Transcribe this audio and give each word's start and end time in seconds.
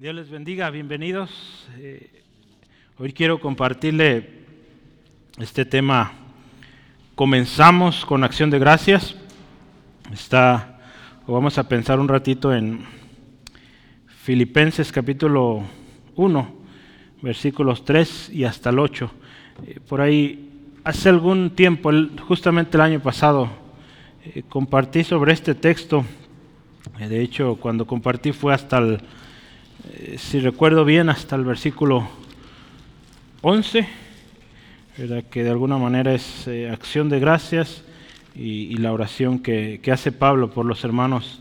Dios 0.00 0.14
les 0.14 0.30
bendiga, 0.30 0.70
bienvenidos. 0.70 1.66
Eh, 1.76 2.22
hoy 2.98 3.12
quiero 3.12 3.40
compartirle 3.40 4.30
este 5.40 5.64
tema. 5.64 6.12
Comenzamos 7.16 8.06
con 8.06 8.22
acción 8.22 8.48
de 8.48 8.60
gracias. 8.60 9.16
Está, 10.12 10.78
o 11.26 11.32
vamos 11.32 11.58
a 11.58 11.68
pensar 11.68 11.98
un 11.98 12.06
ratito 12.06 12.54
en 12.54 12.86
Filipenses 14.06 14.92
capítulo 14.92 15.64
1, 16.14 16.54
versículos 17.20 17.84
3 17.84 18.30
y 18.32 18.44
hasta 18.44 18.70
el 18.70 18.78
8. 18.78 19.10
Eh, 19.66 19.80
por 19.80 20.00
ahí, 20.00 20.70
hace 20.84 21.08
algún 21.08 21.50
tiempo, 21.56 21.90
justamente 22.20 22.76
el 22.76 22.82
año 22.82 23.00
pasado, 23.00 23.50
eh, 24.24 24.44
compartí 24.48 25.02
sobre 25.02 25.32
este 25.32 25.56
texto. 25.56 26.04
de 27.00 27.20
hecho, 27.20 27.56
cuando 27.56 27.84
compartí 27.84 28.30
fue 28.30 28.54
hasta 28.54 28.78
el 28.78 29.00
si 30.16 30.40
recuerdo 30.40 30.84
bien, 30.84 31.08
hasta 31.08 31.36
el 31.36 31.44
versículo 31.44 32.08
11, 33.42 33.88
que 35.30 35.44
de 35.44 35.50
alguna 35.50 35.78
manera 35.78 36.12
es 36.12 36.48
eh, 36.48 36.68
acción 36.68 37.08
de 37.08 37.20
gracias 37.20 37.84
y, 38.34 38.76
la 38.78 38.92
oración 38.92 39.38
que, 39.38 39.80
hace 39.92 40.12
Pablo 40.12 40.50
por 40.50 40.66
los 40.66 40.84
hermanos 40.84 41.40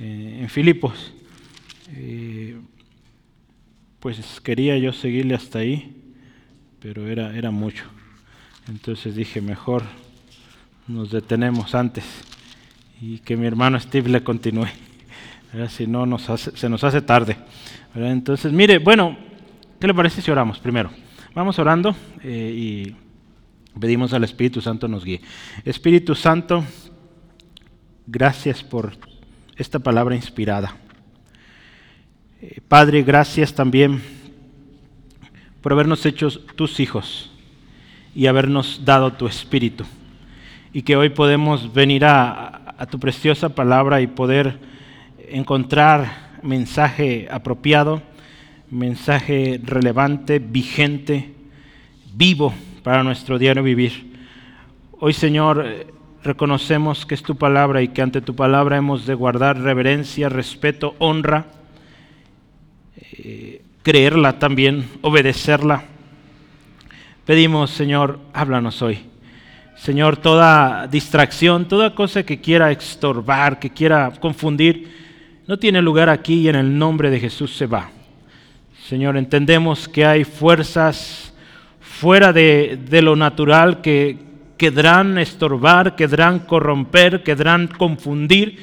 eh, 0.00 0.40
en 0.42 0.48
Filipos. 0.48 1.12
pues 4.00 4.40
quería 4.42 4.78
yo 4.78 4.92
seguirle 4.92 5.34
hasta 5.34 5.60
ahí, 5.60 5.94
pero 6.80 7.06
era, 7.06 7.36
era 7.36 7.50
mucho. 7.50 7.84
Entonces 8.68 9.14
dije, 9.14 9.40
mejor 9.40 9.82
nos 10.86 11.10
detenemos 11.10 11.74
antes 11.74 12.04
y 13.00 13.18
que 13.18 13.36
mi 13.36 13.46
hermano 13.46 13.78
Steve 13.78 14.08
le 14.08 14.22
continúe. 14.22 14.66
Si 15.70 15.86
no, 15.86 16.04
nos 16.04 16.22
se 16.24 16.68
nos 16.68 16.84
hace 16.84 17.00
tarde. 17.00 17.36
Entonces, 17.94 18.52
mire, 18.52 18.78
bueno, 18.78 19.16
¿qué 19.80 19.86
le 19.86 19.94
parece 19.94 20.20
si 20.20 20.30
oramos 20.30 20.58
primero? 20.58 20.90
Vamos 21.34 21.58
orando 21.58 21.96
eh, 22.22 22.52
y 22.54 22.96
pedimos 23.80 24.12
al 24.12 24.24
Espíritu 24.24 24.60
Santo 24.60 24.88
nos 24.88 25.04
guíe. 25.04 25.22
Espíritu 25.64 26.14
Santo, 26.14 26.64
gracias 28.06 28.62
por 28.62 28.92
esta 29.56 29.78
palabra 29.78 30.14
inspirada. 30.14 30.76
Eh, 32.42 32.60
Padre, 32.68 33.02
gracias 33.02 33.54
también 33.54 34.02
por 35.62 35.72
habernos 35.72 36.04
hecho 36.04 36.28
tus 36.56 36.78
hijos 36.78 37.30
y 38.14 38.26
habernos 38.26 38.82
dado 38.84 39.14
tu 39.14 39.26
Espíritu. 39.26 39.84
Y 40.74 40.82
que 40.82 40.96
hoy 40.96 41.08
podemos 41.08 41.72
venir 41.72 42.04
a 42.04 42.86
tu 42.90 43.00
preciosa 43.00 43.48
palabra 43.48 44.02
y 44.02 44.06
poder 44.06 44.68
encontrar 45.30 46.38
mensaje 46.42 47.28
apropiado, 47.30 48.02
mensaje 48.70 49.60
relevante, 49.62 50.38
vigente, 50.38 51.32
vivo 52.14 52.52
para 52.82 53.02
nuestro 53.02 53.38
diario 53.38 53.62
vivir. 53.62 54.12
Hoy, 55.00 55.12
Señor, 55.12 55.86
reconocemos 56.22 57.06
que 57.06 57.14
es 57.14 57.22
tu 57.22 57.36
palabra 57.36 57.82
y 57.82 57.88
que 57.88 58.02
ante 58.02 58.20
tu 58.20 58.34
palabra 58.34 58.76
hemos 58.76 59.06
de 59.06 59.14
guardar 59.14 59.60
reverencia, 59.60 60.28
respeto, 60.28 60.94
honra, 60.98 61.46
eh, 63.12 63.62
creerla 63.82 64.38
también, 64.38 64.88
obedecerla. 65.02 65.84
Pedimos, 67.24 67.70
Señor, 67.70 68.20
háblanos 68.32 68.82
hoy. 68.82 69.00
Señor, 69.76 70.16
toda 70.16 70.88
distracción, 70.88 71.68
toda 71.68 71.94
cosa 71.94 72.24
que 72.24 72.40
quiera 72.40 72.72
estorbar, 72.72 73.60
que 73.60 73.70
quiera 73.70 74.12
confundir, 74.18 75.07
no 75.48 75.58
tiene 75.58 75.80
lugar 75.80 76.10
aquí 76.10 76.34
y 76.34 76.48
en 76.48 76.56
el 76.56 76.78
nombre 76.78 77.10
de 77.10 77.18
Jesús 77.18 77.56
se 77.56 77.66
va. 77.66 77.90
Señor, 78.86 79.16
entendemos 79.16 79.88
que 79.88 80.04
hay 80.04 80.24
fuerzas 80.24 81.32
fuera 81.80 82.34
de, 82.34 82.78
lo 83.02 83.16
natural 83.16 83.80
que 83.80 84.18
querrán 84.58 85.16
estorbar, 85.16 85.96
querrán 85.96 86.40
corromper, 86.40 87.22
querrán 87.22 87.66
confundir 87.66 88.58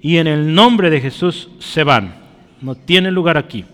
y 0.00 0.18
en 0.18 0.28
el 0.28 0.54
nombre 0.54 0.90
de 0.90 1.00
Jesús 1.00 1.50
se 1.58 1.82
van. 1.82 2.14
No 2.60 2.76
tiene 2.76 3.10
lugar 3.10 3.36
aquí. 3.36 3.64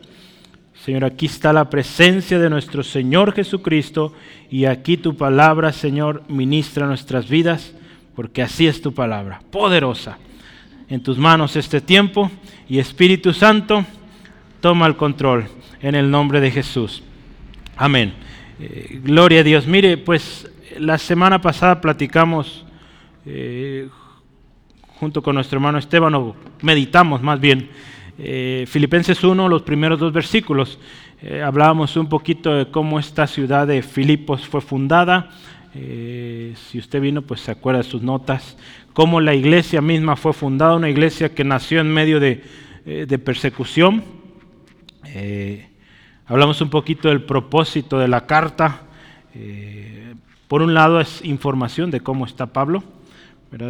Señor, 0.74 1.04
aquí 1.04 1.26
está 1.26 1.52
la 1.52 1.68
presencia 1.68 2.38
de 2.38 2.48
nuestro 2.48 2.82
Señor 2.82 3.34
Jesucristo 3.34 4.14
y 4.50 4.64
aquí 4.64 4.96
tu 4.96 5.16
palabra, 5.16 5.70
Señor, 5.70 6.22
ministra 6.28 6.86
nuestras 6.86 7.28
vidas, 7.28 7.74
porque 8.16 8.40
así 8.40 8.66
es 8.66 8.80
tu 8.80 8.94
palabra, 8.94 9.42
poderosa 9.50 10.18
en 10.88 11.02
tus 11.02 11.18
manos 11.18 11.56
este 11.56 11.80
tiempo 11.80 12.30
y 12.68 12.78
Espíritu 12.78 13.32
Santo, 13.32 13.84
toma 14.60 14.86
el 14.86 14.96
control 14.96 15.46
en 15.80 15.94
el 15.94 16.10
nombre 16.10 16.40
de 16.40 16.50
Jesús. 16.50 17.02
Amén. 17.76 18.14
Eh, 18.60 19.00
gloria 19.02 19.40
a 19.40 19.42
Dios. 19.42 19.66
Mire, 19.66 19.96
pues 19.96 20.50
la 20.78 20.98
semana 20.98 21.40
pasada 21.40 21.80
platicamos 21.80 22.64
eh, 23.26 23.88
junto 24.98 25.22
con 25.22 25.34
nuestro 25.34 25.56
hermano 25.56 25.78
Esteban, 25.78 26.14
o 26.14 26.36
meditamos 26.62 27.20
más 27.20 27.40
bien, 27.40 27.68
eh, 28.18 28.64
Filipenses 28.68 29.24
1, 29.24 29.48
los 29.48 29.62
primeros 29.62 29.98
dos 29.98 30.12
versículos. 30.12 30.78
hablábamos 31.42 31.96
un 31.96 32.06
poquito 32.06 32.54
de 32.54 32.70
cómo 32.70 32.98
esta 32.98 33.26
ciudad 33.26 33.66
de 33.66 33.82
Filipos 33.82 34.46
fue 34.46 34.60
fundada. 34.60 35.30
si 35.72 36.78
usted 36.78 37.00
vino, 37.00 37.22
pues 37.22 37.40
se 37.40 37.50
acuerda 37.50 37.82
de 37.82 37.88
sus 37.88 38.02
notas, 38.02 38.56
cómo 38.94 39.20
la 39.20 39.34
iglesia 39.34 39.82
misma 39.82 40.16
fue 40.16 40.32
fundada, 40.32 40.76
una 40.76 40.88
iglesia 40.88 41.34
que 41.34 41.44
nació 41.44 41.80
en 41.80 41.92
medio 41.92 42.20
de, 42.20 42.42
eh, 42.86 43.18
persecución. 43.18 44.02
Eh, 45.04 45.68
hablamos 46.26 46.60
un 46.60 46.70
poquito 46.70 47.08
del 47.08 47.22
propósito 47.22 47.98
de 47.98 48.08
la 48.08 48.24
carta. 48.24 48.82
Eh, 49.34 50.14
por 50.48 50.62
un 50.62 50.72
lado 50.74 51.00
es 51.00 51.22
información 51.24 51.90
de 51.90 52.00
cómo 52.00 52.24
está 52.24 52.46
Pablo. 52.46 52.82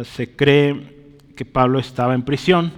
Se 0.03 0.35
cree 0.35 1.17
que 1.35 1.45
Pablo 1.45 1.79
estaba 1.79 2.15
en 2.15 2.23
prisión. 2.23 2.71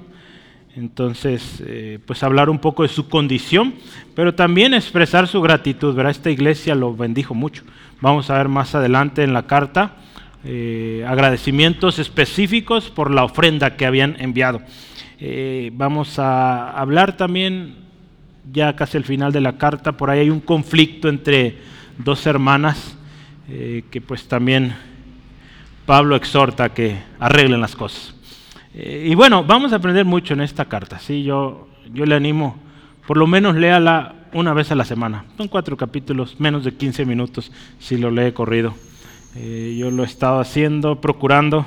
Entonces, 0.76 1.64
pues 2.06 2.22
hablar 2.22 2.50
un 2.50 2.60
poco 2.60 2.84
de 2.84 2.90
su 2.90 3.08
condición, 3.08 3.74
pero 4.14 4.36
también 4.36 4.74
expresar 4.74 5.28
su 5.28 5.42
gratitud. 5.42 5.98
Esta 6.06 6.30
iglesia 6.30 6.76
lo 6.76 6.94
bendijo 6.94 7.34
mucho. 7.34 7.64
Vamos 8.02 8.30
a 8.30 8.38
ver 8.38 8.50
más 8.50 8.76
adelante 8.76 9.24
en 9.24 9.34
la 9.34 9.48
carta 9.48 9.96
eh, 10.50 11.04
agradecimientos 11.06 12.00
específicos 12.00 12.90
por 12.90 13.12
la 13.12 13.26
ofrenda 13.26 13.76
que 13.76 13.86
habían 13.86 14.16
enviado. 14.18 14.62
Eh, 15.20 15.72
vamos 15.74 16.20
a 16.20 16.72
hablar 16.72 17.18
también, 17.18 17.76
ya 18.54 18.74
casi 18.78 18.96
al 18.96 19.04
final 19.04 19.34
de 19.34 19.42
la 19.42 19.58
carta, 19.58 19.98
por 19.98 20.10
ahí 20.10 20.22
hay 20.22 20.30
un 20.30 20.40
conflicto 20.40 21.10
entre 21.10 21.58
dos 21.98 22.26
hermanas 22.26 22.98
eh, 23.50 23.84
que 23.92 24.00
pues 24.00 24.30
también 24.30 24.74
Pablo 25.86 26.16
exhorta 26.16 26.70
que 26.70 26.98
arreglen 27.20 27.60
las 27.60 27.76
cosas. 27.76 28.16
y 28.74 29.14
bueno, 29.16 29.44
vamos 29.44 29.74
a 29.74 29.78
aprender 29.78 30.06
mucho 30.06 30.34
en 30.34 30.40
esta 30.40 30.64
carta. 30.64 30.98
¿sí? 30.98 31.24
Yo, 31.24 31.68
yo 31.94 32.06
le 32.06 32.16
animo, 32.16 32.56
por 33.06 33.18
lo 33.18 33.28
menos 33.28 33.58
léala 33.58 34.16
una 34.32 34.54
vez 34.54 34.72
a 34.72 34.76
la 34.76 34.86
semana. 34.86 35.26
Son 35.36 35.50
cuatro 35.50 35.76
capítulos, 35.76 36.40
menos 36.40 36.64
de 36.64 36.74
15 36.74 37.04
minutos 37.06 37.52
si 37.80 37.98
lo 37.98 38.12
lee 38.12 38.32
corrido. 38.32 38.76
Eh, 39.40 39.76
yo 39.78 39.92
lo 39.92 40.02
he 40.02 40.08
estado 40.08 40.40
haciendo, 40.40 41.00
procurando, 41.00 41.64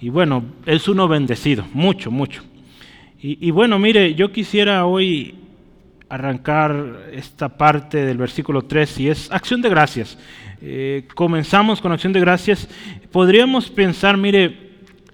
y 0.00 0.08
bueno, 0.08 0.44
es 0.64 0.88
uno 0.88 1.08
bendecido, 1.08 1.66
mucho, 1.74 2.10
mucho. 2.10 2.42
Y, 3.24 3.52
bueno, 3.52 3.78
mire, 3.78 4.14
yo 4.14 4.32
quisiera 4.32 4.84
hoy 4.84 5.36
arrancar 6.08 7.02
esta 7.12 7.56
parte 7.56 8.04
del 8.04 8.16
versículo 8.16 8.62
3 8.62 8.98
y 8.98 9.08
es 9.10 9.30
acción 9.30 9.62
de 9.62 9.68
gracias. 9.68 10.18
Eh, 10.60 11.06
comenzamos 11.14 11.80
con 11.80 11.92
acción 11.92 12.12
de 12.12 12.18
gracias. 12.18 12.68
Podríamos 13.12 13.70
pensar, 13.70 14.16
mire, 14.16 14.70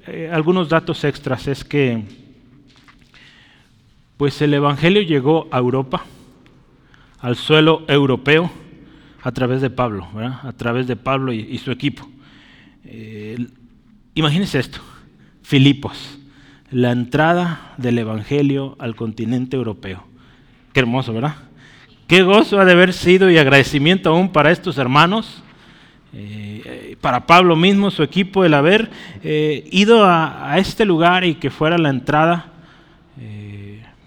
eh, 0.07 0.31
algunos 0.33 0.71
datos 0.71 1.05
extras, 1.05 1.49
es 1.49 1.65
que 1.65 2.05
pues 4.17 4.41
el 4.41 4.55
Evangelio 4.55 5.03
llegó 5.03 5.49
a 5.51 5.59
Europa, 5.59 6.07
al 7.21 7.37
suelo 7.37 7.83
europeo, 7.89 8.51
a 9.29 9.33
través 9.33 9.61
de 9.61 9.69
Pablo, 9.69 10.09
a 10.43 10.53
través 10.55 10.87
de 10.87 10.97
Pablo 10.97 11.35
y, 11.35 11.59
su 11.59 11.71
equipo. 11.71 12.09
Eh, 12.83 13.47
imagínense 14.15 14.59
esto, 14.59 14.79
Filipos, 15.43 16.19
la 16.71 16.93
entrada 16.93 17.75
del 17.77 17.99
Evangelio 17.99 18.75
al 18.79 18.97
continente 18.97 19.55
europeo. 19.55 20.03
Qué 20.73 20.81
hermoso, 20.81 21.13
¿verdad? 21.13 21.35
Qué 22.07 22.23
gozo 22.23 22.59
ha 22.59 22.65
de 22.65 22.73
haber 22.73 22.95
sido 22.95 23.31
y 23.31 23.37
agradecimiento 23.37 24.09
aún 24.09 24.31
para 24.31 24.51
estos 24.51 24.79
hermanos, 24.79 25.43
eh, 26.15 26.97
para 27.03 27.27
Pablo 27.27 27.55
mismo, 27.55 27.91
su 27.91 28.03
equipo, 28.03 28.47
el 28.47 28.55
haber 28.55 28.89
eh, 29.23 29.69
ido 29.71 30.07
a, 30.07 30.55
a, 30.55 30.59
este 30.59 30.87
lugar 30.87 31.27
y 31.27 31.35
que 31.35 31.51
fuera 31.51 31.77
la 31.77 31.91
entrada 31.91 32.55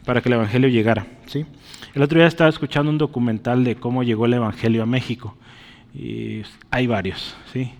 para 0.04 0.20
que 0.20 0.30
el 0.30 0.34
Evangelio 0.34 0.68
llegara. 0.68 1.06
¿sí? 1.28 1.46
El 1.94 2.04
otro 2.04 2.20
día 2.20 2.28
estaba 2.28 2.50
escuchando 2.50 2.90
un 2.90 2.98
documental 2.98 3.66
de 3.66 3.76
cómo 3.76 4.04
llegó 4.04 4.26
el 4.26 4.34
Evangelio 4.34 4.84
a 4.84 4.86
México. 4.86 5.36
Y 5.94 6.42
hay 6.70 6.88
varios, 6.88 7.36
¿sí? 7.52 7.74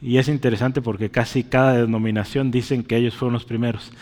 Y 0.00 0.16
es 0.16 0.28
interesante 0.28 0.80
porque 0.80 1.10
casi 1.10 1.44
cada 1.44 1.74
denominación 1.82 2.50
dicen 2.50 2.82
que 2.82 2.96
ellos 2.96 3.14
fueron 3.14 3.34
los 3.34 3.44
primeros. 3.44 3.92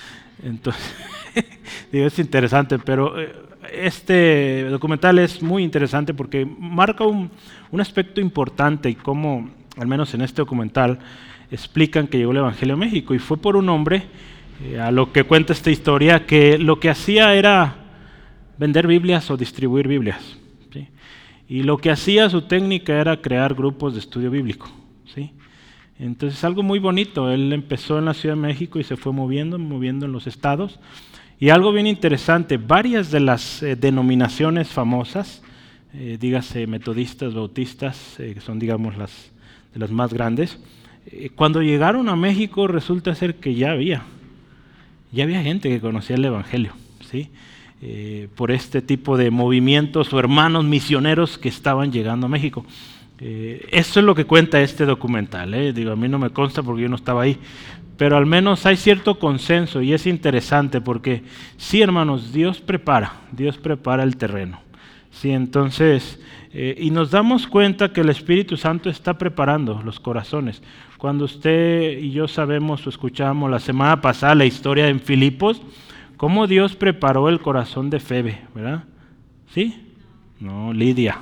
Entonces, 0.45 0.95
digo, 1.93 2.07
es 2.07 2.19
interesante, 2.21 2.79
pero 2.79 3.21
eh, 3.21 3.33
este 3.73 4.65
documental 4.71 5.19
es 5.19 5.43
muy 5.43 5.65
interesante 5.65 6.15
porque 6.15 6.47
marca 6.47 7.05
un, 7.05 7.29
aspecto 7.81 8.21
importante 8.21 8.91
y 8.91 8.95
cómo, 8.95 9.51
al 9.77 9.89
menos 9.89 10.15
en 10.15 10.23
este 10.23 10.43
documental, 10.43 11.01
explican 11.51 12.07
que 12.07 12.19
llegó 12.19 12.31
el 12.31 12.39
Evangelio 12.39 12.75
a 12.75 12.79
México 12.79 13.13
y 13.13 13.19
fue 13.19 13.39
por 13.39 13.57
un 13.57 13.69
hombre, 13.71 14.05
eh, 14.65 14.79
a 14.79 14.93
lo 14.93 15.13
que 15.13 15.25
cuenta 15.25 15.53
esta 15.53 15.71
historia, 15.73 16.27
que 16.27 16.59
lo 16.59 16.79
que 16.79 16.91
hacía 16.91 17.35
era 17.35 17.82
vender 18.63 18.87
Biblias 18.87 19.29
o 19.29 19.37
distribuir 19.37 19.89
Biblias. 19.89 20.23
Y 21.49 21.65
lo 21.65 21.79
que 21.79 21.91
hacía 21.91 22.31
su 22.31 22.43
técnica 22.43 22.99
era 22.99 23.21
crear 23.21 23.55
grupos 23.55 23.95
de 23.95 23.99
estudio 23.99 24.31
bíblico. 24.31 24.71
¿sí? 25.13 25.33
Entonces 25.99 26.45
algo 26.45 26.63
muy 26.63 26.79
bonito, 26.79 27.29
él 27.33 27.53
empezó 27.53 27.99
en 27.99 28.05
la 28.05 28.15
Ciudad 28.15 28.37
de 28.37 28.41
México 28.41 28.79
y 28.79 28.85
se 28.85 28.97
fue 28.97 29.13
moviendo, 29.13 29.59
moviendo 29.59 30.07
en 30.07 30.13
los 30.13 30.29
estados. 30.29 30.79
Y 31.41 31.51
algo 31.51 31.73
bien 31.73 31.89
interesante, 31.89 32.57
varias 32.57 33.11
de 33.11 33.19
las 33.19 33.65
eh, 33.65 33.75
denominaciones 33.75 34.69
famosas, 34.69 35.43
eh, 35.93 36.17
dígase 36.21 36.69
metodistas, 36.69 37.35
bautistas, 37.35 38.21
eh, 38.21 38.33
que 38.33 38.41
son 38.41 38.61
digamos 38.61 38.97
las 38.97 39.33
las 39.75 39.91
más 39.91 40.13
grandes, 40.13 40.59
cuando 41.35 41.63
llegaron 41.63 42.11
a 42.11 42.15
México 42.15 42.69
resulta 42.69 43.15
ser 43.15 43.37
que 43.37 43.55
ya 43.55 43.73
había, 43.73 44.03
ya 45.11 45.25
había 45.25 45.43
gente 45.43 45.71
que 45.71 45.81
conocía 45.81 46.17
el 46.17 46.25
Evangelio, 46.27 46.75
¿sí? 47.11 47.31
Por 48.37 48.53
este 48.53 48.81
tipo 48.81 49.17
de 49.17 49.31
movimientos 49.31 50.13
o 50.13 50.19
hermanos 50.19 50.65
misioneros 50.65 51.37
que 51.37 51.49
estaban 51.49 51.91
llegando 51.91 52.27
a 52.27 52.29
México. 52.29 52.65
eso 53.19 54.01
es 54.01 54.07
lo 54.07 54.15
que 54.15 54.25
cuenta 54.25 54.61
este 54.61 54.87
documental. 54.87 55.75
Digo, 55.75 55.93
a 55.93 55.97
mí 55.97 56.09
no 56.09 56.19
me 56.19 56.31
consta 56.31 56.63
porque 56.63 56.83
yo 56.83 56.89
no 56.89 56.97
estaba 56.97 57.23
ahí, 57.23 57.39
pero 57.97 58.17
al 58.17 58.27
menos 58.27 58.67
hay 58.67 58.77
cierto 58.77 59.19
consenso 59.19 59.83
y 59.83 59.93
es 59.93 60.07
interesante 60.07 60.81
porque 60.81 61.23
sí, 61.57 61.83
hermanos, 61.83 62.33
Dios 62.33 62.61
prepara, 62.61 63.21
Dios 63.31 63.59
prepara 63.59 64.03
el 64.03 64.17
terreno. 64.17 64.61
Sí, 65.13 65.31
entonces, 65.31 66.19
eh, 66.53 66.75
y 66.79 66.91
nos 66.91 67.11
damos 67.11 67.47
cuenta 67.47 67.93
que 67.93 68.01
el 68.01 68.09
Espíritu 68.09 68.57
Santo 68.57 68.91
está 68.91 69.19
preparando 69.19 69.83
los 69.85 70.01
corazones. 70.01 70.63
Cuando 70.99 71.27
usted 71.27 71.99
y 71.99 72.11
yo 72.11 72.29
sabemos 72.29 72.87
o 72.87 72.91
escuchamos 72.91 73.51
la 73.51 73.61
semana 73.61 74.01
pasada 74.01 74.35
la 74.35 74.47
historia 74.47 74.89
en 74.89 74.99
Filipos, 74.99 75.61
cómo 76.23 76.47
Dios 76.47 76.77
preparó 76.77 77.29
el 77.29 77.41
corazón 77.41 77.91
de 77.91 77.99
Febe, 77.99 78.43
¿verdad? 78.55 78.85
¿Sí? 79.49 79.89
No, 80.39 80.73
Lidia. 80.73 81.21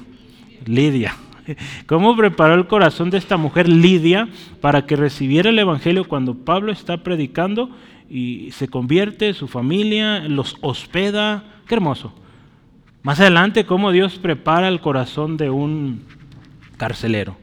Lidia. 0.66 1.16
¿Cómo 1.86 2.14
preparó 2.14 2.52
el 2.52 2.66
corazón 2.66 3.08
de 3.08 3.16
esta 3.16 3.38
mujer 3.38 3.66
Lidia 3.66 4.28
para 4.60 4.84
que 4.84 4.96
recibiera 4.96 5.48
el 5.48 5.58
Evangelio 5.58 6.06
cuando 6.06 6.34
Pablo 6.34 6.70
está 6.70 6.98
predicando 6.98 7.70
y 8.10 8.50
se 8.50 8.68
convierte, 8.68 9.32
su 9.32 9.48
familia 9.48 10.28
los 10.28 10.58
hospeda? 10.60 11.44
Qué 11.66 11.76
hermoso. 11.76 12.12
Más 13.02 13.20
adelante, 13.20 13.64
cómo 13.64 13.92
Dios 13.92 14.18
prepara 14.18 14.68
el 14.68 14.82
corazón 14.82 15.38
de 15.38 15.48
un 15.48 16.04
carcelero. 16.76 17.38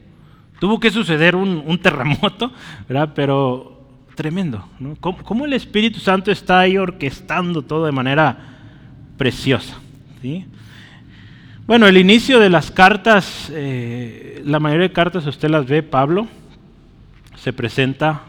Tuvo 0.60 0.78
que 0.78 0.92
suceder 0.92 1.34
un, 1.34 1.76
terremoto, 1.78 2.52
¿verdad? 2.88 3.14
Pero 3.16 3.77
tremendo. 4.18 4.68
¿no? 4.80 4.96
¿Cómo, 4.96 5.46
el 5.46 5.52
Espíritu 5.52 6.00
Santo 6.00 6.32
está 6.32 6.58
ahí 6.58 6.76
orquestando 6.76 7.62
todo 7.62 7.86
de 7.86 7.92
manera 7.92 8.36
preciosa? 9.16 9.78
¿sí? 10.20 10.44
Bueno, 11.68 11.86
el 11.86 11.96
inicio 11.96 12.40
de 12.40 12.50
las 12.50 12.72
cartas, 12.72 13.48
eh, 13.54 14.42
la 14.44 14.58
mayoría 14.58 14.88
de 14.88 14.92
cartas 14.92 15.24
usted 15.24 15.48
las 15.48 15.66
ve, 15.66 15.84
Pablo 15.84 16.26
se 17.36 17.52
presenta, 17.52 18.22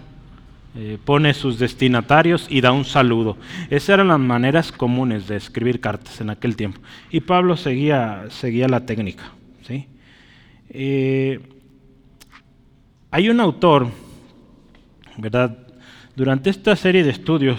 eh, 0.75 0.99
pone 1.03 1.33
sus 1.33 1.57
destinatarios 1.57 2.45
y 2.51 2.61
da 2.61 2.71
un 2.71 2.85
saludo. 2.85 3.37
Esas 3.71 3.89
eran 3.89 4.09
las 4.09 4.19
maneras 4.19 4.71
comunes 4.71 5.27
de 5.27 5.37
escribir 5.37 5.79
cartas 5.79 6.21
en 6.21 6.29
aquel 6.29 6.55
tiempo. 6.55 6.79
Y 7.09 7.21
Pablo 7.21 7.57
seguía, 7.57 8.25
seguía 8.29 8.67
la 8.67 8.85
técnica. 8.85 9.31
¿sí? 9.63 9.87
Eh, 10.69 11.39
hay 13.09 13.29
un 13.29 13.39
autor, 13.39 13.87
¿verdad? 15.17 15.65
Durante 16.19 16.49
esta 16.49 16.75
serie 16.75 17.05
de 17.05 17.11
estudios, 17.11 17.57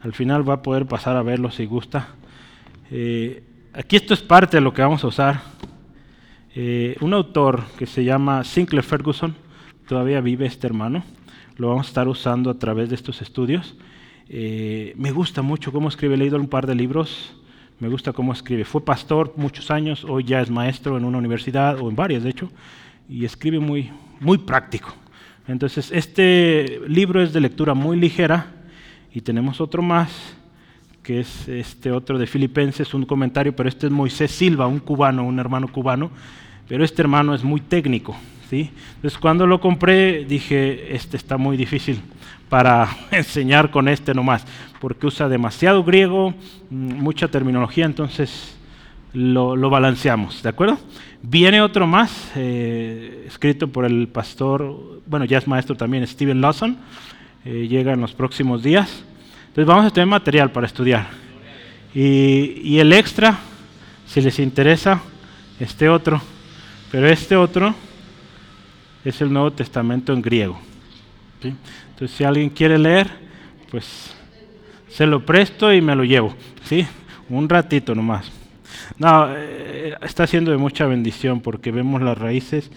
al 0.00 0.12
final 0.12 0.48
va 0.48 0.54
a 0.54 0.62
poder 0.62 0.86
pasar 0.86 1.16
a 1.16 1.24
verlo 1.24 1.50
si 1.50 1.66
gusta. 1.66 2.10
Aquí 3.72 3.96
esto 3.96 4.14
es 4.14 4.22
parte 4.22 4.58
de 4.58 4.60
lo 4.60 4.72
que 4.72 4.80
vamos 4.80 5.02
a 5.02 5.08
usar. 5.08 5.40
Eh, 6.54 6.96
un 7.00 7.12
autor 7.14 7.64
que 7.76 7.86
se 7.86 8.04
llama 8.04 8.44
Sinclair 8.44 8.84
Ferguson, 8.84 9.34
todavía 9.88 10.20
vive 10.20 10.46
este 10.46 10.68
hermano, 10.68 11.02
lo 11.56 11.70
vamos 11.70 11.86
a 11.86 11.88
estar 11.88 12.06
usando 12.06 12.48
a 12.50 12.60
través 12.60 12.90
de 12.90 12.94
estos 12.94 13.22
estudios. 13.22 13.74
Eh, 14.28 14.92
me 14.96 15.10
gusta 15.10 15.42
mucho 15.42 15.72
cómo 15.72 15.88
escribe, 15.88 16.14
he 16.14 16.18
leído 16.18 16.38
un 16.38 16.46
par 16.46 16.68
de 16.68 16.76
libros, 16.76 17.34
me 17.80 17.88
gusta 17.88 18.12
cómo 18.12 18.32
escribe. 18.32 18.64
Fue 18.64 18.84
pastor 18.84 19.32
muchos 19.34 19.68
años, 19.72 20.04
hoy 20.04 20.22
ya 20.22 20.40
es 20.40 20.48
maestro 20.48 20.96
en 20.96 21.04
una 21.04 21.18
universidad, 21.18 21.80
o 21.80 21.90
en 21.90 21.96
varias 21.96 22.22
de 22.22 22.30
hecho, 22.30 22.52
y 23.08 23.24
escribe 23.24 23.58
muy, 23.58 23.90
muy 24.20 24.38
práctico. 24.38 24.94
Entonces, 25.50 25.90
este 25.90 26.80
libro 26.86 27.22
es 27.22 27.32
de 27.32 27.40
lectura 27.40 27.74
muy 27.74 27.98
ligera, 27.98 28.46
y 29.12 29.20
tenemos 29.20 29.60
otro 29.60 29.82
más 29.82 30.10
que 31.02 31.20
es 31.20 31.48
este 31.48 31.90
otro 31.90 32.18
de 32.18 32.26
Filipenses, 32.26 32.94
un 32.94 33.04
comentario, 33.04 33.56
pero 33.56 33.68
este 33.68 33.86
es 33.86 33.92
Moisés 33.92 34.30
Silva, 34.30 34.66
un 34.66 34.78
cubano, 34.78 35.24
un 35.24 35.38
hermano 35.38 35.66
cubano, 35.68 36.10
pero 36.68 36.84
este 36.84 37.02
hermano 37.02 37.34
es 37.34 37.42
muy 37.42 37.60
técnico. 37.60 38.16
¿sí? 38.48 38.70
Entonces 38.96 39.18
cuando 39.18 39.46
lo 39.46 39.60
compré 39.60 40.24
dije, 40.24 40.94
este 40.94 41.16
está 41.16 41.36
muy 41.36 41.56
difícil 41.56 42.00
para 42.48 42.88
enseñar 43.10 43.70
con 43.70 43.88
este 43.88 44.14
nomás, 44.14 44.46
porque 44.78 45.06
usa 45.06 45.28
demasiado 45.28 45.82
griego, 45.82 46.34
mm, 46.68 47.02
mucha 47.02 47.28
terminología, 47.28 47.86
entonces 47.86 48.56
lo, 49.12 49.70
balanceamos, 49.70 50.42
¿de 50.42 50.48
acuerdo? 50.48 50.78
Viene 51.22 51.60
otro 51.60 51.86
más, 51.86 52.30
eh, 52.36 53.24
escrito 53.26 53.68
por 53.68 53.84
el 53.84 54.08
pastor, 54.08 55.00
bueno, 55.06 55.24
ya 55.24 55.38
es 55.38 55.46
maestro 55.46 55.76
también, 55.76 56.06
Steven 56.06 56.40
Lawson, 56.40 56.78
eh, 57.44 57.66
llega 57.68 57.92
en 57.92 58.00
los 58.00 58.12
próximos 58.12 58.62
días. 58.62 59.04
Entonces 59.48 59.66
vamos 59.66 59.86
a 59.86 59.90
tener 59.90 60.06
material 60.06 60.52
para 60.52 60.66
estudiar. 60.66 61.08
Y, 61.92 62.78
el 62.78 62.92
extra, 62.92 63.38
si 64.06 64.20
les 64.20 64.38
interesa, 64.38 65.02
este 65.58 65.88
otro. 65.88 66.22
Pero 66.92 67.08
este 67.08 67.34
otro 67.34 67.74
es 69.04 69.20
el 69.20 69.32
Nuevo 69.32 69.50
Testamento 69.50 70.12
en 70.12 70.22
griego. 70.22 70.60
Entonces 71.42 72.16
si 72.16 72.22
alguien 72.22 72.50
quiere 72.50 72.78
leer, 72.78 73.10
pues 73.70 74.14
se 74.88 75.06
lo 75.06 75.24
presto 75.24 75.72
y 75.72 75.80
me 75.80 75.96
lo 75.96 76.04
llevo. 76.04 76.34
¿sí? 76.64 76.86
Un 77.28 77.48
ratito 77.48 77.94
nomás. 77.94 78.39
No, 78.98 79.34
eh, 79.34 79.96
está 80.02 80.26
siendo 80.26 80.50
de 80.50 80.56
mucha 80.56 80.86
bendición 80.86 81.40
porque 81.40 81.70
vemos 81.70 82.02
las 82.02 82.18
raíces 82.18 82.70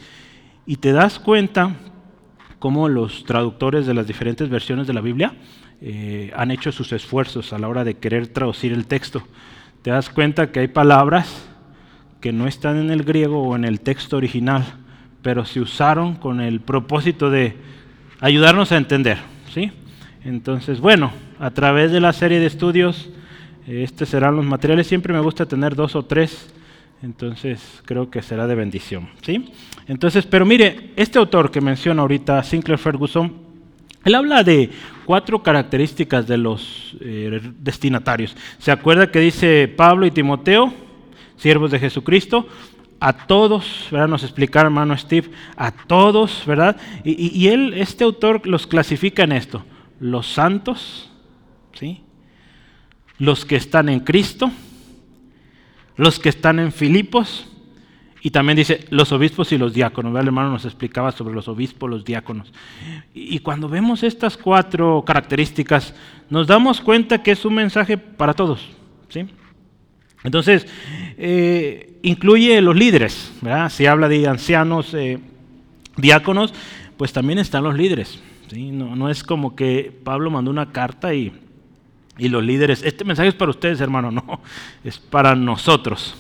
y 0.66 0.78
te 0.78 0.92
das 0.92 1.20
cuenta 1.20 1.76
cómo 2.60 2.88
los 2.88 3.26
traductores 3.26 3.86
de 3.86 3.94
las 3.94 4.08
diferentes 4.08 4.50
versiones 4.50 4.88
de 4.88 4.94
la 4.94 5.02
Biblia 5.02 5.34
eh, 5.82 6.32
han 6.36 6.52
hecho 6.52 6.72
sus 6.72 6.94
esfuerzos 6.94 7.52
a 7.52 7.60
la 7.60 7.68
hora 7.68 7.84
de 7.84 7.96
querer 7.96 8.28
traducir 8.28 8.72
el 8.72 8.86
texto. 8.86 9.22
Te 9.82 9.92
das 9.92 10.10
cuenta 10.10 10.52
que 10.52 10.62
hay 10.62 10.70
palabras 10.70 11.50
que 12.22 12.32
no 12.32 12.48
están 12.48 12.78
en 12.78 12.90
el 12.90 13.04
griego 13.04 13.44
o 13.44 13.56
en 13.58 13.66
el 13.66 13.82
texto 13.82 14.16
original, 14.16 14.64
pero 15.22 15.44
se 15.44 15.60
usaron 15.60 16.16
con 16.16 16.40
el 16.40 16.62
propósito 16.62 17.30
de 17.30 17.58
ayudarnos 18.22 18.72
a 18.72 18.78
entender. 18.78 19.18
¿sí? 19.54 19.74
Entonces, 20.24 20.80
bueno, 20.80 21.12
a 21.38 21.52
través 21.52 21.92
de 21.92 22.00
la 22.00 22.14
serie 22.14 22.40
de 22.40 22.46
estudios, 22.46 23.10
estos 23.68 24.10
serán 24.10 24.36
los 24.36 24.46
materiales. 24.46 24.88
Siempre 24.88 25.14
me 25.14 25.20
gusta 25.20 25.46
tener 25.46 25.76
dos 25.76 25.96
o 25.96 26.04
tres, 26.04 26.54
entonces 27.02 27.82
creo 27.86 28.10
que 28.10 28.22
será 28.22 28.48
de 28.48 28.56
bendición. 28.56 29.10
¿sí? 29.22 29.52
Entonces, 29.88 30.26
pero 30.26 30.46
mire, 30.46 30.92
este 30.96 31.20
autor 31.20 31.52
que 31.52 31.62
menciona 31.62 32.02
ahorita, 32.02 32.44
Sinclair 32.44 32.80
Ferguson, 32.80 33.34
él 34.04 34.16
habla 34.16 34.44
de 34.44 34.70
cuatro 35.06 35.42
características 35.42 36.28
de 36.28 36.38
los 36.38 36.98
eh, 37.00 37.40
destinatarios. 37.60 38.36
¿Se 38.60 38.72
acuerda 38.72 39.10
que 39.10 39.20
dice 39.20 39.68
Pablo 39.68 40.06
y 40.06 40.12
Timoteo, 40.12 40.74
siervos 41.38 41.72
de 41.72 41.80
Jesucristo? 41.80 42.48
A 43.00 43.14
todos, 43.14 43.88
¿verdad? 43.92 44.08
Nos 44.08 44.24
explica 44.24 44.62
hermano 44.62 44.98
Steve, 44.98 45.30
a 45.56 45.72
todos, 45.72 46.44
¿verdad? 46.46 46.78
Y, 47.04 47.38
y, 47.38 47.48
él, 47.48 47.74
este 47.76 48.04
autor, 48.04 48.46
los 48.48 48.68
clasifica 48.68 49.24
en 49.24 49.34
esto: 49.34 49.64
los 50.00 50.28
santos, 50.28 51.10
¿sí? 51.74 52.03
Los 53.20 53.46
que 53.46 53.56
están 53.56 53.90
en 53.90 54.00
Cristo, 54.02 54.52
los 55.96 56.20
que 56.20 56.30
están 56.30 56.60
en 56.60 56.72
Filipos, 56.72 57.48
y 58.26 58.32
también 58.32 58.56
dice 58.56 58.86
los 58.90 59.12
obispos 59.12 59.52
y 59.52 59.58
los 59.58 59.74
diáconos. 59.74 60.18
El 60.18 60.28
hermano 60.28 60.50
nos 60.52 60.64
explicaba 60.64 61.12
sobre 61.12 61.36
los 61.36 61.50
obispos, 61.50 61.90
los 61.90 62.06
diáconos. 62.06 62.54
Y 63.14 63.40
cuando 63.40 63.68
vemos 63.68 64.02
estas 64.02 64.38
cuatro 64.38 65.04
características, 65.06 65.94
nos 66.30 66.48
damos 66.48 66.80
cuenta 66.80 67.22
que 67.22 67.32
es 67.32 67.44
un 67.44 67.56
mensaje 67.56 67.98
para 67.98 68.34
todos. 68.34 68.66
¿sí? 69.10 69.26
Entonces, 70.24 70.66
eh, 71.18 72.00
incluye 72.02 72.62
los 72.62 72.78
líderes. 72.78 73.34
¿verdad? 73.42 73.70
Si 73.70 73.86
habla 73.86 74.08
de 74.08 74.26
ancianos, 74.26 74.94
eh, 74.94 75.20
diáconos, 75.98 76.54
pues 76.96 77.12
también 77.12 77.40
están 77.40 77.66
los 77.66 77.76
líderes. 77.76 78.22
¿sí? 78.48 78.72
No, 78.72 78.96
no 78.96 79.10
es 79.10 79.22
como 79.22 79.54
que 79.54 79.94
Pablo 80.02 80.32
mandó 80.32 80.50
una 80.50 80.72
carta 80.72 81.14
y 81.14 81.34
y 82.18 82.30
los 82.30 82.44
líderes, 82.44 82.84
este 82.84 83.04
mensaje 83.06 83.30
es 83.30 83.36
para 83.36 83.52
ustedes, 83.52 83.82
hermano, 83.82 84.12
no, 84.12 84.42
es 84.84 85.00
para 85.00 85.36
nosotros. 85.36 86.16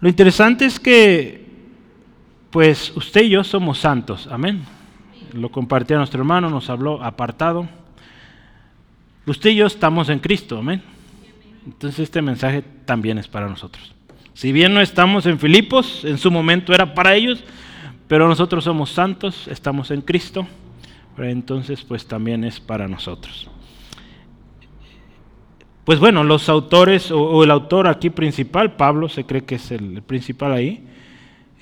Lo 0.00 0.08
interesante 0.08 0.64
es 0.64 0.78
que, 0.78 1.46
pues 2.50 2.92
usted 2.96 3.22
y 3.22 3.30
yo 3.30 3.44
somos 3.44 3.78
santos, 3.78 4.28
amén. 4.30 4.64
Lo 5.32 5.50
compartía 5.50 5.96
nuestro 5.96 6.20
hermano, 6.20 6.50
nos 6.50 6.68
habló 6.68 7.02
apartado. 7.02 7.68
Usted 9.26 9.50
y 9.50 9.56
yo 9.56 9.66
estamos 9.66 10.08
en 10.08 10.18
Cristo, 10.18 10.58
amén. 10.58 10.82
Entonces 11.66 12.00
este 12.00 12.22
mensaje 12.22 12.64
también 12.84 13.18
es 13.18 13.28
para 13.28 13.48
nosotros. 13.48 13.94
Si 14.34 14.52
bien 14.52 14.72
no 14.72 14.80
estamos 14.80 15.26
en 15.26 15.38
Filipos, 15.38 16.04
en 16.04 16.18
su 16.18 16.30
momento 16.30 16.72
era 16.72 16.94
para 16.94 17.14
ellos, 17.14 17.44
pero 18.08 18.26
nosotros 18.26 18.64
somos 18.64 18.90
santos, 18.90 19.46
estamos 19.48 19.90
en 19.90 20.00
Cristo, 20.00 20.46
entonces 21.18 21.84
pues 21.84 22.06
también 22.06 22.44
es 22.44 22.58
para 22.58 22.88
nosotros. 22.88 23.48
Pues 25.90 25.98
bueno, 25.98 26.22
los 26.22 26.48
autores, 26.48 27.10
o, 27.10 27.42
el 27.42 27.50
autor 27.50 27.88
aquí 27.88 28.10
principal, 28.10 28.76
Pablo, 28.76 29.08
se 29.08 29.24
cree 29.24 29.42
que 29.42 29.56
es 29.56 29.72
el, 29.72 30.02
principal 30.02 30.52
ahí, 30.52 30.86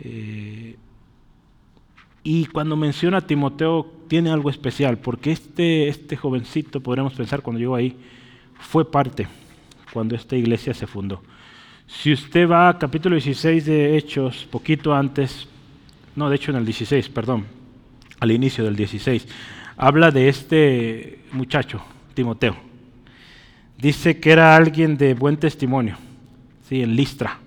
eh, 0.00 0.76
y 2.22 2.44
cuando 2.44 2.76
menciona 2.76 3.16
a 3.16 3.26
Timoteo 3.26 3.90
tiene 4.06 4.28
algo 4.28 4.50
especial, 4.50 4.98
porque 4.98 5.32
este, 5.32 5.88
este 5.88 6.14
jovencito, 6.14 6.82
podríamos 6.82 7.14
pensar 7.14 7.40
cuando 7.40 7.58
llegó 7.58 7.74
ahí, 7.74 7.96
fue 8.60 8.90
parte 8.90 9.26
cuando 9.94 10.14
esta 10.14 10.36
iglesia 10.36 10.74
se 10.74 10.86
fundó. 10.86 11.22
Si 11.86 12.12
usted 12.12 12.46
va 12.46 12.68
a 12.68 12.78
capítulo 12.78 13.14
16 13.14 13.64
de 13.64 13.96
Hechos, 13.96 14.46
poquito 14.50 14.92
antes, 14.92 15.48
no, 16.16 16.28
de 16.28 16.36
hecho 16.36 16.50
en 16.50 16.58
el 16.58 16.66
16, 16.66 17.08
perdón, 17.08 17.46
al 18.20 18.30
inicio 18.30 18.62
del 18.62 18.76
16, 18.76 19.26
habla 19.78 20.10
de 20.10 20.28
este 20.28 21.20
muchacho, 21.32 21.80
Timoteo. 22.12 22.67
Dice 23.78 24.18
que 24.18 24.32
era 24.32 24.56
alguien 24.56 24.98
de 24.98 25.14
buen 25.14 25.36
testimonio, 25.36 25.96
¿sí? 26.68 26.82
en 26.82 26.96
Listra, 26.96 27.38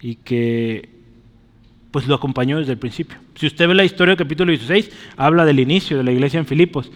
y 0.00 0.16
que 0.16 0.88
pues 1.90 2.08
lo 2.08 2.14
acompañó 2.14 2.58
desde 2.58 2.72
el 2.72 2.78
principio. 2.78 3.18
Si 3.36 3.46
usted 3.46 3.68
ve 3.68 3.74
la 3.74 3.84
historia 3.84 4.12
del 4.12 4.18
capítulo 4.18 4.50
16, 4.50 4.90
habla 5.16 5.44
del 5.44 5.60
inicio 5.60 5.96
de 5.96 6.02
la 6.02 6.12
iglesia 6.12 6.38
en 6.38 6.46
Filipos, 6.46 6.90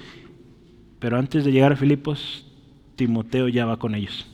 pero 0.99 1.19
antes 1.19 1.45
de 1.45 1.52
llegar 1.52 1.73
a 1.73 1.76
Filipos, 1.76 2.47
Timoteo 2.97 3.49
ya 3.49 3.64
va 3.67 3.76
con 3.76 3.95
ellos. 3.95 4.26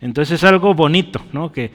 Entonces 0.00 0.36
es 0.40 0.44
algo 0.44 0.74
bonito, 0.74 1.20
¿no? 1.32 1.50
que, 1.52 1.72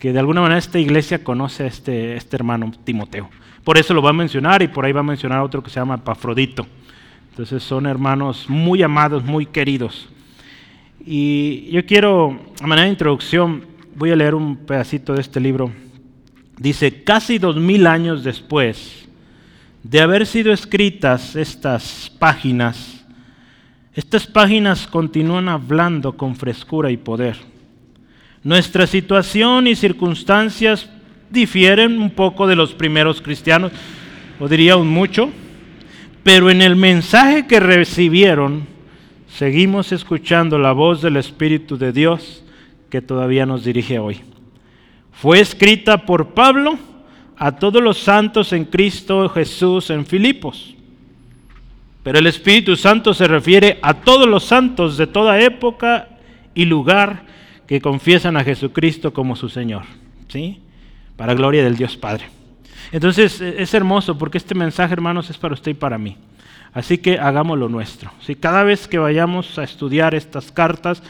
de 0.00 0.18
alguna 0.18 0.40
manera 0.40 0.58
esta 0.58 0.78
iglesia 0.78 1.22
conoce 1.22 1.64
a 1.64 1.66
este, 1.66 2.16
este 2.16 2.36
hermano 2.36 2.72
Timoteo. 2.84 3.28
Por 3.64 3.78
eso 3.78 3.94
lo 3.94 4.02
va 4.02 4.10
a 4.10 4.14
mencionar 4.14 4.62
y 4.62 4.68
por 4.68 4.84
ahí 4.84 4.92
va 4.92 5.00
a 5.00 5.04
mencionar 5.04 5.40
otro 5.40 5.62
que 5.62 5.70
se 5.70 5.78
llama 5.78 5.98
Pafrodito. 5.98 6.66
Entonces 7.30 7.62
son 7.62 7.86
hermanos 7.86 8.46
muy 8.48 8.82
amados, 8.82 9.24
muy 9.24 9.46
queridos. 9.46 10.08
Y 11.04 11.68
yo 11.70 11.84
quiero, 11.84 12.38
a 12.60 12.66
manera 12.66 12.84
de 12.86 12.92
introducción, 12.92 13.64
voy 13.96 14.10
a 14.10 14.16
leer 14.16 14.34
un 14.34 14.56
pedacito 14.56 15.14
de 15.14 15.20
este 15.20 15.40
libro. 15.40 15.72
Dice, 16.58 17.02
casi 17.02 17.38
dos 17.38 17.56
mil 17.56 17.86
años 17.88 18.22
después 18.22 19.08
de 19.82 20.00
haber 20.00 20.26
sido 20.26 20.52
escritas 20.52 21.34
estas 21.34 22.12
páginas, 22.20 23.04
estas 23.94 24.26
páginas 24.28 24.86
continúan 24.86 25.48
hablando 25.48 26.16
con 26.16 26.36
frescura 26.36 26.90
y 26.90 26.96
poder. 26.96 27.36
Nuestra 28.44 28.86
situación 28.86 29.66
y 29.66 29.74
circunstancias 29.74 30.88
difieren 31.30 32.00
un 32.00 32.10
poco 32.10 32.46
de 32.46 32.54
los 32.54 32.74
primeros 32.74 33.20
cristianos, 33.20 33.72
o 34.38 34.48
diría 34.48 34.76
un 34.76 34.88
mucho, 34.88 35.30
pero 36.22 36.48
en 36.48 36.62
el 36.62 36.76
mensaje 36.76 37.46
que 37.46 37.58
recibieron 37.58 38.66
seguimos 39.36 39.92
escuchando 39.92 40.58
la 40.58 40.72
voz 40.72 41.02
del 41.02 41.16
Espíritu 41.16 41.76
de 41.76 41.92
Dios 41.92 42.44
que 42.90 43.02
todavía 43.02 43.46
nos 43.46 43.64
dirige 43.64 43.98
hoy. 43.98 44.20
Fue 45.12 45.40
escrita 45.40 46.04
por 46.06 46.34
Pablo 46.34 46.78
a 47.36 47.56
todos 47.56 47.82
los 47.82 47.98
santos 47.98 48.52
en 48.52 48.64
Cristo 48.64 49.28
Jesús 49.28 49.90
en 49.90 50.06
Filipos 50.06 50.72
pero 52.02 52.18
el 52.18 52.26
Espíritu 52.26 52.76
Santo 52.76 53.14
se 53.14 53.28
refiere 53.28 53.78
a 53.82 53.94
todos 53.94 54.28
los 54.28 54.44
santos 54.44 54.96
de 54.96 55.06
toda 55.06 55.40
época 55.40 56.08
y 56.54 56.64
lugar 56.64 57.24
que 57.66 57.80
confiesan 57.80 58.36
a 58.36 58.44
Jesucristo 58.44 59.12
como 59.12 59.36
su 59.36 59.48
Señor. 59.48 59.82
¿Sí? 60.28 60.60
Para 61.16 61.34
gloria 61.34 61.62
del 61.62 61.76
Dios 61.76 61.96
Padre. 61.96 62.24
Entonces 62.90 63.40
e, 63.40 63.62
es 63.62 63.72
hermoso 63.74 64.18
porque 64.18 64.38
este 64.38 64.54
mensaje, 64.54 64.92
hermanos, 64.92 65.30
es 65.30 65.38
para 65.38 65.54
usted 65.54 65.70
y 65.70 65.74
para 65.74 65.96
mí. 65.96 66.16
Así 66.72 66.98
que 66.98 67.18
hagámoslo 67.18 67.68
nuestro. 67.68 68.10
¿sí? 68.20 68.34
Cada 68.34 68.64
vez 68.64 68.88
que 68.88 68.98
vayamos 68.98 69.58
a 69.58 69.64
estudiar 69.64 70.14
estas 70.14 70.50
cartas, 70.52 71.02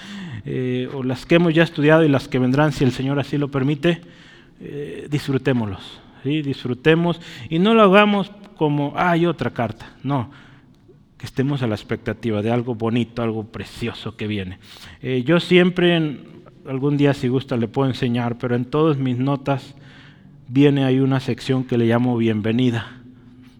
eh, 0.44 0.88
o 0.92 1.02
las 1.02 1.24
que 1.24 1.36
hemos 1.36 1.54
ya 1.54 1.62
estudiado 1.62 2.04
y 2.04 2.08
las 2.08 2.28
que 2.28 2.38
vendrán, 2.38 2.72
si 2.72 2.84
el 2.84 2.92
Señor 2.92 3.20
así 3.20 3.38
lo 3.38 3.48
permite, 3.48 4.00
eh, 4.60 5.06
disfrutémoslos. 5.10 6.00
Disfrutemos 6.24 7.20
y 7.50 7.58
no 7.58 7.74
lo 7.74 7.82
hagamos 7.82 8.30
como, 8.56 8.92
hay 8.96 9.26
otra 9.26 9.50
carta. 9.50 9.92
No, 10.04 10.30
que 11.18 11.26
estemos 11.26 11.62
a 11.62 11.66
la 11.66 11.74
expectativa 11.74 12.42
de 12.42 12.50
algo 12.50 12.76
bonito, 12.76 13.22
algo 13.22 13.44
precioso 13.44 14.16
que 14.16 14.28
viene. 14.28 14.58
Eh, 15.00 15.24
yo 15.26 15.40
siempre, 15.40 16.20
algún 16.66 16.96
día 16.96 17.12
si 17.14 17.26
gusta 17.26 17.56
le 17.56 17.66
puedo 17.66 17.88
enseñar, 17.88 18.38
pero 18.38 18.54
en 18.54 18.64
todas 18.64 18.98
mis 18.98 19.18
notas 19.18 19.74
viene 20.46 20.84
ahí 20.84 21.00
una 21.00 21.18
sección 21.18 21.64
que 21.64 21.76
le 21.76 21.86
llamo 21.86 22.16
bienvenida. 22.16 23.00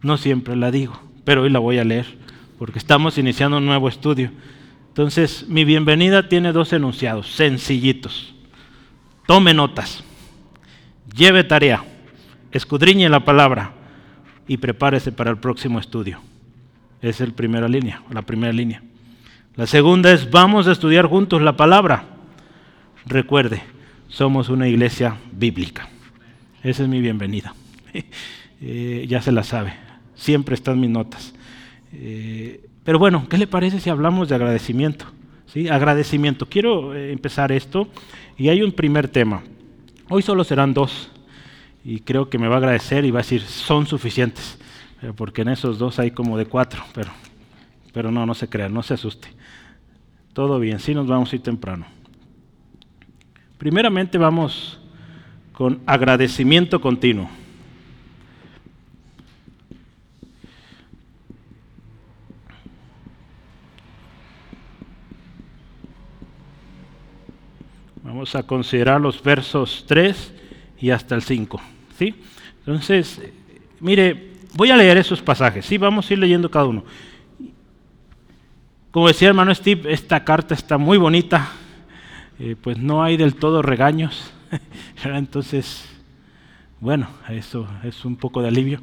No 0.03 0.17
siempre 0.17 0.55
la 0.55 0.71
digo, 0.71 1.01
pero 1.25 1.43
hoy 1.43 1.51
la 1.51 1.59
voy 1.59 1.79
a 1.79 1.85
leer, 1.85 2.07
porque 2.59 2.79
estamos 2.79 3.19
iniciando 3.19 3.59
un 3.59 3.67
nuevo 3.67 3.89
estudio. 3.89 4.31
Entonces, 4.89 5.47
mi 5.49 5.65
bienvenida 5.65 6.29
tiene 6.29 6.53
dos 6.53 6.73
enunciados, 6.73 7.29
sencillitos. 7.29 8.35
Tome 9.27 9.55
notas, 9.55 10.05
lleve 11.15 11.45
tarea, 11.45 11.85
escudriñe 12.51 13.09
la 13.09 13.25
palabra 13.25 13.73
y 14.47 14.57
prepárese 14.57 15.13
para 15.13 15.31
el 15.31 15.39
próximo 15.39 15.79
estudio. 15.79 16.21
Es 17.01 17.21
la 17.21 17.27
primera 17.29 17.69
línea, 17.69 18.03
la 18.11 18.23
primera 18.23 18.53
línea. 18.53 18.83
La 19.57 19.67
segunda 19.67 20.13
es, 20.13 20.31
vamos 20.31 20.67
a 20.67 20.73
estudiar 20.73 21.07
juntos 21.07 21.43
la 21.43 21.57
palabra. 21.57 22.05
Recuerde, 23.07 23.63
somos 24.09 24.49
una 24.49 24.69
iglesia 24.69 25.17
bíblica. 25.33 25.89
Esa 26.63 26.83
es 26.83 26.89
mi 26.89 27.01
bienvenida. 27.01 27.55
Eh, 28.65 29.07
ya 29.09 29.21
se 29.21 29.33
la 29.33 29.43
sabe. 29.43 29.75
Siempre 30.23 30.55
están 30.55 30.79
mis 30.79 30.89
notas. 30.89 31.35
Eh, 31.93 32.65
pero 32.85 33.01
bueno, 33.01 33.27
¿qué 33.29 33.37
le 33.37 33.49
parece 33.49 33.81
si 33.81 33.91
hablamos 33.91 34.29
de 34.29 34.37
agradecimiento? 34.37 35.07
¿Sí? 35.47 35.69
Agradecimiento. 35.69 36.47
Quiero 36.47 36.95
eh, 36.95 37.11
empezar 37.11 37.51
esto 37.51 37.89
y 38.39 38.49
hay 38.49 38.63
un 38.63 38.71
primer 38.71 39.09
tema. 39.09 39.43
Hoy 40.09 40.23
solo 40.23 40.45
serán 40.45 40.75
dos 40.75 41.11
y 41.85 41.99
creo 41.99 42.31
que 42.31 42.39
me 42.39 42.47
va 42.47 42.55
a 42.55 42.59
agradecer 42.59 43.05
y 43.05 43.11
va 43.11 43.19
a 43.19 43.25
decir, 43.25 43.41
son 43.41 43.89
suficientes. 43.89 44.59
Eh, 45.03 45.11
porque 45.17 45.43
en 45.43 45.49
esos 45.49 45.77
dos 45.77 45.99
hay 45.99 46.13
como 46.13 46.39
de 46.39 46.47
cuatro, 46.47 46.85
pero, 46.95 47.11
pero 47.93 48.13
no, 48.13 48.25
no 48.25 48.35
se 48.35 48.49
crea, 48.49 48.69
no 48.69 48.85
se 48.85 48.95
asuste. 48.95 49.27
Todo 50.35 50.61
bien, 50.61 50.79
sí 50.79 50.95
nos 50.95 51.09
vamos 51.09 51.33
a 51.33 51.35
ir 51.35 51.43
temprano. 51.43 51.87
Primeramente 53.59 54.19
vamos 54.19 54.79
con 55.53 55.81
agradecimiento 55.85 56.81
continuo. 56.81 57.42
Vamos 68.13 68.35
a 68.35 68.43
considerar 68.43 69.01
los 69.01 69.23
versos 69.23 69.85
3 69.87 70.33
y 70.81 70.91
hasta 70.91 71.15
el 71.15 71.23
5. 71.23 71.61
¿sí? 71.99 72.15
Entonces, 72.65 73.21
mire, 73.81 74.33
Voy 74.55 74.71
a 74.71 74.77
leer 74.77 74.99
esos 74.99 75.23
pasajes, 75.23 75.65
sí, 75.65 75.79
vamos 75.79 76.11
a 76.11 76.13
ir 76.13 76.19
leyendo 76.19 76.51
cada 76.51 76.67
uno. 76.67 76.85
Como 78.91 79.09
decía 79.09 79.29
el 79.29 79.31
hermano 79.31 79.55
Steve, 79.55 79.91
esta 79.91 80.25
carta 80.25 80.55
está 80.55 80.77
muy 80.77 80.99
bonita, 80.99 81.51
eh, 82.39 82.55
pues 82.61 82.77
no 82.77 83.03
hay 83.03 83.17
del 83.17 83.35
todo 83.35 83.63
regaños, 83.63 84.31
entonces, 85.05 85.89
bueno, 86.81 87.09
eso 87.31 87.67
es 87.83 88.05
un 88.05 88.17
poco 88.17 88.43
de 88.43 88.49
alivio. 88.49 88.83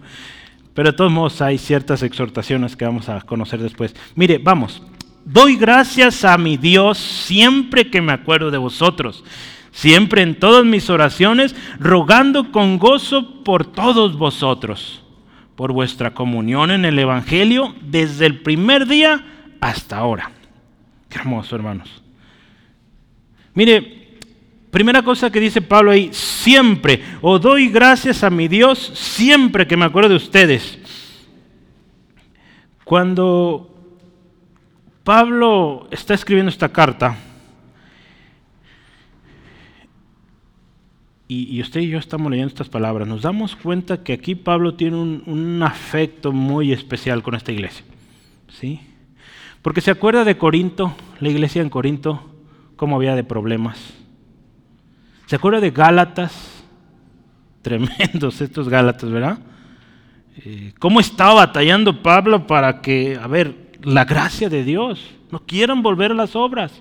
Pero 0.74 0.92
de 0.92 0.98
todos 0.98 1.12
modos 1.12 1.42
hay 1.42 1.60
ciertas 1.60 2.02
exhortaciones 2.02 2.76
que 2.76 2.86
vamos 2.86 3.10
a 3.10 3.22
conocer 3.22 3.62
después. 3.62 3.96
Mire, 4.16 4.40
vamos, 4.40 4.82
doy 5.26 5.56
gracias 5.56 6.24
a 6.26 6.38
mi 6.38 6.58
Dios 6.58 6.98
siempre 6.98 7.90
que 7.90 8.02
me 8.02 8.14
acuerdo 8.14 8.52
de 8.52 8.58
vosotros, 8.58 9.24
siempre 9.72 10.22
en 10.22 10.40
todas 10.40 10.66
mis 10.66 10.90
oraciones, 10.90 11.56
rogando 11.80 12.52
con 12.52 12.80
gozo 12.80 13.44
por 13.44 13.66
todos 13.66 14.18
vosotros 14.18 15.04
por 15.60 15.74
vuestra 15.74 16.14
comunión 16.14 16.72
en 16.72 16.86
el 16.86 16.98
Evangelio 16.98 17.76
desde 17.82 18.26
el 18.26 18.40
primer 18.40 18.88
día 18.88 19.26
hasta 19.60 19.98
ahora. 19.98 20.32
Qué 21.10 21.20
hermoso, 21.20 21.54
hermanos. 21.54 22.02
Mire, 23.54 24.20
primera 24.72 25.02
cosa 25.02 25.30
que 25.30 25.42
dice 25.42 25.62
Pablo 25.62 25.92
ahí, 25.92 26.12
siempre, 26.14 27.04
o 27.22 27.40
doy 27.40 27.68
gracias 27.68 28.24
a 28.24 28.30
mi 28.30 28.48
Dios 28.48 28.80
siempre 28.96 29.68
que 29.68 29.76
me 29.76 29.84
acuerdo 29.84 30.12
de 30.12 30.16
ustedes. 30.16 30.80
Cuando 32.86 33.69
Pablo 35.10 35.88
está 35.90 36.14
escribiendo 36.14 36.52
esta 36.52 36.70
carta 36.70 37.18
y, 41.28 41.60
usted 41.60 41.82
y 41.82 41.88
yo 41.88 41.98
estamos 41.98 42.30
leyendo 42.30 42.50
estas 42.50 42.70
palabras, 42.70 43.08
nos 43.08 43.24
damos 43.24 43.56
cuenta 43.56 44.04
que 44.04 44.14
aquí 44.14 44.36
Pablo 44.36 44.76
tiene 44.76 44.98
un, 44.98 45.64
afecto 45.64 46.32
muy 46.32 46.72
especial 46.72 47.24
con 47.24 47.34
esta 47.34 47.52
iglesia. 47.52 47.84
¿Sí? 48.50 48.82
Porque 49.64 49.82
se 49.82 49.90
acuerda 49.90 50.24
de 50.24 50.38
Corinto, 50.38 50.94
la 51.20 51.30
iglesia 51.30 51.64
en 51.64 51.72
Corinto, 51.72 52.30
cómo 52.76 52.96
había 52.96 53.16
de 53.16 53.24
problemas. 53.24 53.80
¿Se 55.26 55.38
acuerda 55.38 55.60
de 55.60 55.72
Gálatas? 55.72 56.64
Tremendos 57.64 58.42
estos 58.42 58.70
Gálatas, 58.70 59.10
¿verdad? 59.10 59.40
Eh, 60.46 60.74
¿Cómo 60.78 61.00
estaba 61.00 61.34
batallando 61.34 62.04
Pablo 62.04 62.46
para 62.46 62.82
que, 62.82 63.18
a 63.20 63.26
ver, 63.26 63.69
la 63.82 64.06
gracia 64.06 64.50
de 64.50 64.64
Dios, 64.64 65.04
no 65.32 65.40
quieran 65.40 65.82
volver 65.82 66.12
a 66.12 66.16
las 66.16 66.36
obras? 66.36 66.72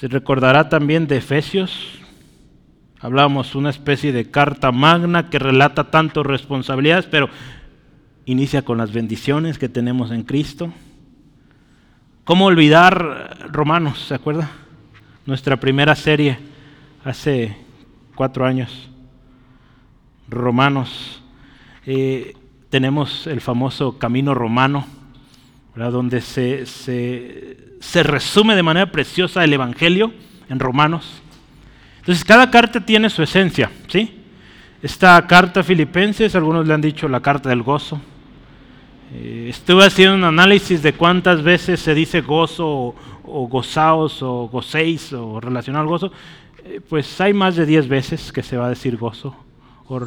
Se 0.00 0.08
recordará 0.08 0.68
también 0.68 1.06
de 1.06 1.16
Efesios, 1.16 2.00
Hablamos 3.06 3.54
una 3.54 3.68
especie 3.70 4.10
de 4.10 4.30
carta 4.30 4.72
magna 4.72 5.28
que 5.28 5.38
relata 5.38 5.90
tanto 5.90 6.22
responsabilidades, 6.22 7.06
pero 7.06 7.28
inicia 8.24 8.62
con 8.62 8.78
las 8.78 8.92
bendiciones 8.92 9.58
que 9.58 9.68
tenemos 9.68 10.10
en 10.10 10.22
Cristo. 10.22 10.72
¿Cómo 12.24 12.46
olvidar 12.46 13.48
Romanos? 13.52 14.06
¿Se 14.08 14.14
acuerda? 14.14 14.50
Nuestra 15.26 15.60
primera 15.60 15.94
serie 15.94 16.38
hace 17.04 17.56
cuatro 18.14 18.46
años. 18.46 18.88
Romanos. 20.28 21.22
Eh, 21.84 22.34
tenemos 22.70 23.26
el 23.26 23.40
famoso 23.40 23.98
camino 23.98 24.34
romano, 24.34 24.86
donde 25.74 26.20
se, 26.20 26.64
se 26.66 28.02
resume 28.02 28.56
de 28.56 28.62
manera 28.62 28.90
preciosa 28.90 29.44
el 29.44 29.52
Evangelio 29.52 30.12
en 30.48 30.58
Romanos. 30.58 31.22
Entonces, 31.98 32.24
cada 32.24 32.50
carta 32.50 32.80
tiene 32.84 33.10
su 33.10 33.22
esencia, 33.22 33.70
¿sí? 33.88 34.22
Esta 34.82 35.26
carta 35.26 35.62
Filipenses, 35.62 36.34
algunos 36.36 36.66
le 36.66 36.74
han 36.74 36.80
dicho 36.80 37.08
la 37.08 37.20
carta 37.20 37.48
del 37.48 37.62
gozo. 37.62 38.00
Eh, 39.12 39.46
estuve 39.50 39.84
haciendo 39.84 40.14
un 40.14 40.24
análisis 40.24 40.82
de 40.82 40.92
cuántas 40.92 41.42
veces 41.42 41.80
se 41.80 41.94
dice 41.94 42.20
gozo 42.20 42.94
o, 43.24 43.48
gozaos 43.48 44.22
o 44.22 44.48
gocéis 44.48 45.12
o 45.12 45.40
relacionado 45.40 45.82
al 45.82 45.88
gozo. 45.88 46.12
Eh, 46.64 46.80
pues 46.88 47.20
hay 47.20 47.32
más 47.32 47.56
de 47.56 47.66
10 47.66 47.88
veces 47.88 48.32
que 48.32 48.42
se 48.42 48.56
va 48.56 48.66
a 48.66 48.70
decir 48.70 48.96
gozo 48.96 49.36
o 49.88 49.98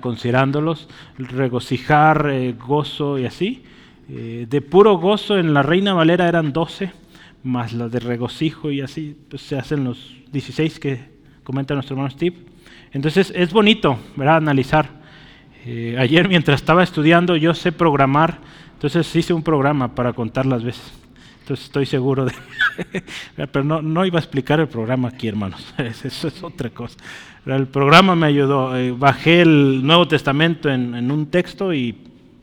Considerándolos, 0.00 0.88
regocijar, 1.18 2.28
eh, 2.30 2.54
gozo 2.54 3.18
y 3.18 3.26
así. 3.26 3.64
de 4.08 4.60
puro 4.60 4.98
gozo 4.98 5.38
en 5.38 5.54
la 5.54 5.62
Reina 5.62 5.94
Valera 5.94 6.26
eran 6.26 6.52
12 6.52 6.90
más 7.42 7.72
las 7.72 7.90
de 7.90 8.00
regocijo 8.00 8.70
y 8.70 8.80
así 8.80 9.16
pues, 9.28 9.42
se 9.42 9.56
hacen 9.56 9.84
los 9.84 10.14
16 10.32 10.78
que 10.78 11.00
comenta 11.42 11.74
nuestro 11.74 11.94
hermano 11.94 12.10
Steve. 12.10 12.36
Entonces 12.92 13.32
es 13.34 13.52
bonito, 13.52 13.98
¿verdad? 14.16 14.36
Analizar. 14.36 14.88
Eh, 15.64 15.96
ayer 15.98 16.28
mientras 16.28 16.60
estaba 16.60 16.82
estudiando 16.82 17.36
yo 17.36 17.54
sé 17.54 17.70
programar, 17.72 18.38
entonces 18.72 19.14
hice 19.14 19.32
un 19.32 19.42
programa 19.42 19.94
para 19.94 20.12
contar 20.12 20.46
las 20.46 20.64
veces. 20.64 20.99
Estoy 21.54 21.86
seguro 21.86 22.24
de... 22.24 22.32
Pero 23.36 23.64
no, 23.64 23.82
no, 23.82 24.04
iba 24.04 24.18
a 24.18 24.22
explicar 24.22 24.60
el 24.60 24.68
programa 24.68 25.08
aquí, 25.08 25.28
hermanos. 25.28 25.74
Eso 25.78 26.28
es 26.28 26.42
otra 26.42 26.70
cosa. 26.70 26.96
El 27.46 27.66
programa 27.66 28.14
me 28.14 28.26
ayudó. 28.26 28.76
Eh, 28.76 28.92
bajé 28.92 29.42
el 29.42 29.84
Nuevo 29.84 30.06
Testamento 30.08 30.70
en, 30.70 30.94
en 30.94 31.10
un 31.10 31.26
texto 31.26 31.72
y 31.72 31.96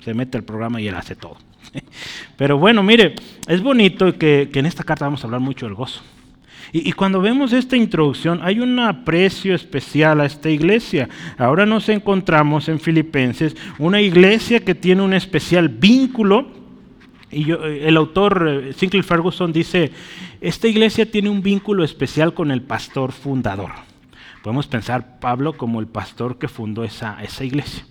se 0.03 0.13
mete 0.13 0.37
el 0.37 0.43
programa 0.43 0.79
y 0.79 0.87
él 0.87 0.95
hace 0.95 1.15
todo. 1.15 1.37
Pero 2.37 2.57
bueno, 2.57 2.83
mire, 2.83 3.15
es 3.47 3.61
bonito 3.61 4.17
que, 4.17 4.49
en 4.53 4.65
esta 4.65 4.83
carta 4.83 5.05
vamos 5.05 5.23
a 5.23 5.27
hablar 5.27 5.41
mucho 5.41 5.65
del 5.65 5.75
gozo. 5.75 6.01
Y, 6.73 6.91
cuando 6.91 7.21
vemos 7.21 7.53
esta 7.53 7.77
introducción, 7.77 8.41
hay 8.43 8.59
un 8.59 8.77
aprecio 8.79 9.55
especial 9.55 10.19
a 10.19 10.25
esta 10.25 10.49
iglesia. 10.49 11.07
Ahora 11.37 11.65
nos 11.65 11.87
encontramos 11.87 12.67
en 12.67 12.81
Filipenses, 12.81 13.55
una 13.79 14.01
iglesia 14.01 14.59
que 14.59 14.75
tiene 14.75 15.01
un 15.01 15.13
especial 15.13 15.69
vínculo. 15.69 16.56
Y 17.31 17.51
el 17.51 17.97
autor 17.97 18.47
eh, 18.47 18.73
Sinclair 18.73 19.03
Ferguson 19.03 19.51
dice, 19.51 19.91
esta 20.39 20.67
iglesia 20.67 21.09
tiene 21.09 21.29
un 21.29 21.41
vínculo 21.41 21.83
especial 21.83 22.33
con 22.33 22.51
el 22.51 22.61
pastor 22.61 23.11
fundador. 23.11 23.71
Podemos 24.43 24.67
pensar 24.67 25.19
Pablo 25.19 25.57
como 25.57 25.79
el 25.79 25.87
pastor 25.87 26.37
que 26.37 26.47
fundó 26.47 26.83
esa, 26.83 27.21
esa 27.21 27.43
iglesia. 27.43 27.83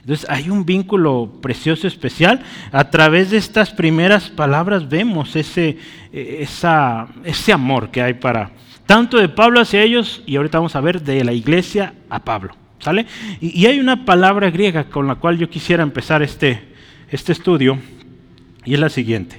Entonces 0.00 0.28
hay 0.28 0.48
un 0.50 0.64
vínculo 0.64 1.38
precioso, 1.40 1.86
especial. 1.86 2.40
A 2.72 2.90
través 2.90 3.30
de 3.30 3.36
estas 3.36 3.70
primeras 3.70 4.28
palabras 4.28 4.88
vemos 4.88 5.36
ese, 5.36 5.78
eh, 6.12 6.46
ese 7.24 7.52
amor 7.52 7.90
que 7.90 8.02
hay 8.02 8.14
para, 8.14 8.50
tanto 8.86 9.18
de 9.18 9.28
Pablo 9.28 9.60
hacia 9.60 9.82
ellos, 9.82 10.22
y 10.26 10.36
ahorita 10.36 10.58
vamos 10.58 10.76
a 10.76 10.80
ver 10.80 11.02
de 11.02 11.24
la 11.24 11.32
iglesia 11.32 11.94
a 12.08 12.20
Pablo. 12.20 12.54
¿Sale? 12.78 13.06
Y, 13.42 13.66
hay 13.66 13.78
una 13.78 14.06
palabra 14.06 14.50
griega 14.50 14.84
con 14.84 15.06
la 15.06 15.16
cual 15.16 15.36
yo 15.36 15.50
quisiera 15.50 15.82
empezar 15.82 16.22
este, 16.22 16.72
este 17.10 17.32
estudio, 17.32 17.78
y 18.64 18.74
es 18.74 18.80
la 18.80 18.88
siguiente. 18.88 19.36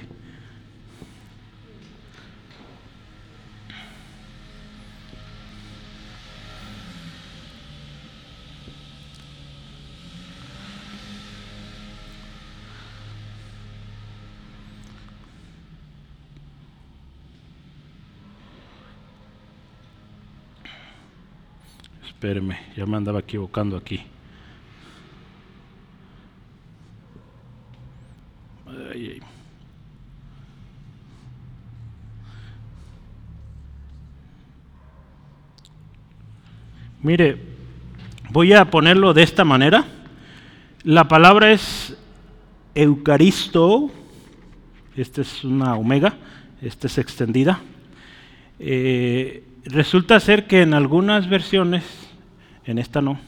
Espéreme, 22.06 22.56
ya 22.76 22.86
me 22.86 22.96
andaba 22.96 23.18
equivocando 23.18 23.76
aquí. 23.76 24.00
Mire, 37.02 37.36
voy 38.30 38.52
a 38.52 38.70
ponerlo 38.70 39.12
de 39.12 39.22
esta 39.22 39.44
manera. 39.44 39.84
La 40.84 41.08
palabra 41.08 41.52
es 41.52 41.96
eucaristo. 42.74 43.90
Esta 44.96 45.22
es 45.22 45.42
una 45.42 45.74
omega, 45.76 46.14
esta 46.60 46.86
es 46.86 46.98
extendida. 46.98 47.60
Eh, 48.58 49.42
resulta 49.64 50.20
ser 50.20 50.46
que 50.46 50.62
en 50.62 50.74
algunas 50.74 51.28
versiones 51.28 51.82
en 52.64 52.78
esta 52.78 53.00
no, 53.00 53.18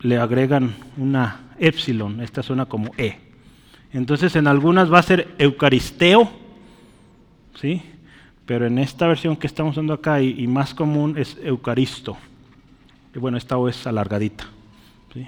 le 0.00 0.18
agregan 0.18 0.74
una 0.96 1.40
epsilon, 1.58 2.20
esta 2.20 2.42
suena 2.42 2.66
como 2.66 2.90
E. 2.98 3.27
Entonces 3.92 4.36
en 4.36 4.46
algunas 4.46 4.92
va 4.92 4.98
a 4.98 5.02
ser 5.02 5.34
eucaristeo, 5.38 6.30
¿sí? 7.60 7.82
pero 8.46 8.66
en 8.66 8.78
esta 8.78 9.06
versión 9.06 9.36
que 9.36 9.46
estamos 9.46 9.72
usando 9.72 9.92
acá 9.92 10.20
y, 10.22 10.46
más 10.46 10.74
común 10.74 11.16
es 11.18 11.36
eucaristo. 11.42 12.16
Y 13.14 13.18
bueno, 13.18 13.36
esta 13.38 13.56
O 13.56 13.68
es 13.68 13.86
alargadita. 13.86 14.46
¿sí? 15.12 15.26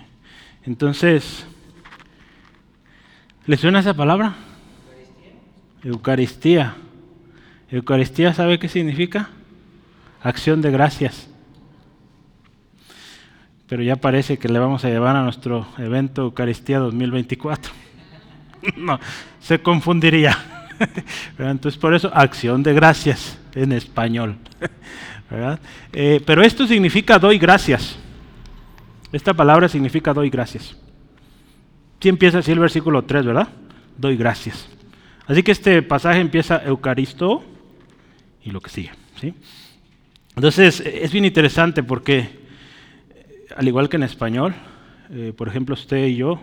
Entonces, 0.65 1.47
¿le 3.47 3.57
suena 3.57 3.81
esa 3.81 3.95
palabra? 3.95 4.37
Eucaristía. 5.83 6.77
Eucaristía, 7.71 8.35
¿sabe 8.35 8.59
qué 8.59 8.69
significa? 8.69 9.31
Acción 10.23 10.61
de 10.61 10.71
gracias 10.71 11.31
pero 13.71 13.85
ya 13.85 13.95
parece 13.95 14.37
que 14.37 14.49
le 14.49 14.59
vamos 14.59 14.85
a 14.85 14.89
llevar 14.89 15.15
a 15.15 15.23
nuestro 15.23 15.65
evento 15.79 16.23
Eucaristía 16.23 16.81
2024. 16.81 17.73
no, 18.77 18.99
se 19.41 19.61
confundiría. 19.61 20.37
Entonces 21.39 21.79
por 21.79 21.95
eso 21.95 22.11
acción 22.15 22.63
de 22.63 22.75
gracias 22.75 23.39
en 23.55 23.73
español. 23.73 24.37
Eh, 25.93 26.21
pero 26.27 26.43
esto 26.43 26.67
significa 26.67 27.17
doy 27.17 27.39
gracias. 27.39 27.97
Esta 29.13 29.33
palabra 29.33 29.69
significa 29.69 30.13
doy 30.13 30.29
gracias. 30.29 30.77
Sí 32.01 32.09
empieza 32.09 32.39
así 32.39 32.51
el 32.51 32.59
versículo 32.59 33.05
3, 33.05 33.27
¿verdad? 33.27 33.47
Doy 33.97 34.17
gracias. 34.17 34.69
Así 35.29 35.45
que 35.45 35.53
este 35.53 35.83
pasaje 35.83 36.19
empieza 36.19 36.61
Eucaristo 36.65 37.45
y 38.43 38.51
lo 38.51 38.61
que 38.61 38.71
sigue. 38.71 38.91
¿sí? 39.21 39.33
Entonces 40.35 40.81
es 40.81 41.13
bien 41.13 41.25
interesante 41.25 41.85
porque 41.85 42.41
al 43.57 43.69
igual 43.69 43.89
que 43.89 43.99
en 43.99 44.03
español, 44.03 44.55
eh, 45.11 45.33
por 45.37 45.47
ejemplo, 45.47 45.75
usted 45.75 46.07
y 46.07 46.17
yo 46.17 46.35
eh, 46.35 46.41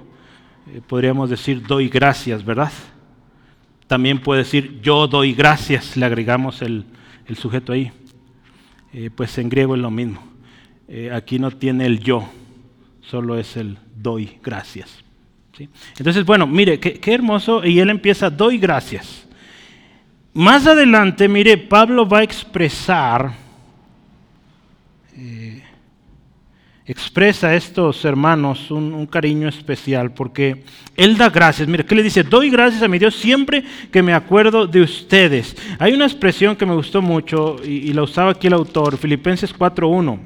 podríamos 0.87 1.29
decir 1.29 1.65
doy 1.65 1.89
gracias, 1.89 2.43
¿verdad? 2.43 2.71
También 3.87 4.19
puede 4.19 4.43
decir 4.43 4.79
yo 4.81 5.07
doy 5.07 5.33
gracias, 5.33 5.97
le 5.97 6.05
agregamos 6.05 6.61
el, 6.61 6.85
sujeto 7.35 7.73
ahí. 7.73 7.91
Eh, 8.93 9.09
pues 9.13 9.37
en 9.37 9.49
griego 9.49 9.75
es 9.75 9.81
lo 9.81 9.91
mismo. 9.91 10.21
aquí 11.13 11.39
no 11.39 11.51
tiene 11.51 11.85
el 11.85 11.99
yo, 11.99 12.29
solo 13.01 13.37
es 13.37 13.57
el 13.57 13.77
doy 13.95 14.39
gracias. 14.43 15.03
Entonces, 15.97 16.25
bueno, 16.25 16.45
mire, 16.45 16.79
qué, 16.79 17.13
hermoso. 17.13 17.65
Y 17.65 17.79
él 17.79 17.89
empieza, 17.89 18.29
doy 18.29 18.57
gracias. 18.57 19.27
Más 20.33 20.67
adelante, 20.67 21.27
mire, 21.27 21.57
Pablo 21.57 22.07
va 22.07 22.19
a 22.19 22.23
expresar, 22.23 23.33
eh, 25.15 25.63
expresa 26.87 27.47
a 27.47 27.55
estos 27.55 28.05
hermanos 28.05 28.71
un, 28.71 29.05
cariño 29.07 29.49
especial 29.49 30.11
porque 30.11 30.63
él 30.95 31.17
da 31.17 31.29
gracias. 31.29 31.67
Mire, 31.67 31.85
¿qué 31.85 31.95
le 31.95 32.03
dice? 32.03 32.23
Doy 32.23 32.49
gracias 32.49 32.81
a 32.81 32.87
mi 32.87 32.97
Dios 32.97 33.15
siempre 33.15 33.63
que 33.91 34.01
me 34.01 34.13
acuerdo 34.13 34.65
de 34.65 34.81
ustedes. 34.81 35.55
Hay 35.79 35.93
una 35.93 36.05
expresión 36.05 36.55
que 36.55 36.65
me 36.65 36.73
gustó 36.73 37.01
mucho 37.01 37.57
y, 37.63 37.91
la 37.91 38.03
usaba 38.03 38.31
aquí 38.31 38.47
el 38.47 38.53
autor, 38.53 38.97
Filipenses 38.97 39.53
4.1. 39.53 40.17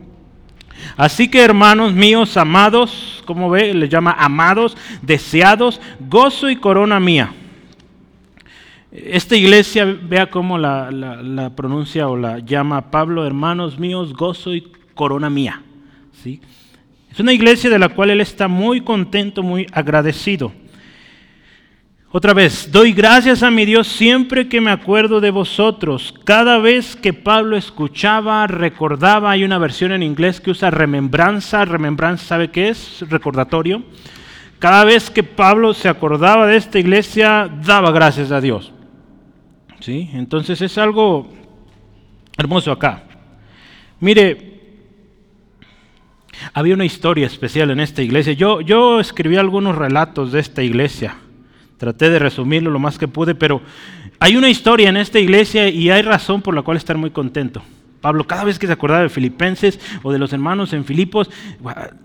Así 0.97 1.28
que 1.30 1.41
hermanos 1.41 1.93
míos, 1.93 2.38
amados, 2.38 3.24
como 3.26 3.50
ve, 3.50 3.74
le 3.74 3.89
llama 3.89 4.15
amados, 4.17 4.78
deseados, 5.02 5.82
gozo 6.00 6.50
y 6.50 6.56
corona 6.56 7.00
mía. 7.00 7.34
Esta 8.91 9.36
iglesia, 9.36 9.86
vea 9.86 10.30
cómo 10.30 10.58
la, 10.58 11.52
pronuncia 11.56 12.08
o 12.08 12.17
la 12.17 12.39
llama 12.39 12.91
Pablo, 12.91 13.26
hermanos 13.26 13.80
míos, 13.80 14.13
gozo 14.13 14.54
y 14.54 14.71
corona 14.93 15.30
mía. 15.30 15.62
Es 16.25 17.19
una 17.19 17.34
iglesia 17.34 17.69
de 17.69 17.79
la 17.79 17.89
cual 17.89 18.12
él 18.12 18.21
está 18.21 18.47
muy 18.47 18.81
contento, 18.81 19.43
muy 19.43 19.67
agradecido. 19.71 20.51
Otra 22.13 22.34
vez, 22.34 22.69
doy 22.69 22.91
gracias 22.91 23.41
a 23.41 23.49
mi 23.49 23.63
Dios 23.63 23.88
siempre 23.88 24.49
que 24.49 24.60
me 24.60 24.71
acuerdo 24.71 25.21
de 25.21 25.31
vosotros. 25.31 26.13
Cada 26.25 26.57
vez 26.57 26.97
que 26.97 27.13
Pablo 27.13 27.55
escuchaba, 27.55 28.45
recordaba, 28.47 29.31
hay 29.31 29.45
una 29.45 29.57
versión 29.57 29.93
en 29.93 30.03
inglés 30.03 30.41
que 30.41 30.51
usa 30.51 30.69
remembranza. 30.69 31.63
Remembranza, 31.63 32.25
¿sabe 32.25 32.51
qué 32.51 32.67
es? 32.67 33.05
Recordatorio. 33.10 33.84
Cada 34.60 34.84
vez 34.84 35.10
que 35.10 35.23
Pablo 35.23 35.73
se 35.73 35.88
acordaba 35.88 36.47
de 36.47 36.57
esta 36.57 36.79
iglesia, 36.79 37.49
daba 37.65 37.91
gracias 37.91 38.29
a 38.31 38.41
Dios. 38.41 38.73
¿Sí? 39.79 40.10
Entonces 40.13 40.62
es 40.62 40.77
algo 40.77 41.29
hermoso 42.38 42.73
acá. 42.73 43.03
Mire, 44.01 44.50
había 46.54 46.75
una 46.75 46.86
historia 46.86 47.27
especial 47.27 47.71
en 47.71 47.80
esta 47.80 48.01
iglesia. 48.01 48.34
Yo, 48.34 48.62
yo 48.62 48.99
escribí 48.99 49.38
algunos 49.38 49.75
relatos 49.75 50.32
de 50.32 50.39
esta 50.39 50.63
iglesia. 50.63 51.15
Traté 51.77 52.10
de 52.10 52.19
resumirlo 52.19 52.69
lo 52.69 52.80
más 52.80 52.97
que 52.97 53.08
pude, 53.08 53.36
pero 53.36 53.62
hay 54.19 54.38
una 54.38 54.49
historia 54.49 54.89
en 54.89 54.97
esta 54.97 55.19
iglesia 55.19 55.69
y 55.69 55.89
hay 55.89 56.01
razón 56.01 56.41
por 56.41 56.54
la 56.54 56.62
cual 56.62 56.77
estar 56.77 56.97
muy 56.97 57.12
contento. 57.12 57.63
Pablo, 58.01 58.25
cada 58.25 58.43
vez 58.43 58.60
que 58.60 58.67
se 58.67 58.73
acordaba 58.73 59.01
de 59.01 59.10
Filipenses 59.10 59.80
o 60.04 60.12
de 60.12 60.19
los 60.19 60.34
hermanos 60.34 60.73
en 60.73 60.86
Filipos, 60.86 61.30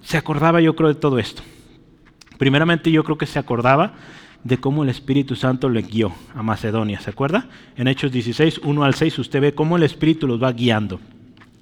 se 0.02 0.16
acordaba 0.16 0.60
yo 0.60 0.76
creo 0.76 0.88
de 0.88 0.94
todo 0.94 1.18
esto. 1.18 1.42
Primeramente 2.38 2.90
yo 2.90 3.02
creo 3.04 3.18
que 3.18 3.26
se 3.26 3.38
acordaba 3.38 3.94
de 4.44 4.58
cómo 4.58 4.84
el 4.84 4.90
Espíritu 4.90 5.34
Santo 5.34 5.68
le 5.68 5.82
guió 5.82 6.12
a 6.34 6.42
Macedonia, 6.42 7.00
¿se 7.00 7.10
acuerda? 7.10 7.48
En 7.76 7.88
Hechos 7.88 8.12
16, 8.12 8.60
1 8.62 8.84
al 8.84 8.94
6, 8.94 9.18
usted 9.18 9.40
ve 9.40 9.54
cómo 9.54 9.76
el 9.76 9.82
Espíritu 9.82 10.26
los 10.26 10.40
va 10.40 10.52
guiando. 10.52 11.00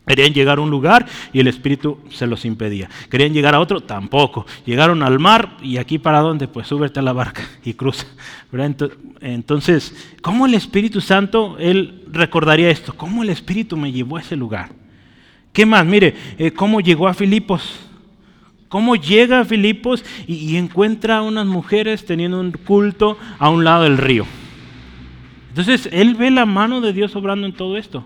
Querían 0.07 0.35
llegar 0.35 0.59
a 0.59 0.61
un 0.61 0.69
lugar 0.69 1.07
y 1.33 1.41
el 1.41 1.47
Espíritu 1.47 1.99
se 2.11 2.27
los 2.27 2.45
impedía. 2.45 2.91
Querían 3.09 3.33
llegar 3.33 3.55
a 3.55 3.61
otro, 3.61 3.81
tampoco. 3.81 4.47
Llegaron 4.67 5.03
al 5.03 5.19
mar 5.19 5.57
y 5.63 5.79
aquí 5.79 5.99
para 5.99 6.21
dónde? 6.21 6.47
Pues 6.47 6.67
súbete 6.67 7.01
a 7.01 7.03
la 7.03 7.15
barca 7.15 7.43
y 7.65 7.73
cruza. 7.73 8.07
Entonces, 9.21 10.15
¿cómo 10.21 10.45
el 10.45 10.55
Espíritu 10.55 11.01
Santo, 11.01 11.57
él 11.59 12.03
recordaría 12.13 12.69
esto? 12.69 12.95
¿Cómo 12.95 13.23
el 13.23 13.31
Espíritu 13.31 13.79
me 13.79 13.93
llevó 13.93 14.19
a 14.19 14.21
ese 14.21 14.37
lugar? 14.37 14.71
¿Qué 15.55 15.65
más? 15.65 15.87
Mire, 15.87 16.15
eh, 16.37 16.53
¿cómo 16.53 16.81
llegó 16.81 17.09
a 17.09 17.15
Filipos? 17.15 17.79
¿Cómo 18.69 18.97
llega 18.97 19.41
a 19.41 19.45
Filipos 19.45 20.05
y, 20.27 20.35
y 20.35 20.57
encuentra 20.57 21.19
a 21.19 21.23
unas 21.23 21.47
mujeres 21.47 22.05
teniendo 22.05 22.41
un 22.41 22.53
culto 22.53 23.17
a 23.39 23.49
un 23.49 23.65
lado 23.65 23.85
del 23.85 23.97
río? 23.97 24.27
Entonces, 25.49 25.89
él 25.93 26.15
ve 26.15 26.31
la 26.31 26.45
mano 26.45 26.81
de 26.81 26.93
Dios 26.93 27.17
obrando 27.17 27.47
en 27.47 27.55
todo 27.55 27.79
esto. 27.79 28.05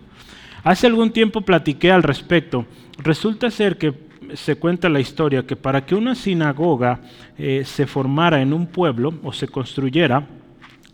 Hace 0.68 0.86
algún 0.86 1.12
tiempo 1.12 1.40
platiqué 1.40 1.90
al 1.90 2.02
respecto. 2.02 2.66
Resulta 2.98 3.50
ser 3.50 3.78
que 3.78 3.94
se 4.34 4.56
cuenta 4.56 4.90
la 4.90 5.00
historia 5.00 5.46
que 5.46 5.56
para 5.56 5.86
que 5.86 5.94
una 5.94 6.14
sinagoga 6.14 7.00
eh, 7.38 7.62
se 7.64 7.86
formara 7.86 8.42
en 8.42 8.52
un 8.52 8.66
pueblo 8.66 9.14
o 9.22 9.32
se 9.32 9.48
construyera, 9.48 10.26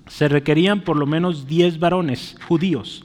se 0.06 0.28
requerían 0.28 0.82
por 0.82 0.96
lo 0.96 1.06
menos 1.06 1.48
10 1.48 1.80
varones 1.80 2.36
judíos. 2.46 3.04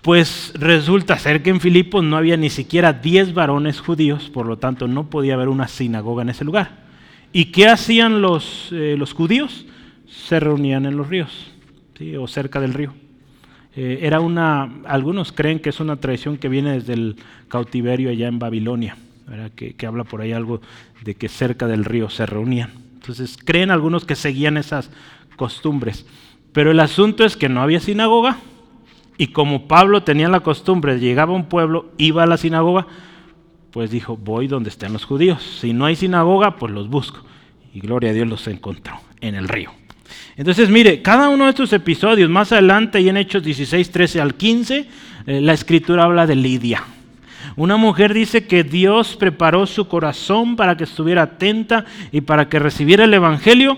Pues 0.00 0.54
resulta 0.54 1.18
ser 1.18 1.42
que 1.42 1.50
en 1.50 1.60
Filipos 1.60 2.02
no 2.02 2.16
había 2.16 2.38
ni 2.38 2.48
siquiera 2.48 2.94
10 2.94 3.34
varones 3.34 3.80
judíos, 3.82 4.30
por 4.30 4.46
lo 4.46 4.56
tanto 4.56 4.88
no 4.88 5.10
podía 5.10 5.34
haber 5.34 5.48
una 5.48 5.68
sinagoga 5.68 6.22
en 6.22 6.30
ese 6.30 6.46
lugar. 6.46 6.70
¿Y 7.34 7.52
qué 7.52 7.68
hacían 7.68 8.22
los, 8.22 8.70
eh, 8.72 8.96
los 8.96 9.12
judíos? 9.12 9.66
Se 10.06 10.40
reunían 10.40 10.86
en 10.86 10.96
los 10.96 11.06
ríos, 11.06 11.52
o 12.18 12.26
cerca 12.26 12.62
del 12.62 12.72
río. 12.72 12.94
Eh, 13.80 14.00
era 14.04 14.18
una, 14.18 14.68
algunos 14.86 15.30
creen 15.30 15.60
que 15.60 15.68
es 15.68 15.78
una 15.78 15.94
tradición 15.94 16.36
que 16.36 16.48
viene 16.48 16.72
desde 16.72 16.94
el 16.94 17.14
cautiverio 17.46 18.10
allá 18.10 18.26
en 18.26 18.40
Babilonia, 18.40 18.96
que, 19.54 19.74
que, 19.74 19.86
habla 19.86 20.02
por 20.02 20.20
ahí 20.20 20.32
algo 20.32 20.60
de 21.04 21.14
que 21.14 21.28
cerca 21.28 21.68
del 21.68 21.84
río 21.84 22.10
se 22.10 22.26
reunían. 22.26 22.72
Entonces 22.94 23.38
creen 23.42 23.70
algunos 23.70 24.04
que 24.04 24.16
seguían 24.16 24.56
esas 24.56 24.90
costumbres. 25.36 26.06
Pero 26.52 26.72
el 26.72 26.80
asunto 26.80 27.24
es 27.24 27.36
que 27.36 27.48
no 27.48 27.62
había 27.62 27.78
sinagoga 27.78 28.38
y 29.16 29.28
como 29.28 29.68
Pablo 29.68 30.02
tenía 30.02 30.28
la 30.28 30.40
costumbre, 30.40 30.98
llegaba 30.98 31.32
a 31.32 31.36
un 31.36 31.44
pueblo, 31.44 31.92
iba 31.98 32.24
a 32.24 32.26
la 32.26 32.36
sinagoga, 32.36 32.88
pues 33.70 33.92
dijo, 33.92 34.16
voy 34.16 34.48
donde 34.48 34.70
estén 34.70 34.92
los 34.92 35.04
judíos. 35.04 35.40
Si 35.60 35.72
no 35.72 35.84
hay 35.84 35.94
sinagoga, 35.94 36.56
pues 36.56 36.72
los 36.72 36.88
busco. 36.88 37.20
Y 37.72 37.78
gloria 37.78 38.10
a 38.10 38.12
Dios 38.12 38.26
los 38.26 38.48
encontró 38.48 38.98
en 39.20 39.36
el 39.36 39.46
río. 39.46 39.77
Entonces, 40.36 40.70
mire, 40.70 41.02
cada 41.02 41.28
uno 41.28 41.44
de 41.44 41.50
estos 41.50 41.72
episodios, 41.72 42.30
más 42.30 42.52
adelante 42.52 43.00
y 43.00 43.08
en 43.08 43.16
Hechos 43.16 43.42
16, 43.42 43.90
13 43.90 44.20
al 44.20 44.34
15, 44.34 44.86
eh, 45.26 45.40
la 45.40 45.52
escritura 45.52 46.04
habla 46.04 46.26
de 46.26 46.36
Lidia. 46.36 46.84
Una 47.56 47.76
mujer 47.76 48.14
dice 48.14 48.46
que 48.46 48.62
Dios 48.62 49.16
preparó 49.16 49.66
su 49.66 49.88
corazón 49.88 50.54
para 50.54 50.76
que 50.76 50.84
estuviera 50.84 51.22
atenta 51.22 51.84
y 52.12 52.20
para 52.20 52.48
que 52.48 52.58
recibiera 52.58 53.04
el 53.04 53.14
Evangelio. 53.14 53.76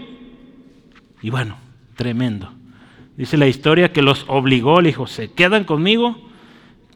Y 1.23 1.31
bueno, 1.31 1.57
tremendo. 1.97 2.53
Dice 3.17 3.37
la 3.37 3.47
historia 3.47 3.93
que 3.93 4.03
los 4.03 4.25
obligó, 4.29 4.81
le 4.81 4.89
dijo, 4.91 5.07
¿se 5.07 5.33
quedan 5.33 5.65
conmigo? 5.65 6.31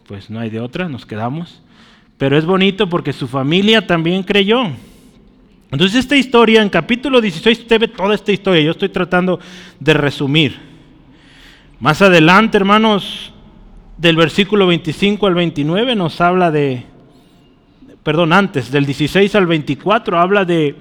Pues 0.07 0.31
no 0.31 0.41
hay 0.41 0.51
de 0.51 0.61
otra, 0.61 0.89
nos 0.89 1.07
quedamos. 1.07 1.63
Pero 2.19 2.37
es 2.39 2.45
bonito 2.45 2.89
porque 2.89 3.13
su 3.13 3.29
familia 3.29 3.87
también 3.87 4.23
creyó. 4.23 4.71
Entonces 5.75 5.99
esta 5.99 6.15
historia, 6.15 6.63
en 6.63 6.69
capítulo 6.69 7.21
16, 7.21 7.59
usted 7.59 7.81
ve 7.81 7.89
toda 7.89 8.15
esta 8.15 8.31
historia, 8.31 8.63
yo 8.63 8.71
estoy 8.71 8.91
tratando 8.91 9.41
de 9.81 9.93
resumir. 9.93 10.57
Más 11.81 12.01
adelante, 12.01 12.57
hermanos, 12.57 13.33
del 13.99 14.15
versículo 14.15 14.69
25 14.69 15.27
al 15.27 15.35
29 15.35 15.97
nos 15.97 16.21
habla 16.21 16.53
de, 16.53 16.85
perdón, 18.05 18.33
antes, 18.33 18.71
del 18.71 18.87
16 18.87 19.35
al 19.35 19.49
24 19.49 20.17
habla 20.21 20.45
de 20.45 20.77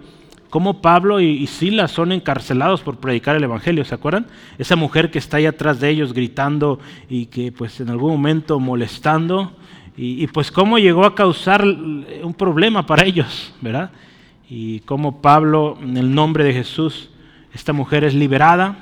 cómo 0.52 0.80
Pablo 0.80 1.20
y, 1.20 1.48
Silas 1.48 1.90
son 1.90 2.12
encarcelados 2.12 2.82
por 2.82 2.98
predicar 2.98 3.36
el 3.36 3.46
Evangelio, 3.46 3.86
¿se 3.86 3.96
acuerdan? 3.96 4.28
Esa 4.60 4.76
mujer 4.76 5.10
que 5.10 5.18
está 5.18 5.38
ahí 5.38 5.48
atrás 5.48 5.80
de 5.80 5.90
ellos 5.90 6.14
gritando 6.14 6.78
y 7.10 7.26
que 7.26 7.52
pues 7.52 7.80
en 7.80 7.90
algún 7.90 8.12
momento 8.12 8.60
molestando 8.60 9.54
y, 9.98 10.24
y 10.24 10.28
pues 10.28 10.52
cómo 10.52 10.78
llegó 10.78 11.04
a 11.04 11.16
causar 11.16 11.66
un 11.66 12.36
problema 12.38 12.86
para 12.86 13.06
ellos, 13.06 13.56
¿verdad? 13.60 13.90
Y 14.50 14.80
cómo 14.82 15.22
Pablo, 15.22 15.78
en 15.82 15.98
el 15.98 16.14
nombre 16.14 16.44
de 16.44 16.54
Jesús, 16.54 17.10
esta 17.54 17.74
mujer 17.74 18.04
es 18.04 18.14
liberada 18.14 18.78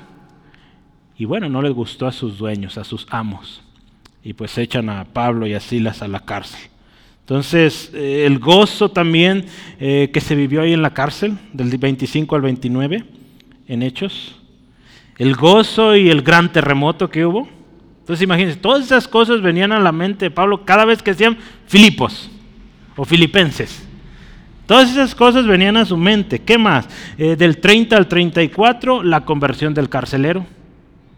y 1.16 1.24
bueno, 1.24 1.48
no 1.48 1.62
les 1.62 1.72
gustó 1.72 2.06
a 2.06 2.12
sus 2.12 2.38
dueños, 2.38 2.78
a 2.78 2.84
sus 2.84 3.06
amos, 3.10 3.62
y 4.24 4.32
pues 4.32 4.56
echan 4.58 4.88
a 4.88 5.04
Pablo 5.04 5.46
y 5.46 5.54
a 5.54 5.60
Silas 5.60 6.02
a 6.02 6.08
la 6.08 6.20
cárcel. 6.20 6.60
Entonces, 7.20 7.90
eh, 7.94 8.24
el 8.26 8.38
gozo 8.38 8.90
también 8.90 9.46
eh, 9.78 10.10
que 10.12 10.20
se 10.20 10.34
vivió 10.34 10.62
ahí 10.62 10.72
en 10.72 10.82
la 10.82 10.94
cárcel, 10.94 11.38
del 11.52 11.76
25 11.78 12.34
al 12.34 12.42
29, 12.42 13.04
en 13.68 13.82
Hechos, 13.82 14.34
el 15.18 15.36
gozo 15.36 15.94
y 15.94 16.10
el 16.10 16.22
gran 16.22 16.52
terremoto 16.52 17.08
que 17.08 17.24
hubo. 17.24 17.48
Entonces, 18.00 18.24
imagínense, 18.24 18.58
todas 18.58 18.84
esas 18.84 19.06
cosas 19.06 19.40
venían 19.40 19.70
a 19.70 19.78
la 19.78 19.92
mente 19.92 20.24
de 20.24 20.30
Pablo 20.32 20.64
cada 20.64 20.84
vez 20.84 21.02
que 21.02 21.12
decían 21.12 21.38
Filipos 21.66 22.28
o 22.96 23.04
Filipenses. 23.04 23.86
Todas 24.72 24.90
esas 24.90 25.14
cosas 25.14 25.46
venían 25.46 25.76
a 25.76 25.84
su 25.84 25.98
mente. 25.98 26.38
¿Qué 26.38 26.56
más? 26.56 26.88
Eh, 27.18 27.36
del 27.36 27.58
30 27.58 27.94
al 27.94 28.08
34, 28.08 29.02
la 29.02 29.22
conversión 29.22 29.74
del 29.74 29.90
carcelero 29.90 30.46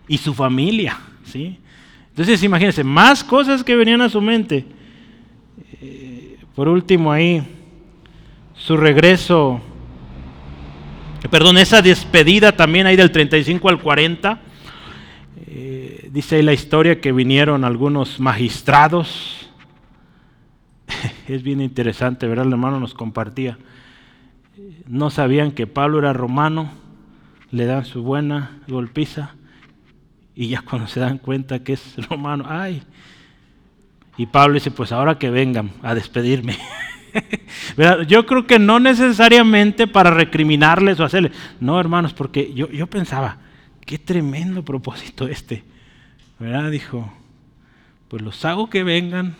y 0.08 0.18
su 0.18 0.34
familia. 0.34 0.98
¿sí? 1.24 1.60
Entonces, 2.08 2.42
imagínense, 2.42 2.82
más 2.82 3.22
cosas 3.22 3.62
que 3.62 3.76
venían 3.76 4.00
a 4.00 4.08
su 4.08 4.20
mente. 4.20 4.64
Eh, 5.80 6.36
por 6.56 6.66
último, 6.66 7.12
ahí, 7.12 7.44
su 8.56 8.76
regreso, 8.76 9.60
perdón, 11.30 11.56
esa 11.56 11.80
despedida 11.80 12.50
también 12.50 12.88
ahí 12.88 12.96
del 12.96 13.12
35 13.12 13.68
al 13.68 13.78
40. 13.78 14.40
Eh, 15.46 16.08
dice 16.10 16.34
ahí 16.34 16.42
la 16.42 16.54
historia 16.54 17.00
que 17.00 17.12
vinieron 17.12 17.64
algunos 17.64 18.18
magistrados 18.18 19.43
es 21.28 21.42
bien 21.42 21.60
interesante, 21.60 22.26
¿verdad? 22.26 22.46
El 22.46 22.52
hermano 22.52 22.80
nos 22.80 22.94
compartía. 22.94 23.58
no 24.86 25.10
sabían 25.10 25.52
que 25.52 25.66
Pablo 25.66 25.98
era 25.98 26.12
romano, 26.12 26.70
le 27.50 27.66
dan 27.66 27.84
su 27.84 28.02
buena 28.02 28.58
golpiza 28.68 29.34
y 30.34 30.48
ya 30.48 30.62
cuando 30.68 30.88
se 30.88 31.00
dan 31.00 31.18
cuenta 31.18 31.60
que 31.62 31.74
es 31.74 31.96
romano, 32.08 32.44
ay. 32.48 32.82
Y 34.16 34.26
Pablo 34.26 34.54
dice, 34.54 34.70
pues 34.70 34.92
ahora 34.92 35.18
que 35.18 35.30
vengan 35.30 35.72
a 35.82 35.94
despedirme. 35.94 36.56
yo 38.06 38.26
creo 38.26 38.46
que 38.46 38.60
no 38.60 38.78
necesariamente 38.78 39.88
para 39.88 40.10
recriminarles 40.10 41.00
o 41.00 41.04
hacerles. 41.04 41.32
No, 41.60 41.80
hermanos, 41.80 42.14
porque 42.14 42.52
yo, 42.54 42.70
yo 42.70 42.86
pensaba, 42.86 43.38
qué 43.84 43.98
tremendo 43.98 44.64
propósito 44.64 45.26
este. 45.26 45.64
¿Verdad? 46.38 46.70
Dijo, 46.70 47.12
pues 48.08 48.22
los 48.22 48.44
hago 48.44 48.70
que 48.70 48.84
vengan 48.84 49.34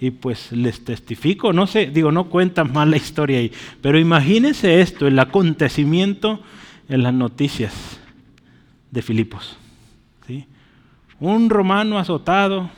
y 0.00 0.10
pues 0.10 0.50
les 0.50 0.82
testifico. 0.82 1.52
No 1.52 1.66
sé, 1.66 1.86
digo, 1.86 2.10
no 2.10 2.24
cuentan 2.24 2.72
mal 2.72 2.90
la 2.90 2.96
historia 2.96 3.38
ahí. 3.38 3.52
Pero 3.82 3.98
imagínense 3.98 4.80
esto, 4.80 5.06
el 5.06 5.18
acontecimiento 5.18 6.40
en 6.88 7.02
las 7.02 7.12
noticias 7.12 8.00
de 8.90 9.02
Filipos. 9.02 9.58
¿sí? 10.26 10.46
Un 11.20 11.50
romano 11.50 11.98
azotado 11.98 12.70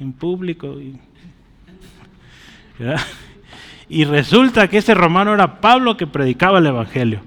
en 0.00 0.12
público. 0.12 0.80
Y, 0.80 0.98
y 3.88 4.04
resulta 4.04 4.66
que 4.66 4.78
ese 4.78 4.94
romano 4.94 5.34
era 5.34 5.60
Pablo 5.60 5.96
que 5.96 6.08
predicaba 6.08 6.58
el 6.58 6.66
Evangelio. 6.66 7.20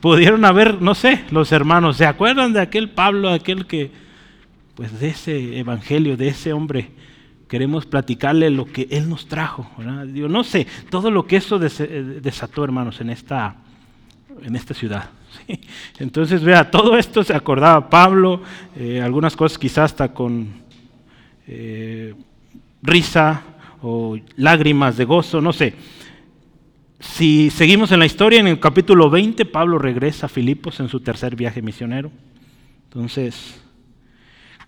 Pudieron 0.00 0.44
haber, 0.44 0.82
no 0.82 0.94
sé, 0.94 1.24
los 1.30 1.50
hermanos, 1.52 1.96
¿se 1.96 2.06
acuerdan 2.06 2.52
de 2.52 2.60
aquel 2.60 2.90
Pablo, 2.90 3.30
aquel 3.30 3.66
que, 3.66 3.90
pues 4.74 4.98
de 5.00 5.08
ese 5.08 5.58
Evangelio, 5.58 6.18
de 6.18 6.28
ese 6.28 6.52
hombre? 6.52 6.90
Queremos 7.50 7.84
platicarle 7.84 8.48
lo 8.48 8.64
que 8.64 8.86
Él 8.92 9.08
nos 9.08 9.26
trajo. 9.26 9.68
Digo, 10.06 10.28
no 10.28 10.44
sé, 10.44 10.68
todo 10.88 11.10
lo 11.10 11.26
que 11.26 11.34
eso 11.34 11.58
desató, 11.58 12.62
hermanos, 12.62 13.00
en 13.00 13.10
esta, 13.10 13.56
en 14.40 14.54
esta 14.54 14.72
ciudad. 14.72 15.10
Entonces, 15.98 16.44
vea, 16.44 16.70
todo 16.70 16.96
esto 16.96 17.24
se 17.24 17.34
acordaba 17.34 17.90
Pablo, 17.90 18.40
eh, 18.76 19.02
algunas 19.02 19.34
cosas 19.34 19.58
quizás 19.58 19.90
hasta 19.90 20.14
con 20.14 20.48
eh, 21.48 22.14
risa 22.82 23.42
o 23.82 24.16
lágrimas 24.36 24.96
de 24.96 25.04
gozo, 25.04 25.40
no 25.40 25.52
sé. 25.52 25.74
Si 27.00 27.50
seguimos 27.50 27.90
en 27.90 27.98
la 27.98 28.06
historia, 28.06 28.38
en 28.38 28.46
el 28.46 28.60
capítulo 28.60 29.10
20, 29.10 29.44
Pablo 29.46 29.76
regresa 29.76 30.26
a 30.26 30.28
Filipos 30.28 30.78
en 30.78 30.88
su 30.88 31.00
tercer 31.00 31.34
viaje 31.34 31.62
misionero. 31.62 32.12
Entonces, 32.84 33.60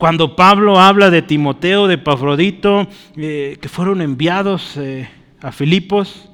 cuando 0.02 0.34
Pablo 0.34 0.80
habla 0.80 1.10
de 1.10 1.22
Timoteo, 1.22 1.86
de 1.86 1.96
Pafrodito, 1.96 2.88
eh, 3.16 3.56
que 3.60 3.68
fueron 3.68 4.02
enviados 4.02 4.76
eh, 4.76 5.08
a 5.40 5.52
Filipos, 5.52 6.28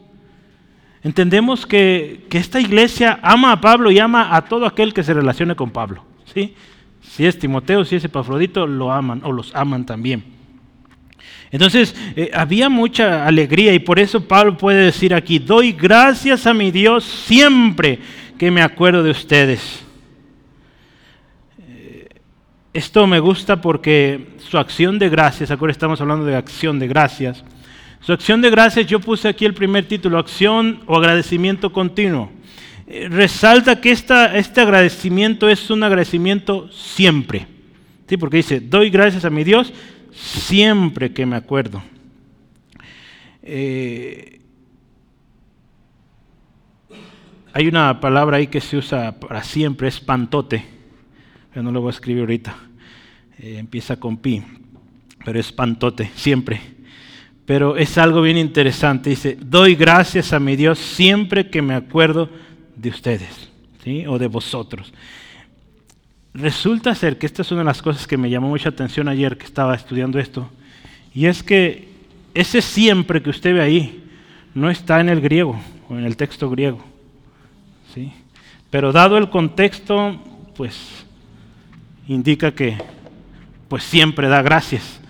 entendemos 1.03 1.67
que, 1.67 2.27
esta 2.31 2.61
iglesia 2.61 3.21
ama 3.23 3.53
a 3.53 3.61
Pablo 3.61 3.91
y 3.91 3.99
ama 3.99 4.35
a 4.35 4.47
todo 4.47 4.65
aquel 4.65 4.95
que 4.95 5.03
se 5.03 5.13
relacione 5.13 5.55
con 5.55 5.71
Pablo. 5.71 6.03
¿sí? 6.33 6.55
Si 7.03 7.27
es 7.27 7.39
Timoteo, 7.39 7.85
si 7.85 7.97
es 7.97 8.05
Epafrodito, 8.05 8.67
lo 8.67 8.91
aman 8.91 9.21
o 9.23 9.33
los 9.33 9.55
aman 9.55 9.85
también. 9.85 10.25
Entonces, 11.51 11.95
eh, 12.17 12.31
había 12.33 12.71
mucha 12.71 13.27
alegría 13.27 13.75
y 13.75 13.81
por 13.81 13.99
eso 13.99 14.27
Pablo 14.27 14.57
puede 14.57 14.83
decir 14.83 15.13
aquí, 15.13 15.39
doy 15.39 15.73
gracias 15.73 16.47
a 16.47 16.55
mi 16.55 16.71
Dios 16.71 17.05
siempre 17.05 17.99
que 18.39 18.51
me 18.51 18.63
acuerdo 18.63 19.03
de 19.03 19.11
ustedes. 19.11 19.85
Esto 22.79 23.09
me 23.09 23.19
gusta 23.19 23.61
porque 23.61 24.37
su 24.39 24.57
acción 24.57 25.01
de 25.01 25.09
gracias, 25.09 25.51
ahora 25.51 25.73
estamos 25.73 26.01
hablando 26.01 26.25
de 26.25 26.37
acción 26.37 26.79
de 26.79 26.87
gracias, 26.87 27.43
su 28.01 28.13
acción 28.13 28.41
de 28.41 28.51
gracias, 28.51 28.87
yo 28.87 29.01
puse 29.01 29.27
aquí 29.27 29.45
el 29.45 29.53
primer 29.53 29.87
título, 29.87 30.17
acción 30.17 30.83
o 30.87 30.97
agradecimiento 30.97 31.73
continuo. 31.73 32.31
Eh, 32.87 33.09
resalta 33.11 33.81
que 33.81 33.91
este 33.91 34.61
agradecimiento 34.61 35.49
es 35.49 35.69
un 35.71 35.83
agradecimiento 35.83 36.71
siempre. 36.71 37.49
¿sí? 38.07 38.17
Porque 38.17 38.37
dice, 38.37 38.61
doy 38.61 38.91
gracias 38.91 39.25
a 39.25 39.31
mi 39.31 39.43
Dios 39.43 39.73
siempre 40.13 41.13
que 41.13 41.27
me 41.27 41.35
acuerdo. 41.35 41.83
Eh, 43.43 44.41
hay 47.53 47.67
una 47.67 47.99
palabra 47.99 48.37
ahí 48.37 48.47
que 48.47 48.61
se 48.61 48.77
usa 48.77 49.19
para 49.19 49.43
siempre, 49.43 49.89
es 49.89 49.99
pantote. 49.99 50.65
Yo 51.57 51.65
no 51.65 51.73
lo 51.73 51.81
voy 51.81 51.89
a 51.89 51.91
escribir 51.91 52.21
ahorita. 52.21 52.68
Eh, 53.39 53.59
empieza 53.59 53.97
con 53.97 54.17
pi, 54.17 54.43
pero 55.25 55.39
es 55.39 55.53
pantote, 55.53 56.11
siempre. 56.17 56.61
Pero 57.47 57.77
es 57.77 57.97
algo 57.97 58.21
bien 58.21 58.37
interesante. 58.37 59.11
Dice, 59.11 59.39
doy 59.41 59.75
gracias 59.75 60.33
a 60.33 60.41
mi 60.41 60.57
Dios 60.57 60.79
siempre 60.79 61.49
que 61.49 61.63
me 61.63 61.75
acuerdo 61.75 62.29
de 62.75 62.89
ustedes, 62.89 63.49
¿sí? 63.85 64.07
o 64.07 64.19
de 64.19 64.27
vosotros. 64.27 64.93
Resulta 66.35 66.95
ser 66.95 67.17
que 67.19 67.27
esta 67.27 67.43
es 67.43 67.51
una 67.51 67.61
de 67.61 67.67
las 67.67 67.81
cosas 67.81 68.07
que 68.07 68.17
me 68.17 68.29
llamó 68.29 68.49
mucha 68.49 68.69
atención 68.69 69.09
ayer 69.09 69.39
que 69.39 69.47
estaba 69.47 69.75
estudiando 69.75 70.19
esto, 70.19 70.51
y 71.15 71.27
es 71.27 71.43
que 71.43 71.89
ese 72.35 72.61
siempre 72.61 73.23
que 73.23 73.31
usted 73.31 73.55
ve 73.55 73.63
ahí 73.63 74.05
no 74.55 74.71
está 74.71 75.01
en 75.01 75.09
el 75.09 75.21
griego 75.21 75.61
o 75.89 75.97
en 75.97 76.05
el 76.05 76.17
texto 76.17 76.51
griego. 76.51 76.85
¿sí? 77.95 78.13
Pero 78.71 78.93
dado 78.93 79.17
el 79.17 79.31
contexto, 79.31 80.21
pues 80.57 80.77
indica 82.07 82.53
que 82.53 82.77
pues 83.69 83.85
siempre 83.85 84.29
da 84.29 84.43
gracias. 84.43 85.01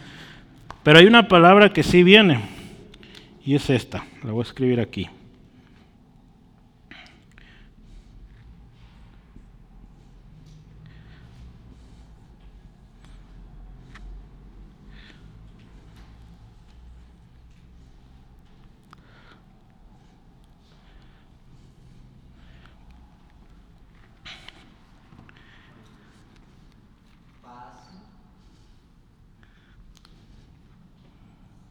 Pero 0.83 0.99
hay 0.99 1.07
una 1.07 1.29
palabra 1.29 1.73
que 1.73 1.83
sí 1.83 2.03
viene, 2.03 2.41
y 3.45 3.55
es 3.55 3.71
esta, 3.71 4.05
la 4.23 4.33
voy 4.33 4.41
a 4.41 4.49
escribir 4.49 4.81
aquí. 4.81 5.09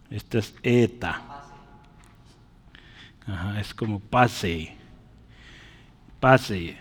Esta 0.09 0.39
es 0.39 0.55
eta. 0.63 1.21
es 3.59 3.73
como 3.73 3.99
pase. 3.99 4.75
Pase. 6.19 6.77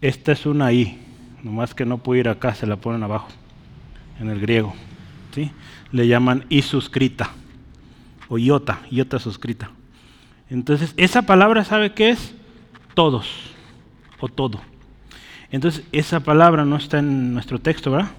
Esta 0.00 0.32
es 0.32 0.46
una 0.46 0.72
I. 0.72 0.98
Nomás 1.42 1.74
que 1.74 1.84
no 1.84 1.98
puede 1.98 2.20
ir 2.20 2.28
acá, 2.28 2.54
se 2.54 2.66
la 2.66 2.76
ponen 2.76 3.02
abajo. 3.02 3.28
En 4.20 4.30
el 4.30 4.40
griego. 4.40 4.74
¿sí? 5.34 5.50
Le 5.92 6.06
llaman 6.06 6.44
I 6.48 6.62
suscrita. 6.62 7.30
O 8.28 8.38
iota. 8.38 8.80
Iota 8.90 9.18
suscrita. 9.18 9.70
Entonces, 10.48 10.94
esa 10.96 11.22
palabra, 11.22 11.64
¿sabe 11.64 11.92
qué 11.92 12.10
es? 12.10 12.34
Todos. 12.94 13.28
O 14.20 14.28
todo. 14.28 14.60
Entonces, 15.50 15.84
esa 15.92 16.20
palabra 16.20 16.64
no 16.64 16.76
está 16.76 16.98
en 16.98 17.34
nuestro 17.34 17.58
texto, 17.58 17.90
¿verdad? 17.90 18.10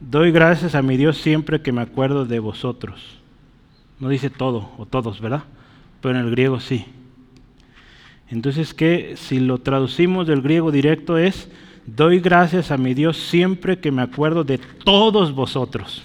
Doy 0.00 0.30
gracias 0.30 0.74
a 0.74 0.82
mi 0.82 0.96
Dios 0.96 1.18
siempre 1.18 1.60
que 1.60 1.72
me 1.72 1.80
acuerdo 1.80 2.24
de 2.24 2.38
vosotros. 2.38 3.18
No 4.00 4.08
dice 4.08 4.30
todo 4.30 4.70
o 4.78 4.86
todos, 4.86 5.20
¿verdad? 5.20 5.44
Pero 6.00 6.18
en 6.18 6.24
el 6.24 6.30
griego 6.30 6.60
sí. 6.60 6.86
Entonces, 8.30 8.74
¿qué? 8.74 9.14
Si 9.16 9.40
lo 9.40 9.58
traducimos 9.58 10.26
del 10.26 10.42
griego 10.42 10.70
directo 10.70 11.18
es, 11.18 11.48
doy 11.86 12.20
gracias 12.20 12.70
a 12.70 12.76
mi 12.76 12.94
Dios 12.94 13.16
siempre 13.16 13.78
que 13.78 13.90
me 13.90 14.02
acuerdo 14.02 14.44
de 14.44 14.58
todos 14.58 15.34
vosotros. 15.34 16.04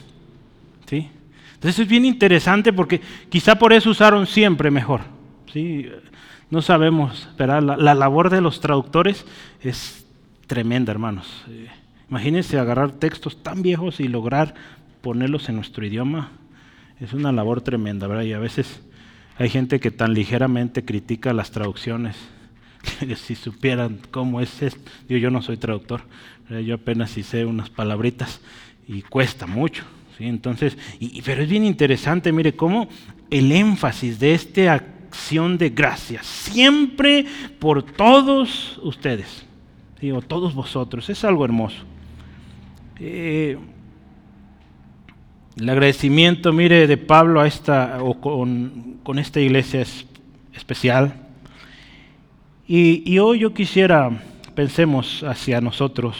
¿Sí? 0.87 1.09
Entonces 1.55 1.79
es 1.79 1.87
bien 1.87 2.05
interesante 2.05 2.73
porque 2.73 3.01
quizá 3.29 3.55
por 3.55 3.73
eso 3.73 3.89
usaron 3.89 4.25
siempre 4.25 4.71
mejor. 4.71 5.01
¿sí? 5.51 5.87
No 6.49 6.61
sabemos, 6.61 7.29
pero 7.37 7.59
la, 7.61 7.77
la 7.77 7.95
labor 7.95 8.29
de 8.29 8.41
los 8.41 8.59
traductores 8.59 9.25
es 9.61 10.05
tremenda, 10.47 10.91
hermanos. 10.91 11.43
Eh, 11.49 11.67
imagínense 12.09 12.57
agarrar 12.57 12.91
textos 12.91 13.41
tan 13.43 13.61
viejos 13.61 13.99
y 13.99 14.07
lograr 14.07 14.55
ponerlos 15.01 15.49
en 15.49 15.55
nuestro 15.55 15.85
idioma 15.85 16.31
es 17.03 17.13
una 17.13 17.33
labor 17.33 17.61
tremenda, 17.61 18.07
¿verdad? 18.07 18.23
Y 18.23 18.33
a 18.33 18.39
veces 18.39 18.81
hay 19.37 19.49
gente 19.49 19.79
que 19.79 19.91
tan 19.91 20.13
ligeramente 20.13 20.85
critica 20.85 21.33
las 21.33 21.51
traducciones. 21.51 22.15
si 23.17 23.35
supieran 23.35 23.99
cómo 24.09 24.39
es 24.39 24.61
esto, 24.61 24.89
yo, 25.09 25.17
yo 25.17 25.29
no 25.29 25.41
soy 25.41 25.57
traductor, 25.57 26.01
yo 26.65 26.75
apenas 26.75 27.11
sé 27.11 27.45
unas 27.45 27.69
palabritas 27.69 28.39
y 28.87 29.01
cuesta 29.01 29.47
mucho. 29.47 29.83
¿sí? 30.17 30.25
Entonces, 30.25 30.77
y, 30.99 31.21
pero 31.23 31.43
es 31.43 31.49
bien 31.49 31.65
interesante, 31.65 32.31
mire, 32.31 32.53
cómo 32.53 32.87
el 33.29 33.51
énfasis 33.51 34.19
de 34.19 34.33
esta 34.33 34.73
acción 34.73 35.57
de 35.57 35.69
gracia, 35.71 36.23
siempre 36.23 37.25
por 37.59 37.83
todos 37.83 38.79
ustedes, 38.81 39.45
o 40.13 40.21
todos 40.21 40.53
vosotros, 40.53 41.09
es 41.09 41.23
algo 41.23 41.43
hermoso. 41.43 41.83
Eh, 42.99 43.57
el 45.55 45.69
agradecimiento, 45.69 46.51
mire, 46.51 46.87
de 46.87 46.97
Pablo 46.97 47.39
a 47.39 47.47
esta, 47.47 48.01
o 48.01 48.19
con, 48.19 49.19
esta 49.19 49.39
iglesia 49.39 49.81
es 49.81 50.05
especial. 50.53 51.13
Y, 52.67 53.03
y 53.11 53.19
hoy 53.19 53.39
yo 53.39 53.53
quisiera, 53.53 54.09
pensemos 54.55 55.23
hacia 55.23 55.61
nosotros, 55.61 56.17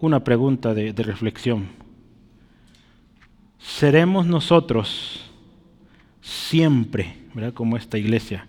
una 0.00 0.22
pregunta 0.22 0.72
de, 0.72 0.92
de 0.92 1.02
reflexión. 1.02 1.66
¿Seremos 3.58 4.26
nosotros 4.26 5.30
siempre, 6.20 7.16
¿verdad? 7.34 7.52
como 7.52 7.76
esta 7.76 7.98
iglesia, 7.98 8.46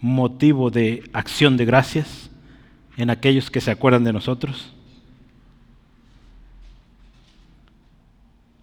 motivo 0.00 0.70
de 0.70 1.04
acción 1.14 1.56
de 1.56 1.64
gracias 1.64 2.30
en 2.98 3.08
aquellos 3.08 3.50
que 3.50 3.62
se 3.62 3.70
acuerdan 3.70 4.04
de 4.04 4.12
nosotros? 4.12 4.75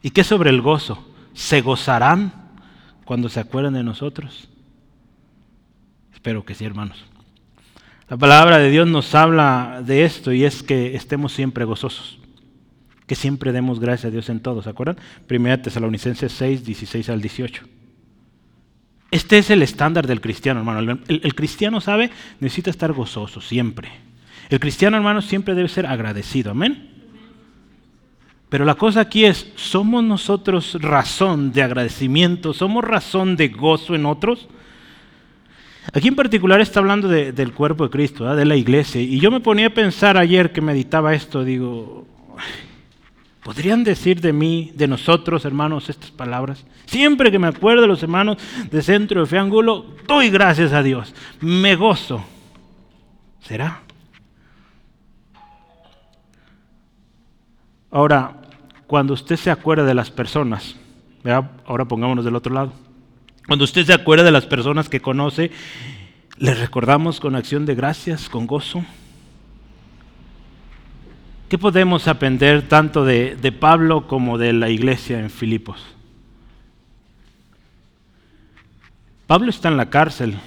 ¿Y 0.04 0.12
qué 0.12 0.24
sobre 0.24 0.52
el 0.52 0.62
gozo? 0.62 1.10
¿Se 1.34 1.62
gozarán 1.62 2.52
cuando 3.06 3.30
se 3.30 3.40
acuerdan 3.40 3.74
de 3.74 3.84
nosotros? 3.84 4.50
Espero 6.14 6.46
que 6.46 6.54
sí, 6.54 6.66
hermanos. 6.66 7.04
La 8.10 8.18
palabra 8.18 8.60
de 8.60 8.70
Dios 8.70 8.88
nos 8.88 9.16
habla 9.16 9.82
de 9.84 10.04
esto 10.04 10.34
y 10.34 10.44
es 10.44 10.62
que 10.62 10.96
estemos 10.96 11.32
siempre 11.32 11.64
gozosos, 11.64 12.20
que 13.08 13.16
siempre 13.16 13.54
demos 13.54 13.80
gracias 13.80 14.06
a 14.06 14.12
Dios 14.12 14.30
en 14.30 14.42
todo, 14.42 14.62
¿se 14.62 14.70
acuerdan? 14.70 14.98
Primera 15.26 15.62
Tesalonicenses 15.62 16.34
6, 16.34 16.66
16 16.66 17.10
al 17.10 17.22
18. 17.22 17.64
Este 19.10 19.38
es 19.38 19.50
el 19.52 19.64
estándar 19.64 20.06
del 20.06 20.22
cristiano, 20.22 20.60
hermano. 20.60 21.00
El, 21.08 21.36
cristiano 21.36 21.80
sabe, 21.80 22.10
necesita 22.42 22.70
estar 22.72 22.92
gozoso 22.92 23.40
siempre. 23.40 23.90
El 24.50 24.60
cristiano, 24.60 24.98
hermano, 24.98 25.22
siempre 25.22 25.56
debe 25.56 25.70
ser 25.70 25.86
agradecido. 25.86 26.52
Amén. 26.52 26.93
Pero 28.54 28.66
la 28.66 28.76
cosa 28.76 29.00
aquí 29.02 29.26
es, 29.26 29.52
¿somos 29.56 30.04
nosotros 30.04 30.78
razón 30.80 31.52
de 31.52 31.64
agradecimiento? 31.64 32.54
¿Somos 32.54 32.84
razón 32.84 33.36
de 33.36 33.48
gozo 33.48 33.96
en 33.96 34.06
otros? 34.06 34.48
Aquí 35.92 36.10
en 36.10 36.16
particular 36.16 36.62
está 36.62 36.80
hablando 36.80 37.08
de, 37.08 37.32
del 37.32 37.52
cuerpo 37.52 37.86
de 37.86 37.90
Cristo, 37.90 38.36
de 38.36 38.46
la 38.46 38.56
iglesia. 38.56 39.02
Y 39.02 39.20
yo 39.20 39.32
me 39.32 39.40
ponía 39.40 39.66
a 39.66 39.70
pensar 39.72 40.18
ayer 40.18 40.52
que 40.52 40.62
meditaba 40.62 41.16
esto, 41.16 41.44
digo, 41.44 42.06
¿podrían 43.42 43.84
decir 43.84 44.22
de 44.22 44.34
mí, 44.34 44.72
de 44.76 44.88
nosotros, 44.88 45.46
hermanos, 45.46 45.90
estas 45.90 46.12
palabras? 46.12 46.64
Siempre 46.86 47.32
que 47.32 47.40
me 47.40 47.48
acuerdo 47.48 47.88
los 47.88 48.04
hermanos 48.04 48.38
de 48.70 48.84
Centro 48.84 49.22
de 49.22 49.26
Feángulo, 49.26 49.96
doy 50.08 50.30
gracias 50.30 50.74
a 50.74 50.84
Dios, 50.84 51.16
me 51.42 51.76
gozo. 51.76 52.24
¿Será? 53.42 53.82
Ahora, 57.90 58.43
cuando 58.94 59.16
usted 59.16 59.38
se 59.38 59.50
acuerda 59.50 59.86
de 59.86 59.96
las 59.96 60.12
personas, 60.12 60.76
ahora 61.66 61.86
pongámonos 61.86 62.24
del 62.24 62.36
otro 62.36 62.54
lado, 62.54 62.74
cuando 63.48 63.66
usted 63.66 63.84
se 63.88 63.92
acuerda 63.92 64.24
de 64.24 64.32
las 64.32 64.46
personas 64.46 64.88
que 64.88 65.00
conoce, 65.00 65.50
¿le 66.38 66.54
recordamos 66.54 67.20
con 67.20 67.36
acción 67.36 67.66
de 67.66 67.74
gracias, 67.74 68.30
con 68.30 68.46
gozo? 68.46 68.86
¿Qué 71.50 71.58
podemos 71.58 72.08
aprender 72.08 72.68
tanto 72.70 73.04
de, 73.04 73.36
de 73.36 73.52
Pablo 73.52 74.08
como 74.08 74.38
de 74.38 74.54
la 74.54 74.70
iglesia 74.70 75.20
en 75.20 75.32
Filipos? 75.32 75.84
Pablo 79.26 79.50
está 79.50 79.70
en 79.70 79.78
la 79.78 79.90
cárcel 79.90 80.38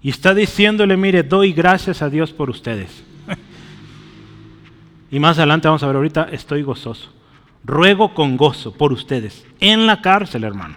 y 0.00 0.10
está 0.10 0.34
diciéndole, 0.34 0.96
mire, 0.96 1.24
doy 1.24 1.52
gracias 1.52 2.00
a 2.00 2.10
Dios 2.10 2.32
por 2.32 2.48
ustedes. 2.48 3.02
Y 5.10 5.18
más 5.20 5.38
adelante 5.38 5.68
vamos 5.68 5.82
a 5.82 5.86
ver 5.86 5.96
ahorita, 5.96 6.28
estoy 6.32 6.62
gozoso. 6.62 7.10
Ruego 7.64 8.14
con 8.14 8.36
gozo 8.36 8.72
por 8.72 8.92
ustedes. 8.92 9.46
En 9.60 9.86
la 9.86 10.00
cárcel, 10.00 10.44
hermano. 10.44 10.76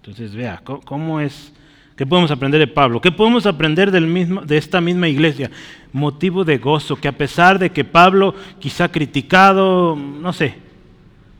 Entonces 0.00 0.34
vea, 0.34 0.62
¿cómo 0.64 1.20
es? 1.20 1.52
¿Qué 1.96 2.06
podemos 2.06 2.30
aprender 2.30 2.60
de 2.60 2.66
Pablo? 2.66 3.00
¿Qué 3.00 3.10
podemos 3.10 3.46
aprender 3.46 3.90
del 3.90 4.06
mismo, 4.06 4.42
de 4.42 4.58
esta 4.58 4.80
misma 4.80 5.08
iglesia? 5.08 5.50
Motivo 5.92 6.44
de 6.44 6.58
gozo, 6.58 6.96
que 6.96 7.08
a 7.08 7.16
pesar 7.16 7.58
de 7.58 7.70
que 7.70 7.84
Pablo 7.84 8.34
quizá 8.58 8.88
criticado, 8.92 9.96
no 9.96 10.32
sé, 10.34 10.58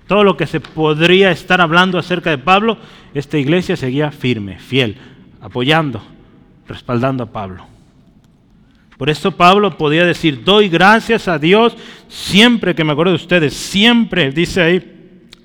todo 0.06 0.24
lo 0.24 0.36
que 0.36 0.46
se 0.46 0.60
podría 0.60 1.30
estar 1.30 1.60
hablando 1.60 1.98
acerca 1.98 2.30
de 2.30 2.38
Pablo, 2.38 2.78
esta 3.12 3.36
iglesia 3.36 3.76
seguía 3.76 4.10
firme, 4.10 4.58
fiel, 4.58 4.96
apoyando, 5.42 6.02
respaldando 6.66 7.24
a 7.24 7.32
Pablo. 7.32 7.75
Por 8.96 9.10
eso 9.10 9.32
Pablo 9.32 9.76
podía 9.76 10.04
decir, 10.04 10.42
doy 10.42 10.68
gracias 10.68 11.28
a 11.28 11.38
Dios 11.38 11.76
siempre 12.08 12.74
que 12.74 12.84
me 12.84 12.92
acuerdo 12.92 13.12
de 13.12 13.16
ustedes, 13.16 13.54
siempre, 13.54 14.30
dice 14.30 14.62
ahí, 14.62 14.92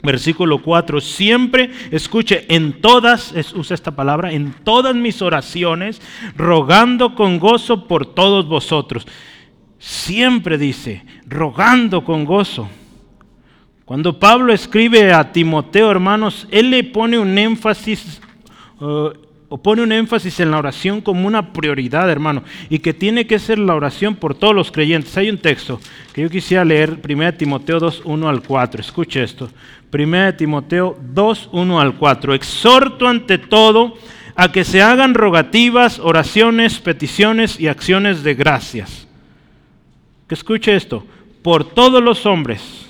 versículo 0.03 0.61
4, 0.61 1.01
siempre, 1.01 1.69
escuche, 1.91 2.45
en 2.47 2.81
todas, 2.81 3.33
usa 3.53 3.73
esta 3.73 3.91
palabra, 3.91 4.31
en 4.31 4.53
todas 4.63 4.95
mis 4.95 5.21
oraciones, 5.21 6.01
rogando 6.35 7.13
con 7.13 7.39
gozo 7.39 7.87
por 7.87 8.05
todos 8.05 8.47
vosotros. 8.47 9.05
Siempre 9.77 10.57
dice, 10.57 11.03
rogando 11.25 12.03
con 12.03 12.25
gozo. 12.25 12.69
Cuando 13.85 14.17
Pablo 14.19 14.53
escribe 14.53 15.11
a 15.11 15.33
Timoteo, 15.33 15.91
hermanos, 15.91 16.47
él 16.51 16.69
le 16.71 16.83
pone 16.83 17.19
un 17.19 17.37
énfasis 17.37 18.21
uh, 18.79 19.09
o 19.53 19.57
pone 19.57 19.81
un 19.81 19.91
énfasis 19.91 20.39
en 20.39 20.49
la 20.49 20.59
oración 20.59 21.01
como 21.01 21.27
una 21.27 21.51
prioridad, 21.51 22.09
hermano, 22.09 22.41
y 22.69 22.79
que 22.79 22.93
tiene 22.93 23.27
que 23.27 23.37
ser 23.37 23.59
la 23.59 23.75
oración 23.75 24.15
por 24.15 24.33
todos 24.33 24.55
los 24.55 24.71
creyentes. 24.71 25.17
Hay 25.17 25.29
un 25.29 25.39
texto 25.39 25.77
que 26.13 26.21
yo 26.21 26.29
quisiera 26.29 26.63
leer, 26.63 26.97
1 27.05 27.33
Timoteo 27.33 27.77
2, 27.77 28.03
1 28.05 28.29
al 28.29 28.43
4. 28.43 28.79
Escuche 28.79 29.21
esto. 29.21 29.49
1 29.91 30.35
Timoteo 30.35 30.97
2, 31.01 31.49
1 31.51 31.81
al 31.81 31.95
4. 31.97 32.33
Exhorto 32.33 33.09
ante 33.09 33.39
todo 33.39 33.97
a 34.37 34.53
que 34.53 34.63
se 34.63 34.81
hagan 34.81 35.13
rogativas, 35.13 35.99
oraciones, 35.99 36.79
peticiones 36.79 37.59
y 37.59 37.67
acciones 37.67 38.23
de 38.23 38.35
gracias. 38.35 39.05
Que 40.29 40.35
escuche 40.35 40.73
esto. 40.73 41.05
Por 41.43 41.65
todos 41.65 42.01
los 42.01 42.25
hombres 42.25 42.89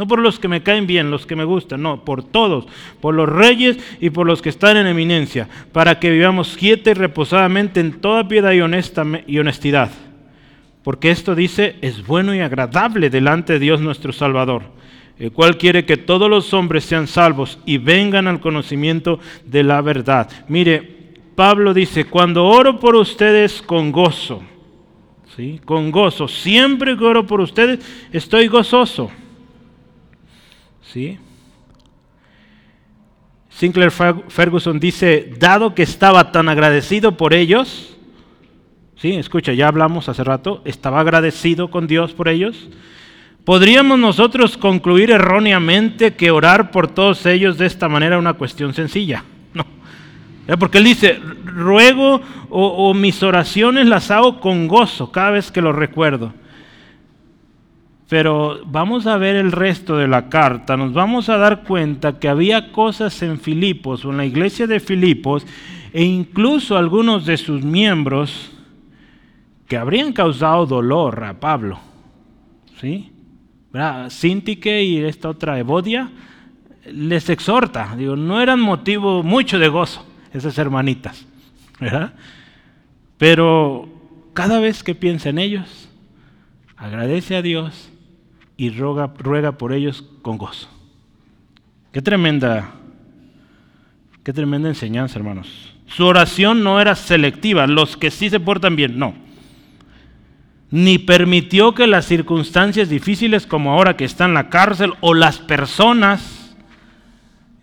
no 0.00 0.06
por 0.06 0.20
los 0.20 0.38
que 0.38 0.48
me 0.48 0.62
caen 0.62 0.86
bien, 0.86 1.10
los 1.10 1.26
que 1.26 1.36
me 1.36 1.44
gustan, 1.44 1.82
no, 1.82 2.06
por 2.06 2.24
todos, 2.24 2.64
por 3.02 3.14
los 3.14 3.28
reyes 3.28 3.76
y 4.00 4.08
por 4.08 4.26
los 4.26 4.40
que 4.40 4.48
están 4.48 4.78
en 4.78 4.86
eminencia, 4.86 5.46
para 5.72 5.98
que 5.98 6.08
vivamos 6.08 6.56
quieta 6.56 6.92
y 6.92 6.94
reposadamente 6.94 7.80
en 7.80 8.00
toda 8.00 8.26
piedad 8.26 8.52
y, 8.52 8.62
honesta, 8.62 9.04
y 9.26 9.38
honestidad. 9.38 9.90
Porque 10.82 11.10
esto 11.10 11.34
dice, 11.34 11.76
es 11.82 12.06
bueno 12.06 12.34
y 12.34 12.40
agradable 12.40 13.10
delante 13.10 13.52
de 13.52 13.58
Dios 13.58 13.82
nuestro 13.82 14.14
Salvador, 14.14 14.62
el 15.18 15.32
cual 15.32 15.58
quiere 15.58 15.84
que 15.84 15.98
todos 15.98 16.30
los 16.30 16.54
hombres 16.54 16.84
sean 16.84 17.06
salvos 17.06 17.58
y 17.66 17.76
vengan 17.76 18.26
al 18.26 18.40
conocimiento 18.40 19.20
de 19.44 19.64
la 19.64 19.82
verdad. 19.82 20.30
Mire, 20.48 21.10
Pablo 21.34 21.74
dice, 21.74 22.06
cuando 22.06 22.46
oro 22.46 22.80
por 22.80 22.96
ustedes 22.96 23.60
con 23.60 23.92
gozo, 23.92 24.42
¿sí? 25.36 25.60
con 25.62 25.90
gozo, 25.90 26.26
siempre 26.26 26.96
que 26.96 27.04
oro 27.04 27.26
por 27.26 27.42
ustedes, 27.42 27.80
estoy 28.12 28.48
gozoso. 28.48 29.10
¿Sí? 30.92 31.18
Sinclair 33.48 33.90
Ferguson 33.90 34.80
dice, 34.80 35.32
dado 35.38 35.74
que 35.74 35.82
estaba 35.82 36.32
tan 36.32 36.48
agradecido 36.48 37.16
por 37.16 37.32
ellos, 37.32 37.96
¿sí? 38.96 39.12
escucha, 39.14 39.52
ya 39.52 39.68
hablamos 39.68 40.08
hace 40.08 40.24
rato, 40.24 40.62
estaba 40.64 41.00
agradecido 41.00 41.70
con 41.70 41.86
Dios 41.86 42.12
por 42.12 42.28
ellos, 42.28 42.68
¿podríamos 43.44 43.98
nosotros 43.98 44.56
concluir 44.56 45.10
erróneamente 45.10 46.14
que 46.14 46.30
orar 46.30 46.70
por 46.70 46.88
todos 46.88 47.24
ellos 47.26 47.58
de 47.58 47.66
esta 47.66 47.88
manera 47.88 48.16
es 48.16 48.20
una 48.20 48.34
cuestión 48.34 48.74
sencilla? 48.74 49.24
No. 49.54 49.66
Porque 50.58 50.78
él 50.78 50.84
dice, 50.84 51.20
ruego 51.44 52.20
o, 52.48 52.66
o 52.66 52.94
mis 52.94 53.22
oraciones 53.22 53.86
las 53.86 54.10
hago 54.10 54.40
con 54.40 54.66
gozo 54.66 55.12
cada 55.12 55.32
vez 55.32 55.52
que 55.52 55.60
lo 55.60 55.72
recuerdo. 55.72 56.32
Pero 58.10 58.60
vamos 58.66 59.06
a 59.06 59.18
ver 59.18 59.36
el 59.36 59.52
resto 59.52 59.96
de 59.96 60.08
la 60.08 60.28
carta, 60.28 60.76
nos 60.76 60.92
vamos 60.92 61.28
a 61.28 61.36
dar 61.36 61.62
cuenta 61.62 62.18
que 62.18 62.28
había 62.28 62.72
cosas 62.72 63.22
en 63.22 63.38
Filipos 63.38 64.04
o 64.04 64.10
en 64.10 64.16
la 64.16 64.26
iglesia 64.26 64.66
de 64.66 64.80
Filipos 64.80 65.46
e 65.92 66.02
incluso 66.02 66.76
algunos 66.76 67.24
de 67.24 67.36
sus 67.36 67.62
miembros 67.62 68.50
que 69.68 69.76
habrían 69.76 70.12
causado 70.12 70.66
dolor 70.66 71.22
a 71.22 71.38
Pablo. 71.38 71.78
¿Sí? 72.80 73.12
Sintique 74.08 74.82
y 74.82 74.96
esta 74.98 75.28
otra 75.28 75.56
Evodia 75.60 76.10
les 76.92 77.30
exhorta, 77.30 77.94
digo, 77.96 78.16
no 78.16 78.40
eran 78.40 78.58
motivo 78.58 79.22
mucho 79.22 79.60
de 79.60 79.68
gozo 79.68 80.04
esas 80.32 80.58
hermanitas, 80.58 81.24
¿verdad? 81.78 82.14
Pero 83.18 83.88
cada 84.32 84.58
vez 84.58 84.82
que 84.82 84.96
piensa 84.96 85.28
en 85.28 85.38
ellos, 85.38 85.88
agradece 86.76 87.36
a 87.36 87.42
Dios 87.42 87.89
y 88.60 88.68
ruega, 88.68 89.52
por 89.52 89.72
ellos 89.72 90.04
con 90.20 90.36
gozo. 90.36 90.68
Qué 91.92 92.02
tremenda, 92.02 92.72
qué 94.22 94.34
tremenda 94.34 94.68
enseñanza, 94.68 95.18
hermanos. 95.18 95.48
Su 95.86 96.04
oración 96.04 96.62
no 96.62 96.78
era 96.78 96.94
selectiva, 96.94 97.66
los 97.66 97.96
que 97.96 98.10
sí 98.10 98.28
se 98.28 98.38
portan 98.38 98.76
bien, 98.76 98.98
no. 98.98 99.14
Ni 100.70 100.98
permitió 100.98 101.74
que 101.74 101.86
las 101.86 102.04
circunstancias 102.04 102.90
difíciles 102.90 103.46
como 103.46 103.72
ahora 103.72 103.96
que 103.96 104.04
está 104.04 104.26
en 104.26 104.34
la 104.34 104.50
cárcel 104.50 104.92
o 105.00 105.14
las 105.14 105.38
personas 105.38 106.54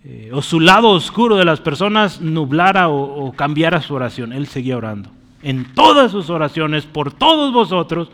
eh, 0.04 0.32
o 0.34 0.42
su 0.42 0.60
lado 0.60 0.90
oscuro 0.90 1.36
de 1.36 1.46
las 1.46 1.62
personas 1.62 2.22
nublara 2.22 2.90
o, 2.90 3.28
o 3.28 3.34
cambiara 3.34 3.84
su 3.84 3.94
oración. 3.94 4.34
Él 4.34 4.48
seguía 4.48 4.78
orando 4.78 5.12
en 5.44 5.76
todas 5.76 6.12
sus 6.12 6.32
oraciones 6.32 6.88
por 6.88 7.14
todos 7.14 7.54
vosotros, 7.54 8.10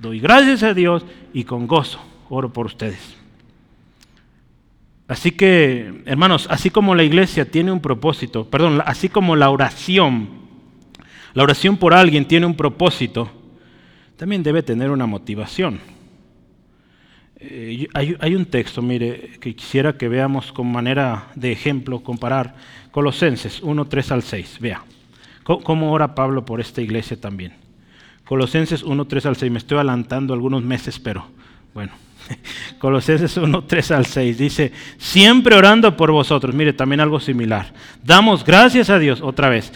doy 0.00 0.20
gracias 0.20 0.62
a 0.62 0.74
Dios 0.74 1.04
y 1.32 1.44
con 1.44 1.66
gozo 1.66 2.00
oro 2.28 2.52
por 2.52 2.66
ustedes. 2.66 3.16
Así 5.06 5.30
que, 5.30 6.02
hermanos, 6.04 6.46
así 6.50 6.68
como 6.68 6.94
la 6.94 7.02
iglesia 7.02 7.50
tiene 7.50 7.72
un 7.72 7.80
propósito, 7.80 8.48
perdón, 8.48 8.82
así 8.84 9.08
como 9.08 9.36
la 9.36 9.50
oración, 9.50 10.28
la 11.32 11.42
oración 11.42 11.78
por 11.78 11.94
alguien 11.94 12.26
tiene 12.26 12.44
un 12.44 12.54
propósito, 12.54 13.30
también 14.16 14.42
debe 14.42 14.62
tener 14.62 14.90
una 14.90 15.06
motivación. 15.06 15.80
Eh, 17.40 17.86
hay, 17.94 18.34
un 18.34 18.46
texto, 18.46 18.82
mire, 18.82 19.38
que 19.40 19.54
quisiera 19.54 19.96
que 19.96 20.08
veamos 20.08 20.52
con 20.52 20.70
manera 20.70 21.28
de 21.36 21.52
ejemplo, 21.52 22.02
comparar 22.02 22.56
Colosenses 22.90 23.62
1, 23.62 23.86
3 23.86 24.12
al 24.12 24.22
6. 24.22 24.58
Vea, 24.60 24.82
cómo 25.44 25.92
ora 25.92 26.14
Pablo 26.14 26.44
por 26.44 26.60
esta 26.60 26.82
iglesia 26.82 27.18
también. 27.18 27.67
Colosenses 28.28 28.82
1, 28.82 29.06
3 29.06 29.26
al 29.26 29.36
6. 29.36 29.50
Me 29.50 29.58
estoy 29.58 29.76
adelantando 29.76 30.34
algunos 30.34 30.62
meses, 30.62 30.98
pero 30.98 31.26
bueno. 31.72 31.92
Colosenses 32.78 33.34
1, 33.38 33.64
3 33.64 33.90
al 33.92 34.04
6 34.04 34.36
dice, 34.36 34.72
siempre 34.98 35.56
orando 35.56 35.96
por 35.96 36.12
vosotros. 36.12 36.54
Mire, 36.54 36.74
también 36.74 37.00
algo 37.00 37.20
similar. 37.20 37.72
Damos 38.04 38.44
gracias 38.44 38.90
a 38.90 38.98
Dios, 38.98 39.22
otra 39.22 39.48
vez, 39.48 39.72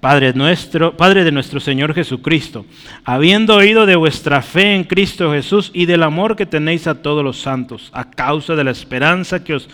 Padre, 0.00 0.32
nuestro, 0.34 0.96
Padre 0.96 1.24
de 1.24 1.32
nuestro 1.32 1.58
Señor 1.58 1.92
Jesucristo, 1.92 2.64
habiendo 3.04 3.56
oído 3.56 3.86
de 3.86 3.96
vuestra 3.96 4.40
fe 4.40 4.76
en 4.76 4.84
Cristo 4.84 5.32
Jesús 5.32 5.72
y 5.74 5.86
del 5.86 6.04
amor 6.04 6.36
que 6.36 6.46
tenéis 6.46 6.86
a 6.86 7.02
todos 7.02 7.24
los 7.24 7.40
santos, 7.40 7.90
a 7.92 8.08
causa 8.08 8.54
de 8.54 8.64
la 8.64 8.70
esperanza 8.70 9.42
que 9.42 9.54
os, 9.54 9.68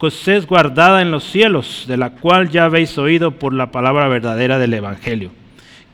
que 0.00 0.06
os 0.06 0.28
es 0.28 0.46
guardada 0.46 1.00
en 1.00 1.12
los 1.12 1.22
cielos, 1.24 1.84
de 1.86 1.96
la 1.96 2.10
cual 2.10 2.50
ya 2.50 2.64
habéis 2.64 2.98
oído 2.98 3.38
por 3.38 3.54
la 3.54 3.70
palabra 3.70 4.08
verdadera 4.08 4.58
del 4.58 4.74
Evangelio, 4.74 5.30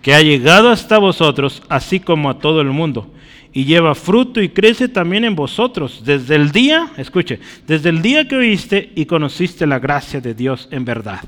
que 0.02 0.14
ha 0.14 0.20
llegado 0.20 0.70
hasta 0.70 0.98
vosotros, 0.98 1.62
así 1.68 2.00
como 2.00 2.28
a 2.28 2.38
todo 2.38 2.60
el 2.60 2.68
mundo 2.68 3.08
y 3.52 3.64
lleva 3.64 3.94
fruto 3.94 4.40
y 4.40 4.48
crece 4.48 4.88
también 4.88 5.24
en 5.24 5.36
vosotros 5.36 6.02
desde 6.04 6.36
el 6.36 6.52
día, 6.52 6.90
escuche, 6.96 7.38
desde 7.66 7.90
el 7.90 8.00
día 8.00 8.26
que 8.26 8.36
oíste 8.36 8.92
y 8.94 9.04
conociste 9.04 9.66
la 9.66 9.78
gracia 9.78 10.20
de 10.20 10.34
Dios 10.34 10.68
en 10.70 10.84
verdad. 10.84 11.20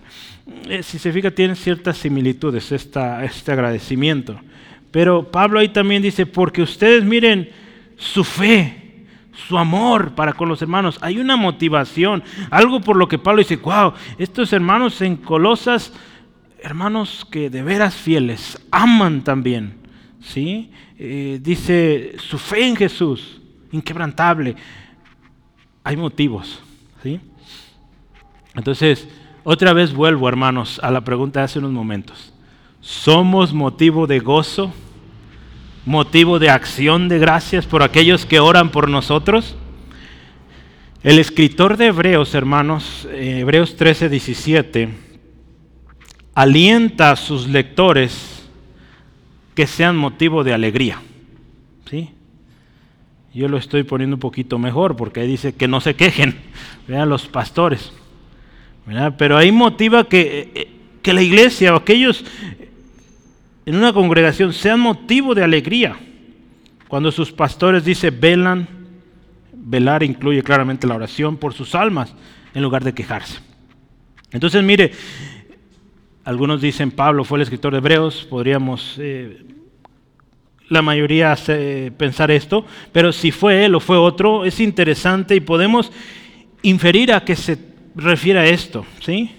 Eh, 0.68 0.82
si 0.82 0.98
se 0.98 1.12
fija, 1.12 1.30
tiene 1.30 1.54
ciertas 1.54 1.98
similitudes 1.98 2.72
este 2.72 3.52
agradecimiento. 3.52 4.40
Pero 4.90 5.30
Pablo 5.30 5.58
ahí 5.58 5.68
también 5.68 6.02
dice, 6.02 6.24
porque 6.24 6.62
ustedes 6.62 7.04
miren 7.04 7.50
su 7.96 8.24
fe, 8.24 9.04
su 9.48 9.58
amor 9.58 10.14
para 10.14 10.32
con 10.32 10.48
los 10.48 10.62
hermanos. 10.62 10.98
Hay 11.02 11.18
una 11.18 11.36
motivación, 11.36 12.22
algo 12.50 12.80
por 12.80 12.96
lo 12.96 13.08
que 13.08 13.18
Pablo 13.18 13.40
dice, 13.40 13.56
wow, 13.56 13.92
estos 14.18 14.52
hermanos 14.52 15.00
en 15.02 15.16
Colosas, 15.16 15.92
hermanos 16.64 17.26
que 17.30 17.50
de 17.50 17.62
veras 17.62 17.94
fieles, 17.94 18.58
aman 18.70 19.22
también. 19.22 19.74
¿Sí? 20.20 20.70
Eh, 20.98 21.38
dice 21.42 22.14
su 22.18 22.38
fe 22.38 22.66
en 22.66 22.74
Jesús, 22.74 23.42
inquebrantable. 23.70 24.56
Hay 25.84 25.96
motivos. 25.96 26.62
¿sí? 27.02 27.20
Entonces, 28.54 29.06
otra 29.42 29.74
vez 29.74 29.92
vuelvo, 29.92 30.26
hermanos, 30.26 30.80
a 30.82 30.90
la 30.90 31.02
pregunta 31.02 31.40
de 31.40 31.44
hace 31.44 31.58
unos 31.58 31.72
momentos. 31.72 32.32
¿Somos 32.80 33.52
motivo 33.52 34.06
de 34.06 34.20
gozo? 34.20 34.72
¿Motivo 35.84 36.38
de 36.38 36.48
acción 36.48 37.10
de 37.10 37.18
gracias 37.18 37.66
por 37.66 37.82
aquellos 37.82 38.24
que 38.24 38.40
oran 38.40 38.70
por 38.70 38.88
nosotros? 38.88 39.54
El 41.02 41.18
escritor 41.18 41.76
de 41.76 41.88
Hebreos, 41.88 42.34
hermanos, 42.34 43.06
eh, 43.10 43.40
Hebreos 43.40 43.76
13, 43.76 44.08
17, 44.08 45.13
alienta 46.34 47.12
a 47.12 47.16
sus 47.16 47.48
lectores 47.48 48.48
que 49.54 49.66
sean 49.66 49.96
motivo 49.96 50.44
de 50.44 50.52
alegría. 50.52 51.00
¿Sí? 51.88 52.10
Yo 53.32 53.48
lo 53.48 53.56
estoy 53.56 53.82
poniendo 53.82 54.16
un 54.16 54.20
poquito 54.20 54.58
mejor 54.58 54.96
porque 54.96 55.20
ahí 55.20 55.26
dice 55.26 55.54
que 55.54 55.68
no 55.68 55.80
se 55.80 55.94
quejen, 55.94 56.36
vean 56.88 57.08
los 57.08 57.26
pastores. 57.26 57.92
Pero 59.18 59.36
ahí 59.36 59.50
motiva 59.50 60.08
que, 60.08 60.52
eh, 60.54 60.68
que 61.02 61.12
la 61.12 61.22
iglesia 61.22 61.72
o 61.72 61.76
aquellos 61.76 62.24
en 63.66 63.76
una 63.76 63.92
congregación 63.92 64.52
sean 64.52 64.80
motivo 64.80 65.34
de 65.34 65.42
alegría. 65.42 65.96
Cuando 66.88 67.10
sus 67.10 67.32
pastores 67.32 67.84
dice 67.84 68.10
velan, 68.10 68.68
velar 69.52 70.02
incluye 70.02 70.42
claramente 70.42 70.86
la 70.86 70.94
oración 70.94 71.36
por 71.38 71.54
sus 71.54 71.74
almas 71.74 72.14
en 72.52 72.62
lugar 72.62 72.84
de 72.84 72.92
quejarse. 72.92 73.38
Entonces 74.30 74.62
mire, 74.62 74.92
algunos 76.24 76.60
dicen 76.60 76.90
Pablo 76.90 77.24
fue 77.24 77.38
el 77.38 77.42
escritor 77.42 77.72
de 77.72 77.78
Hebreos, 77.78 78.26
podríamos 78.28 78.96
eh, 78.98 79.44
la 80.68 80.80
mayoría 80.80 81.36
pensar 81.96 82.30
esto, 82.30 82.64
pero 82.92 83.12
si 83.12 83.30
fue 83.30 83.66
él 83.66 83.74
o 83.74 83.80
fue 83.80 83.98
otro, 83.98 84.44
es 84.44 84.60
interesante 84.60 85.34
y 85.36 85.40
podemos 85.40 85.92
inferir 86.62 87.12
a 87.12 87.24
que 87.24 87.36
se 87.36 87.58
refiere 87.94 88.38
a 88.38 88.46
esto, 88.46 88.86
¿sí? 89.00 89.30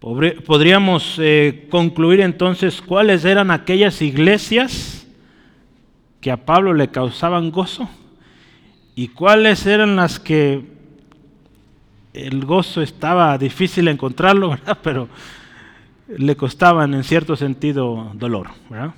Podríamos 0.00 1.16
eh, 1.20 1.68
concluir 1.70 2.20
entonces 2.20 2.82
cuáles 2.82 3.24
eran 3.24 3.52
aquellas 3.52 4.02
iglesias 4.02 5.06
que 6.20 6.32
a 6.32 6.44
Pablo 6.44 6.74
le 6.74 6.88
causaban 6.88 7.52
gozo 7.52 7.88
y 8.96 9.08
cuáles 9.08 9.64
eran 9.64 9.94
las 9.94 10.18
que 10.18 10.71
el 12.14 12.44
gozo 12.44 12.82
estaba 12.82 13.36
difícil 13.38 13.88
encontrarlo. 13.88 14.58
Pero 14.82 15.08
le 16.08 16.36
costaban 16.36 16.94
en 16.94 17.04
cierto 17.04 17.36
sentido 17.36 18.10
dolor, 18.14 18.50
¿verdad? 18.68 18.94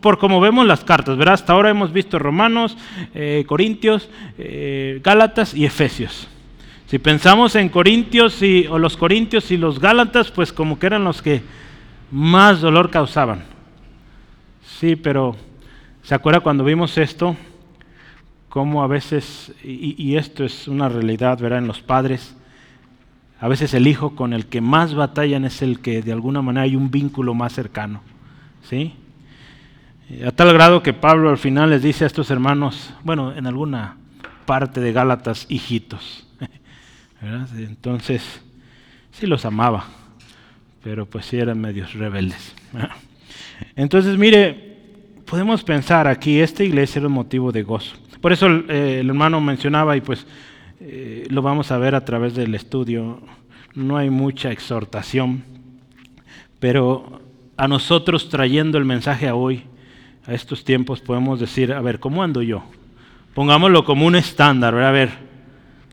Por, 0.00 0.18
como 0.18 0.40
vemos 0.40 0.66
las 0.66 0.84
cartas, 0.84 1.16
¿verdad? 1.16 1.34
Hasta 1.34 1.52
ahora 1.52 1.70
hemos 1.70 1.92
visto 1.92 2.18
Romanos, 2.18 2.76
eh, 3.14 3.44
Corintios, 3.46 4.08
eh, 4.38 5.00
Gálatas 5.02 5.54
y 5.54 5.64
Efesios. 5.64 6.28
Si 6.86 6.98
pensamos 6.98 7.56
en 7.56 7.68
Corintios 7.68 8.42
y, 8.42 8.66
o 8.66 8.78
los 8.78 8.96
Corintios 8.96 9.50
y 9.50 9.56
los 9.56 9.80
Gálatas, 9.80 10.30
pues 10.30 10.52
como 10.52 10.78
que 10.78 10.86
eran 10.86 11.04
los 11.04 11.22
que 11.22 11.42
más 12.10 12.60
dolor 12.60 12.90
causaban. 12.90 13.44
Sí, 14.78 14.96
pero 14.96 15.36
¿se 16.02 16.14
acuerda 16.14 16.40
cuando 16.40 16.64
vimos 16.64 16.98
esto? 16.98 17.36
Cómo 18.48 18.82
a 18.82 18.86
veces, 18.86 19.52
y, 19.62 20.16
esto 20.16 20.44
es 20.44 20.66
una 20.66 20.88
realidad, 20.88 21.38
¿verdad? 21.38 21.60
En 21.60 21.68
los 21.68 21.80
padres, 21.80 22.36
a 23.40 23.48
veces 23.48 23.72
el 23.72 23.86
hijo 23.86 24.14
con 24.14 24.34
el 24.34 24.46
que 24.46 24.60
más 24.60 24.94
batallan 24.94 25.46
es 25.46 25.62
el 25.62 25.80
que 25.80 26.02
de 26.02 26.12
alguna 26.12 26.42
manera 26.42 26.64
hay 26.64 26.76
un 26.76 26.90
vínculo 26.90 27.34
más 27.34 27.54
cercano. 27.54 28.02
¿Sí? 28.68 28.94
A 30.26 30.30
tal 30.30 30.52
grado 30.52 30.82
que 30.82 30.92
Pablo 30.92 31.30
al 31.30 31.38
final 31.38 31.70
les 31.70 31.82
dice 31.82 32.04
a 32.04 32.06
estos 32.06 32.30
hermanos, 32.30 32.92
bueno, 33.02 33.34
en 33.34 33.46
alguna 33.46 33.96
parte 34.44 34.80
de 34.80 34.92
Gálatas, 34.92 35.46
hijitos. 35.48 36.26
Entonces, 37.56 38.42
sí 39.12 39.26
los 39.26 39.46
amaba, 39.46 39.84
pero 40.82 41.06
pues 41.06 41.24
sí 41.24 41.38
eran 41.38 41.60
medios 41.60 41.94
rebeldes. 41.94 42.54
Entonces, 43.74 44.18
mire, 44.18 44.76
podemos 45.24 45.62
pensar 45.62 46.08
aquí, 46.08 46.40
esta 46.40 46.62
iglesia 46.62 46.98
era 46.98 47.08
un 47.08 47.14
motivo 47.14 47.52
de 47.52 47.62
gozo. 47.62 47.96
Por 48.20 48.32
eso 48.32 48.48
eh, 48.48 48.98
el 49.00 49.08
hermano 49.08 49.40
mencionaba, 49.40 49.96
y 49.96 50.02
pues 50.02 50.26
eh, 50.80 51.26
lo 51.30 51.42
vamos 51.42 51.70
a 51.70 51.78
ver 51.78 51.94
a 51.94 52.04
través 52.04 52.34
del 52.34 52.54
estudio, 52.54 53.20
no 53.74 53.96
hay 53.96 54.10
mucha 54.10 54.50
exhortación, 54.50 55.44
pero 56.58 57.20
a 57.56 57.68
nosotros 57.68 58.28
trayendo 58.28 58.78
el 58.78 58.84
mensaje 58.84 59.28
a 59.28 59.34
hoy, 59.34 59.64
a 60.26 60.34
estos 60.34 60.64
tiempos, 60.64 61.00
podemos 61.00 61.38
decir, 61.38 61.72
a 61.72 61.80
ver, 61.80 62.00
¿cómo 62.00 62.22
ando 62.22 62.42
yo? 62.42 62.64
Pongámoslo 63.34 63.84
como 63.84 64.06
un 64.06 64.16
estándar, 64.16 64.74
a 64.74 64.90
ver, 64.90 65.30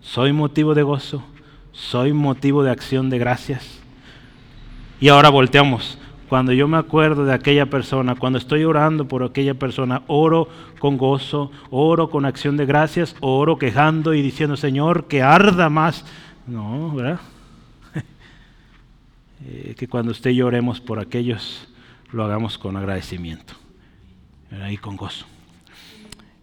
¿Soy 0.08 0.32
motivo 0.32 0.74
de 0.74 0.84
gozo? 0.84 1.22
¿Soy 1.74 2.14
motivo 2.14 2.64
de 2.64 2.72
acción 2.72 3.10
de 3.10 3.20
gracias? 3.20 3.80
Y 5.02 5.10
ahora 5.10 5.28
volteamos. 5.28 5.98
Cuando 6.30 6.52
yo 6.52 6.68
me 6.68 6.78
acuerdo 6.78 7.24
de 7.26 7.34
aquella 7.34 7.68
persona, 7.68 8.16
cuando 8.16 8.38
estoy 8.38 8.66
orando 8.66 9.08
por 9.08 9.24
aquella 9.24 9.54
persona, 9.54 10.04
oro 10.08 10.50
con 10.80 10.98
gozo, 10.98 11.52
oro 11.70 12.10
con 12.10 12.26
acción 12.26 12.58
de 12.58 12.66
gracias, 12.66 13.16
oro 13.22 13.58
quejando 13.58 14.14
y 14.14 14.22
diciendo, 14.22 14.58
Señor, 14.58 15.06
que 15.06 15.22
arda 15.22 15.70
más. 15.70 16.06
No, 16.46 16.92
¿verdad? 16.94 17.20
Eh, 19.50 19.76
que 19.78 19.88
cuando 19.88 20.12
usted 20.12 20.32
y 20.32 20.42
oremos 20.42 20.82
por 20.82 21.00
aquellos, 21.00 21.68
lo 22.12 22.24
hagamos 22.24 22.58
con 22.58 22.76
agradecimiento 22.76 23.54
y 24.72 24.78
con 24.78 24.98
gozo. 24.98 25.28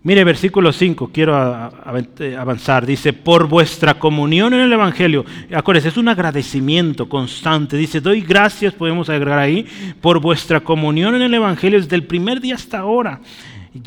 Mire, 0.07 0.23
versículo 0.23 0.71
5, 0.71 1.11
quiero 1.11 1.35
avanzar. 1.35 2.85
Dice, 2.85 3.15
por 3.15 3.49
vuestra 3.49 3.95
comunión 3.95 4.53
en 4.53 4.61
el 4.61 4.73
Evangelio. 4.73 5.25
Acuérdense, 5.51 5.89
es 5.89 5.97
un 5.97 6.09
agradecimiento 6.09 7.09
constante. 7.09 7.79
Dice, 7.79 8.03
doy 8.03 8.21
gracias, 8.21 8.75
podemos 8.75 9.09
agregar 9.09 9.39
ahí, 9.39 9.67
por 10.03 10.21
vuestra 10.21 10.61
comunión 10.61 11.15
en 11.15 11.23
el 11.23 11.33
Evangelio 11.33 11.81
desde 11.81 11.97
el 11.97 12.05
primer 12.05 12.43
día 12.43 12.55
hasta 12.55 12.81
ahora. 12.81 13.23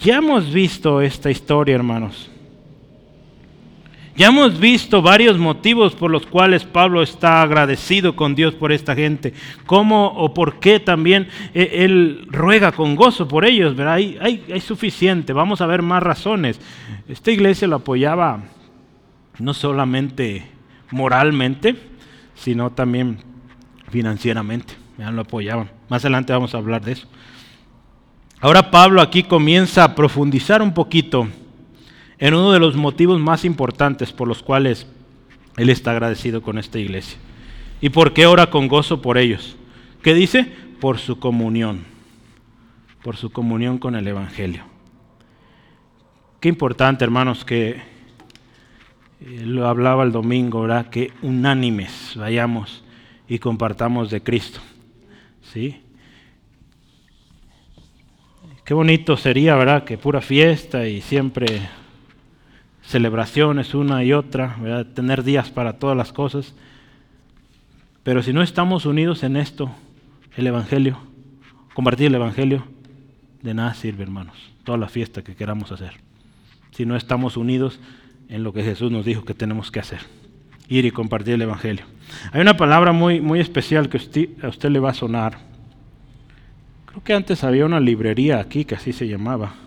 Ya 0.04 0.16
hemos 0.18 0.52
visto 0.52 1.02
esta 1.02 1.30
historia, 1.30 1.76
hermanos. 1.76 2.32
Ya 4.18 4.30
hemos 4.30 4.60
visto 4.60 5.04
varios 5.04 5.38
motivos 5.38 5.94
por 5.94 6.10
los 6.10 6.26
cuales 6.26 6.64
Pablo 6.64 7.04
está 7.04 7.44
agradecido 7.44 8.16
con 8.16 8.34
Dios 8.34 8.56
por 8.56 8.72
esta 8.72 8.96
gente. 8.96 9.36
Cómo 9.68 10.08
o 10.08 10.34
por 10.34 10.60
qué 10.60 10.80
también 10.80 11.28
eh, 11.54 11.70
él 11.86 12.26
ruega 12.32 12.72
con 12.72 12.96
gozo 12.96 13.28
por 13.28 13.46
ellos. 13.46 13.76
¿verdad? 13.76 13.94
Hay, 13.94 14.18
hay, 14.20 14.60
suficiente. 14.60 15.34
Vamos 15.34 15.62
a 15.62 15.68
ver 15.68 15.84
más 15.84 16.02
razones. 16.02 16.60
Esta 17.08 17.30
iglesia 17.30 17.68
lo 17.68 17.76
apoyaba 17.76 18.42
no 19.38 19.54
solamente 19.54 20.48
moralmente, 20.90 21.76
sino 22.34 22.72
también 22.72 23.20
financieramente. 23.92 24.74
Ya 24.98 25.12
lo 25.12 25.22
apoyaban. 25.22 25.70
Más 25.90 26.04
adelante 26.04 26.34
vamos 26.34 26.56
a 26.56 26.58
hablar 26.58 26.84
de 26.84 26.94
eso. 26.94 27.08
Ahora 28.40 28.72
Pablo 28.72 29.00
aquí 29.00 29.22
comienza 29.22 29.84
a 29.84 29.94
profundizar 29.94 30.64
un 30.64 30.74
poquito 30.74 31.28
en 32.20 32.34
uno 32.34 32.52
de 32.52 32.60
los 32.60 32.76
motivos 32.76 33.20
más 33.20 33.46
importantes 33.46 34.12
por 34.12 34.28
los 34.28 34.42
cuales 34.42 34.88
él 35.58 35.70
está 35.70 35.92
agradecido 35.92 36.42
con 36.42 36.58
esta 36.58 36.80
iglesia. 36.80 37.18
¿Y 37.82 37.90
por 37.90 38.14
qué 38.14 38.26
ora 38.26 38.50
con 38.50 38.68
gozo 38.68 39.02
por 39.02 39.18
ellos? 39.18 39.56
¿Qué 40.02 40.14
dice? 40.14 40.52
Por 40.80 40.98
su 41.00 41.20
comunión, 41.20 41.84
por 43.04 43.18
su 43.18 43.32
comunión 43.32 43.78
con 43.78 43.96
el 43.96 44.08
Evangelio. 44.08 44.64
Qué 46.40 46.50
importante, 46.50 47.04
hermanos, 47.04 47.44
que 47.46 47.70
eh, 47.72 47.82
lo 49.20 49.68
hablaba 49.68 50.04
el 50.04 50.12
domingo, 50.12 50.62
¿verdad? 50.62 50.90
Que 50.90 51.12
unánimes 51.22 52.14
vayamos 52.16 52.84
y 53.28 53.40
compartamos 53.40 54.10
de 54.10 54.22
Cristo. 54.22 54.60
¿Sí? 55.42 55.82
Qué 58.64 58.74
bonito 58.74 59.18
sería, 59.18 59.56
¿verdad? 59.56 59.84
Que 59.84 59.98
pura 59.98 60.22
fiesta 60.22 60.88
y 60.88 61.02
siempre 61.02 61.62
celebraciones 62.88 63.74
una 63.76 64.04
y 64.06 64.14
otra, 64.14 64.86
tener 64.96 65.24
días 65.24 65.52
para 65.52 65.74
todas 65.74 65.96
las 65.96 66.14
cosas. 66.14 66.56
Pero 68.04 68.24
si 68.24 68.32
no 68.32 68.42
estamos 68.42 68.86
unidos 68.86 69.24
en 69.24 69.36
esto, 69.36 69.70
el 70.38 70.48
Evangelio, 70.48 70.98
compartir 71.74 72.08
el 72.08 72.16
Evangelio, 72.16 72.64
de 73.42 73.54
nada 73.54 73.74
sirve, 73.74 74.04
hermanos, 74.04 74.38
toda 74.64 74.78
la 74.78 74.88
fiesta 74.88 75.22
que 75.22 75.36
queramos 75.36 75.72
hacer. 75.74 75.96
Si 76.72 76.86
no 76.86 76.96
estamos 76.96 77.36
unidos 77.36 77.80
en 78.30 78.44
lo 78.44 78.54
que 78.54 78.64
Jesús 78.64 78.90
nos 78.90 79.06
dijo 79.06 79.26
que 79.26 79.34
tenemos 79.34 79.70
que 79.70 79.82
hacer, 79.82 80.00
ir 80.70 80.86
y 80.86 80.92
compartir 80.92 81.34
el 81.34 81.42
Evangelio. 81.42 81.86
Hay 82.32 82.40
una 82.40 82.56
palabra 82.56 82.94
muy, 82.94 83.20
muy 83.20 83.42
especial 83.42 83.90
que 83.90 83.98
a 84.42 84.48
usted 84.48 84.70
le 84.70 84.80
va 84.80 84.92
a 84.92 84.94
sonar. 84.94 85.40
Creo 86.86 87.04
que 87.04 87.14
antes 87.14 87.44
había 87.44 87.66
una 87.66 87.82
librería 87.82 88.40
aquí 88.40 88.64
que 88.64 88.76
así 88.76 88.94
se 88.94 89.10
llamaba. 89.10 89.67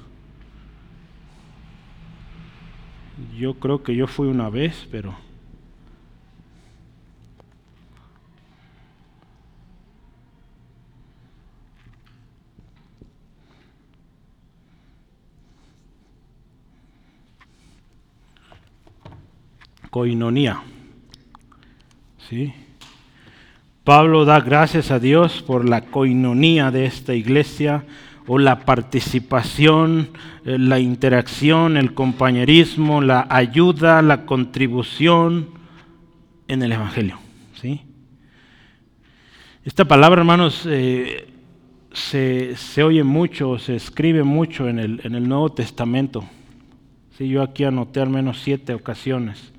Yo 3.36 3.54
creo 3.54 3.82
que 3.82 3.94
yo 3.94 4.06
fui 4.06 4.28
una 4.28 4.50
vez, 4.50 4.86
pero... 4.90 5.14
Coinonía. 19.90 20.62
¿Sí? 22.28 22.54
Pablo 23.82 24.24
da 24.24 24.40
gracias 24.40 24.92
a 24.92 25.00
Dios 25.00 25.42
por 25.42 25.68
la 25.68 25.80
coinonía 25.80 26.70
de 26.70 26.86
esta 26.86 27.14
iglesia 27.14 27.84
o 28.32 28.38
la 28.38 28.60
participación, 28.60 30.10
eh, 30.44 30.56
la 30.56 30.78
interacción, 30.78 31.76
el 31.76 31.94
compañerismo, 31.94 33.00
la 33.00 33.26
ayuda, 33.28 34.02
la 34.02 34.24
contribución 34.24 35.48
en 36.46 36.62
el 36.62 36.70
Evangelio. 36.70 37.18
¿sí? 37.60 37.80
Esta 39.64 39.84
palabra, 39.84 40.20
hermanos, 40.20 40.64
eh, 40.70 41.26
se, 41.92 42.54
oye 42.84 43.02
mucho, 43.02 43.58
se 43.58 43.74
escribe 43.74 44.22
mucho 44.22 44.68
en 44.68 44.78
el, 44.78 45.00
en 45.02 45.16
el 45.16 45.28
Nuevo 45.28 45.50
Testamento. 45.50 46.24
¿sí? 47.18 47.28
Yo 47.28 47.42
aquí 47.42 47.64
anoté 47.64 47.98
al 47.98 48.10
menos 48.10 48.38
siete 48.44 48.74
ocasiones 48.74 49.52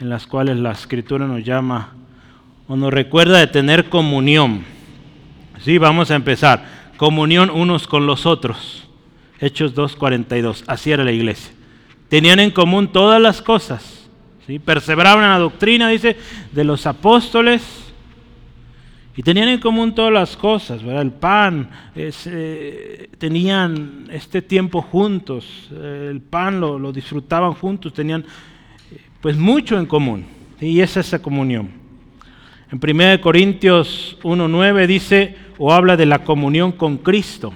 en 0.00 0.08
las 0.08 0.26
cuales 0.26 0.56
la 0.56 0.72
Escritura 0.72 1.28
nos 1.28 1.44
llama 1.44 1.92
o 2.66 2.74
nos 2.74 2.92
recuerda 2.92 3.38
de 3.38 3.46
tener 3.46 3.88
comunión. 3.88 4.64
Sí, 5.60 5.78
vamos 5.78 6.10
a 6.10 6.16
empezar 6.16 6.87
comunión 6.98 7.48
unos 7.48 7.86
con 7.86 8.06
los 8.06 8.26
otros. 8.26 8.86
Hechos 9.40 9.74
2.42, 9.74 10.64
así 10.66 10.90
era 10.92 11.04
la 11.04 11.12
iglesia. 11.12 11.54
Tenían 12.10 12.40
en 12.40 12.50
común 12.50 12.88
todas 12.88 13.22
las 13.22 13.40
cosas. 13.40 14.08
¿sí? 14.46 14.58
Perseveraban 14.58 15.24
en 15.24 15.30
la 15.30 15.38
doctrina, 15.38 15.88
dice, 15.88 16.16
de 16.52 16.64
los 16.64 16.86
apóstoles. 16.86 17.62
Y 19.16 19.22
tenían 19.22 19.48
en 19.48 19.58
común 19.58 19.94
todas 19.94 20.12
las 20.12 20.36
cosas, 20.36 20.82
¿verdad? 20.82 21.02
El 21.02 21.10
pan, 21.10 21.70
eh, 21.96 23.08
tenían 23.18 24.08
este 24.12 24.42
tiempo 24.42 24.80
juntos, 24.80 25.68
el 25.72 26.20
pan 26.20 26.60
lo, 26.60 26.92
disfrutaban 26.92 27.52
juntos, 27.54 27.92
tenían 27.92 28.24
pues 29.20 29.36
mucho 29.36 29.76
en 29.76 29.86
común. 29.86 30.24
Y 30.60 30.80
es 30.80 30.96
esa 30.96 31.20
comunión. 31.20 31.87
En 32.70 32.80
1 32.82 33.20
Corintios 33.22 34.18
1.9 34.22 34.86
dice, 34.86 35.36
o 35.56 35.72
habla 35.72 35.96
de 35.96 36.06
la 36.06 36.24
comunión 36.24 36.72
con 36.72 36.98
Cristo. 36.98 37.54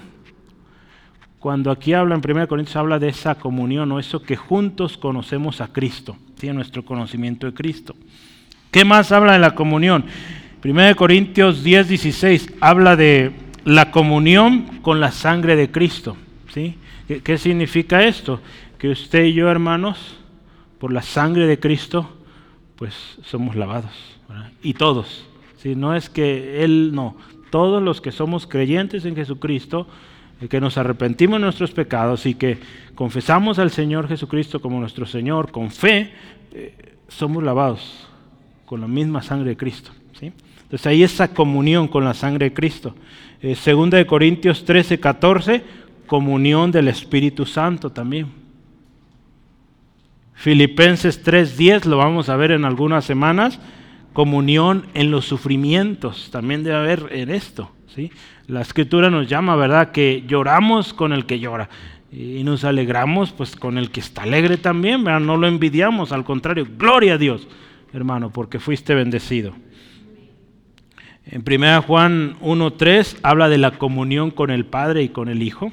Cuando 1.38 1.70
aquí 1.70 1.92
habla 1.92 2.14
en 2.14 2.22
1 2.24 2.48
Corintios 2.48 2.76
habla 2.76 2.98
de 2.98 3.08
esa 3.08 3.34
comunión 3.34 3.92
o 3.92 3.98
eso 3.98 4.22
que 4.22 4.36
juntos 4.36 4.96
conocemos 4.96 5.60
a 5.60 5.68
Cristo, 5.68 6.16
tiene 6.38 6.54
nuestro 6.54 6.84
conocimiento 6.84 7.46
de 7.46 7.52
Cristo. 7.52 7.94
¿Qué 8.70 8.84
más 8.86 9.12
habla 9.12 9.34
de 9.34 9.38
la 9.38 9.54
comunión? 9.54 10.06
1 10.64 10.96
Corintios 10.96 11.62
10, 11.62 12.54
habla 12.60 12.96
de 12.96 13.32
la 13.64 13.90
comunión 13.90 14.78
con 14.80 15.00
la 15.00 15.12
sangre 15.12 15.56
de 15.56 15.70
Cristo. 15.70 16.16
¿sí? 16.54 16.78
¿Qué, 17.06 17.36
significa 17.36 18.02
esto? 18.02 18.40
Que 18.78 18.88
usted 18.88 19.24
y 19.24 19.34
yo, 19.34 19.50
hermanos, 19.50 20.16
por 20.78 20.92
la 20.92 21.02
sangre 21.02 21.46
de 21.46 21.58
Cristo, 21.58 22.16
pues 22.76 22.94
somos 23.24 23.56
lavados. 23.56 23.92
Y 24.62 24.74
todos. 24.74 25.26
Si 25.58 25.74
no 25.74 25.94
es 25.94 26.08
que 26.08 26.64
Él 26.64 26.90
no, 26.92 27.16
todos 27.50 27.82
los 27.82 28.00
que 28.00 28.12
somos 28.12 28.46
creyentes 28.46 29.04
en 29.04 29.14
Jesucristo, 29.14 29.86
eh, 30.40 30.48
que 30.48 30.60
nos 30.60 30.78
arrepentimos 30.78 31.38
de 31.38 31.44
nuestros 31.44 31.70
pecados 31.70 32.26
y 32.26 32.34
que 32.34 32.58
confesamos 32.94 33.58
al 33.58 33.70
Señor 33.70 34.08
Jesucristo 34.08 34.60
como 34.60 34.80
nuestro 34.80 35.06
Señor 35.06 35.52
con 35.52 35.70
fe, 35.70 36.12
eh, 36.52 36.96
somos 37.08 37.42
lavados 37.42 38.08
con 38.64 38.80
la 38.80 38.88
misma 38.88 39.22
sangre 39.22 39.50
de 39.50 39.56
Cristo. 39.56 39.92
¿sí? 40.18 40.32
Entonces 40.62 40.86
ahí 40.86 41.02
esa 41.02 41.28
comunión 41.28 41.88
con 41.88 42.04
la 42.04 42.14
sangre 42.14 42.50
de 42.50 42.54
Cristo. 42.54 42.94
Eh, 43.42 43.54
segunda 43.54 43.98
de 43.98 44.06
Corintios 44.06 44.64
13, 44.64 44.98
14, 44.98 45.62
comunión 46.06 46.72
del 46.72 46.88
Espíritu 46.88 47.44
Santo 47.44 47.90
también. 47.90 48.28
Filipenses 50.34 51.22
3, 51.22 51.56
10, 51.56 51.86
lo 51.86 51.98
vamos 51.98 52.28
a 52.28 52.36
ver 52.36 52.52
en 52.52 52.64
algunas 52.64 53.04
semanas 53.04 53.60
comunión 54.12 54.86
en 54.94 55.10
los 55.10 55.24
sufrimientos, 55.24 56.30
también 56.30 56.62
debe 56.64 56.76
haber 56.76 57.08
en 57.12 57.30
esto. 57.30 57.70
¿sí? 57.94 58.10
La 58.46 58.60
escritura 58.60 59.10
nos 59.10 59.28
llama, 59.28 59.56
¿verdad?, 59.56 59.92
que 59.92 60.24
lloramos 60.26 60.92
con 60.92 61.12
el 61.12 61.26
que 61.26 61.38
llora 61.38 61.68
y 62.12 62.44
nos 62.44 62.64
alegramos 62.64 63.32
pues 63.32 63.56
con 63.56 63.78
el 63.78 63.90
que 63.90 64.00
está 64.00 64.24
alegre 64.24 64.58
también, 64.58 65.02
¿verdad? 65.02 65.20
no 65.20 65.38
lo 65.38 65.46
envidiamos, 65.46 66.12
al 66.12 66.24
contrario, 66.24 66.66
gloria 66.76 67.14
a 67.14 67.18
Dios, 67.18 67.48
hermano, 67.94 68.30
porque 68.30 68.58
fuiste 68.58 68.94
bendecido. 68.94 69.54
En 71.24 71.42
1 71.46 71.82
Juan 71.82 72.36
1.3 72.40 73.18
habla 73.22 73.48
de 73.48 73.56
la 73.56 73.78
comunión 73.78 74.30
con 74.30 74.50
el 74.50 74.66
Padre 74.66 75.02
y 75.02 75.08
con 75.08 75.28
el 75.28 75.42
Hijo. 75.42 75.72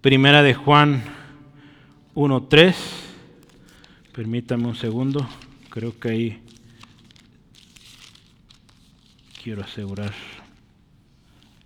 Primera 0.00 0.42
de 0.42 0.54
Juan 0.54 1.02
1.3, 2.14 2.74
permítame 4.12 4.66
un 4.68 4.76
segundo. 4.76 5.26
Creo 5.76 6.00
que 6.00 6.08
ahí 6.08 6.38
quiero 9.42 9.62
asegurar. 9.62 10.14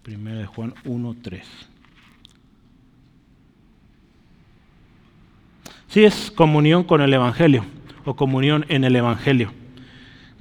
Primero 0.03 0.41
de 0.41 0.47
Juan 0.47 0.75
1.3. 0.85 1.43
Sí, 5.87 6.03
es 6.03 6.33
comunión 6.33 6.83
con 6.83 7.03
el 7.03 7.15
Evangelio 7.15 7.65
o 8.05 8.17
comunión 8.17 8.67
en 8.69 8.83
el 8.83 8.97
Evangelio, 8.97 9.53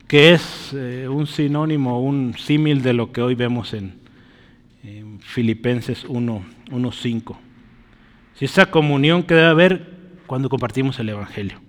que 0.08 0.34
es 0.34 0.74
eh, 0.74 1.08
un 1.08 1.28
sinónimo, 1.28 2.02
un 2.02 2.34
símil 2.40 2.82
de 2.82 2.94
lo 2.94 3.12
que 3.12 3.22
hoy 3.22 3.36
vemos 3.36 3.76
en, 3.76 4.00
Filipenses 5.20 6.08
1.5. 6.08 7.38
Si 8.34 8.46
esa 8.46 8.72
comunión 8.72 9.22
que 9.22 9.36
debe 9.36 9.48
haber 9.48 10.00
cuando 10.26 10.50
compartimos 10.50 10.98
el 10.98 11.10
Evangelio. 11.10 11.69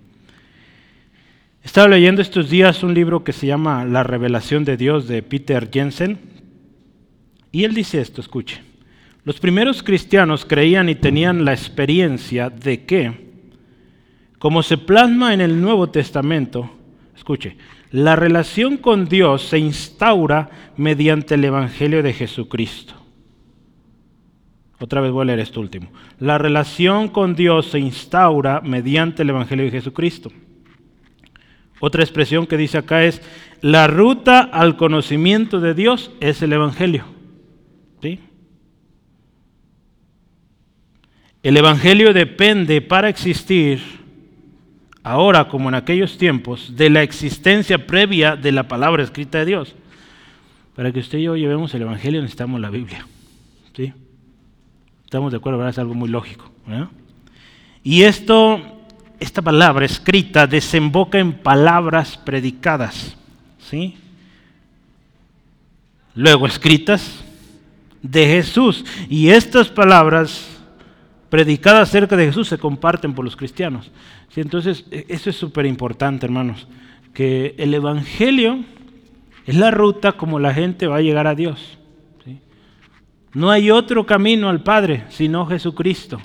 Estaba 1.63 1.87
leyendo 1.87 2.21
estos 2.21 2.49
días 2.49 2.83
un 2.83 2.93
libro 2.93 3.23
que 3.23 3.33
se 3.33 3.47
llama 3.47 3.85
La 3.85 4.03
revelación 4.03 4.65
de 4.65 4.77
Dios 4.77 5.07
de 5.07 5.21
Peter 5.21 5.69
Jensen. 5.71 6.19
Y 7.51 7.65
él 7.65 7.73
dice 7.73 8.01
esto, 8.01 8.19
escuche. 8.19 8.61
Los 9.23 9.39
primeros 9.39 9.83
cristianos 9.83 10.43
creían 10.45 10.89
y 10.89 10.95
tenían 10.95 11.45
la 11.45 11.53
experiencia 11.53 12.49
de 12.49 12.85
que 12.85 13.31
como 14.39 14.63
se 14.63 14.79
plasma 14.79 15.35
en 15.35 15.41
el 15.41 15.61
Nuevo 15.61 15.91
Testamento, 15.91 16.71
escuche, 17.15 17.57
la 17.91 18.15
relación 18.15 18.77
con 18.77 19.05
Dios 19.05 19.43
se 19.43 19.59
instaura 19.59 20.49
mediante 20.77 21.35
el 21.35 21.43
Evangelio 21.43 22.01
de 22.01 22.11
Jesucristo. 22.11 22.95
Otra 24.79 24.99
vez 24.99 25.11
voy 25.11 25.21
a 25.21 25.25
leer 25.25 25.41
esto 25.41 25.59
último. 25.59 25.91
La 26.17 26.39
relación 26.39 27.09
con 27.09 27.35
Dios 27.35 27.67
se 27.67 27.77
instaura 27.77 28.61
mediante 28.61 29.21
el 29.21 29.29
Evangelio 29.29 29.65
de 29.65 29.71
Jesucristo. 29.71 30.31
Otra 31.81 32.03
expresión 32.03 32.47
que 32.47 32.55
dice 32.55 32.77
acá 32.77 33.03
es, 33.03 33.21
la 33.59 33.87
ruta 33.87 34.39
al 34.39 34.77
conocimiento 34.77 35.59
de 35.59 35.73
Dios 35.73 36.11
es 36.21 36.41
el 36.41 36.53
Evangelio. 36.53 37.05
El 41.43 41.57
Evangelio 41.57 42.13
depende 42.13 42.81
para 42.81 43.09
existir, 43.09 43.81
ahora 45.01 45.47
como 45.47 45.69
en 45.69 45.75
aquellos 45.75 46.19
tiempos, 46.19 46.75
de 46.75 46.91
la 46.91 47.01
existencia 47.01 47.87
previa 47.87 48.35
de 48.35 48.51
la 48.51 48.67
palabra 48.67 49.01
escrita 49.01 49.39
de 49.39 49.45
Dios. 49.45 49.75
Para 50.75 50.91
que 50.91 50.99
usted 50.99 51.17
y 51.17 51.23
yo 51.23 51.35
llevemos 51.35 51.73
el 51.73 51.81
Evangelio 51.81 52.21
necesitamos 52.21 52.61
la 52.61 52.69
Biblia. 52.69 53.07
¿Sí? 53.75 53.91
Estamos 55.03 55.31
de 55.31 55.39
acuerdo. 55.39 55.67
Es 55.67 55.79
algo 55.79 55.95
muy 55.95 56.09
lógico. 56.09 56.51
Y 57.83 58.03
esto, 58.03 58.80
esta 59.21 59.43
palabra 59.43 59.85
escrita 59.85 60.47
desemboca 60.47 61.19
en 61.19 61.31
palabras 61.31 62.17
predicadas. 62.17 63.15
¿Sí? 63.59 63.95
Luego 66.15 66.47
escritas 66.47 67.23
de 68.01 68.25
Jesús. 68.25 68.83
Y 69.09 69.29
estas 69.29 69.69
palabras 69.69 70.49
predicadas 71.29 71.87
acerca 71.87 72.17
de 72.17 72.25
Jesús 72.25 72.47
se 72.47 72.57
comparten 72.57 73.13
por 73.13 73.23
los 73.23 73.35
cristianos. 73.35 73.91
¿Sí? 74.29 74.41
Entonces, 74.41 74.85
e, 74.89 75.05
eso 75.07 75.29
es 75.29 75.35
súper 75.35 75.67
importante, 75.67 76.25
hermanos, 76.25 76.67
que 77.13 77.53
el 77.59 77.75
Evangelio 77.75 78.65
es 79.45 79.55
la 79.55 79.69
ruta 79.69 80.13
como 80.13 80.39
la 80.39 80.51
gente 80.51 80.87
va 80.87 80.97
a 80.97 81.01
llegar 81.01 81.27
a 81.27 81.35
Dios. 81.35 81.77
No 83.33 83.51
hay 83.51 83.71
otro 83.71 84.05
camino 84.05 84.49
al 84.49 84.61
Padre 84.63 85.05
sino 85.09 85.45
Jesucristo. 85.45 86.19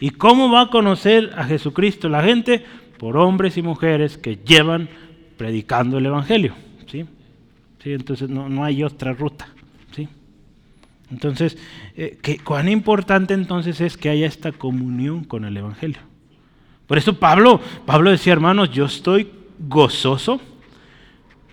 ¿Y 0.00 0.10
cómo 0.10 0.50
va 0.50 0.62
a 0.62 0.70
conocer 0.70 1.32
a 1.36 1.44
Jesucristo 1.44 2.08
la 2.08 2.22
gente? 2.22 2.64
Por 2.98 3.16
hombres 3.16 3.56
y 3.56 3.62
mujeres 3.62 4.18
que 4.18 4.36
llevan 4.36 4.88
predicando 5.36 5.98
el 5.98 6.06
Evangelio. 6.06 6.54
¿sí? 6.86 7.04
¿Sí? 7.82 7.92
Entonces 7.92 8.28
no, 8.28 8.48
no 8.48 8.64
hay 8.64 8.82
otra 8.82 9.12
ruta. 9.12 9.48
Entonces, 11.10 11.56
eh, 11.96 12.18
cuán 12.42 12.68
importante 12.68 13.34
entonces 13.34 13.80
es 13.80 13.96
que 13.96 14.08
haya 14.08 14.26
esta 14.26 14.52
comunión 14.52 15.24
con 15.24 15.44
el 15.44 15.56
Evangelio. 15.56 16.00
Por 16.86 16.98
eso 16.98 17.18
Pablo, 17.18 17.60
Pablo 17.84 18.10
decía, 18.10 18.32
hermanos, 18.32 18.70
yo 18.70 18.86
estoy 18.86 19.30
gozoso. 19.58 20.40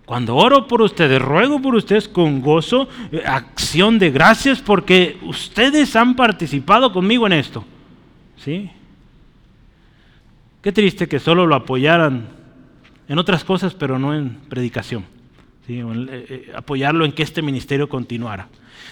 Cuando 0.06 0.36
oro 0.36 0.68
por 0.68 0.82
ustedes, 0.82 1.22
ruego 1.22 1.62
por 1.62 1.76
ustedes 1.76 2.08
con 2.08 2.42
gozo, 2.42 2.90
eh, 3.12 3.24
acción 3.26 4.00
de 4.00 4.12
gracias, 4.12 4.62
porque 4.62 5.18
ustedes 5.24 5.96
han 5.96 6.16
participado 6.16 6.92
conmigo 6.92 7.26
en 7.28 7.34
esto. 7.34 7.64
¿Sí? 8.38 8.72
Qué 10.62 10.72
triste 10.72 11.08
que 11.08 11.20
solo 11.20 11.46
lo 11.46 11.56
apoyaran 11.56 12.28
en 13.08 13.20
otras 13.20 13.44
cosas, 13.44 13.74
pero 13.74 14.00
no 14.00 14.16
en 14.16 14.38
predicación. 14.50 15.06
Eh, 15.68 16.52
apoyarlo 16.56 17.06
en 17.06 17.14
que 17.14 17.24
este 17.24 17.42
ministerio 17.42 17.88
continuara. 17.88 18.48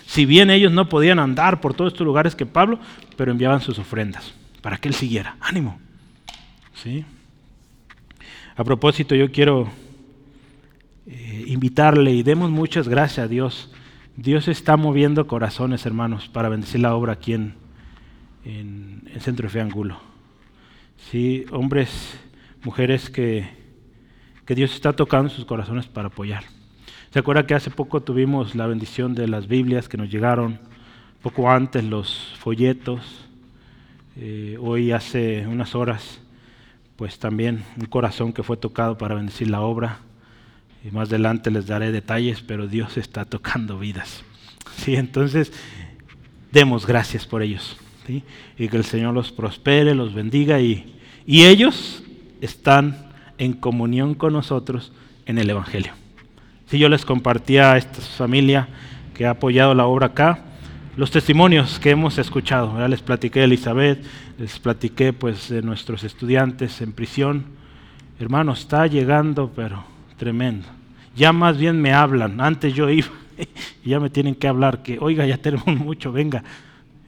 Si 0.05 0.25
bien 0.25 0.49
ellos 0.49 0.71
no 0.71 0.87
podían 0.87 1.19
andar 1.19 1.59
por 1.59 1.73
todos 1.73 1.93
estos 1.93 2.05
lugares 2.05 2.35
que 2.35 2.45
Pablo, 2.45 2.79
pero 3.17 3.31
enviaban 3.31 3.61
sus 3.61 3.77
ofrendas 3.77 4.33
para 4.61 4.77
que 4.77 4.87
él 4.87 4.93
siguiera. 4.93 5.35
Ánimo. 5.41 5.79
¿Sí? 6.75 7.05
A 8.55 8.63
propósito, 8.63 9.15
yo 9.15 9.31
quiero 9.31 9.69
eh, 11.07 11.45
invitarle 11.47 12.11
y 12.11 12.23
demos 12.23 12.51
muchas 12.51 12.87
gracias 12.87 13.25
a 13.25 13.27
Dios. 13.27 13.71
Dios 14.15 14.47
está 14.47 14.77
moviendo 14.77 15.27
corazones, 15.27 15.85
hermanos, 15.85 16.27
para 16.27 16.49
bendecir 16.49 16.81
la 16.81 16.95
obra 16.95 17.13
aquí 17.13 17.33
en, 17.33 17.55
el 18.45 19.21
Centro 19.21 19.47
de 19.47 19.53
Fe 19.53 19.61
Angulo. 19.61 19.99
Sí, 21.09 21.45
hombres, 21.51 22.19
mujeres 22.63 23.09
que, 23.09 23.49
que 24.45 24.55
Dios 24.55 24.73
está 24.73 24.93
tocando 24.93 25.29
sus 25.29 25.45
corazones 25.45 25.87
para 25.87 26.07
apoyar. 26.07 26.43
¿Se 27.11 27.19
acuerda 27.19 27.45
que 27.45 27.55
hace 27.55 27.69
poco 27.69 28.01
tuvimos 28.01 28.55
la 28.55 28.67
bendición 28.67 29.13
de 29.13 29.27
las 29.27 29.47
Biblias 29.47 29.89
que 29.89 29.97
nos 29.97 30.09
llegaron? 30.09 30.59
Poco 31.21 31.51
antes 31.51 31.83
los 31.83 32.33
folletos. 32.39 33.25
Eh, 34.15 34.57
hoy 34.61 34.93
hace 34.93 35.45
unas 35.45 35.75
horas, 35.75 36.21
pues 36.95 37.19
también 37.19 37.65
un 37.77 37.87
corazón 37.87 38.31
que 38.31 38.43
fue 38.43 38.55
tocado 38.55 38.97
para 38.97 39.15
bendecir 39.15 39.49
la 39.49 39.59
obra. 39.59 39.99
Y 40.85 40.91
más 40.91 41.09
adelante 41.09 41.51
les 41.51 41.67
daré 41.67 41.91
detalles, 41.91 42.41
pero 42.41 42.67
Dios 42.67 42.95
está 42.95 43.25
tocando 43.25 43.77
vidas. 43.77 44.23
¿Sí? 44.77 44.95
Entonces, 44.95 45.51
demos 46.53 46.87
gracias 46.87 47.27
por 47.27 47.41
ellos. 47.41 47.77
Y 48.07 48.67
que 48.67 48.77
el 48.77 48.85
Señor 48.85 49.13
los 49.13 49.31
prospere, 49.31 49.95
los 49.95 50.13
bendiga 50.13 50.59
y, 50.59 50.95
y 51.25 51.45
ellos 51.45 52.03
están 52.41 53.11
en 53.37 53.53
comunión 53.53 54.15
con 54.15 54.33
nosotros 54.33 54.91
en 55.25 55.37
el 55.37 55.49
Evangelio. 55.49 55.93
Si 56.67 56.79
yo 56.79 56.89
les 56.89 57.05
compartía 57.05 57.73
a 57.73 57.77
esta 57.77 58.01
familia 58.01 58.67
que 59.13 59.25
ha 59.25 59.31
apoyado 59.31 59.73
la 59.73 59.85
obra 59.85 60.07
acá, 60.07 60.45
los 60.97 61.09
testimonios 61.09 61.79
que 61.79 61.91
hemos 61.91 62.17
escuchado. 62.17 62.87
Les 62.87 63.01
platiqué 63.01 63.39
de 63.39 63.45
Elizabeth, 63.45 64.03
les 64.37 64.59
platiqué 64.59 65.13
pues 65.13 65.49
de 65.49 65.61
nuestros 65.61 66.03
estudiantes 66.03 66.81
en 66.81 66.91
prisión. 66.91 67.45
Hermano, 68.19 68.53
está 68.53 68.87
llegando, 68.87 69.51
pero 69.55 69.83
tremendo. 70.17 70.67
Ya 71.15 71.31
más 71.31 71.57
bien 71.57 71.81
me 71.81 71.93
hablan. 71.93 72.39
Antes 72.41 72.73
yo 72.73 72.89
iba 72.89 73.07
y 73.83 73.89
ya 73.89 73.99
me 73.99 74.09
tienen 74.09 74.35
que 74.35 74.47
hablar 74.47 74.83
que, 74.83 74.97
oiga, 74.99 75.25
ya 75.25 75.37
tenemos 75.37 75.67
mucho, 75.77 76.11
venga. 76.11 76.43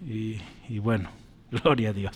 Y, 0.07 0.79
bueno, 0.79 1.09
gloria 1.51 1.89
a 1.89 1.93
Dios. 1.93 2.15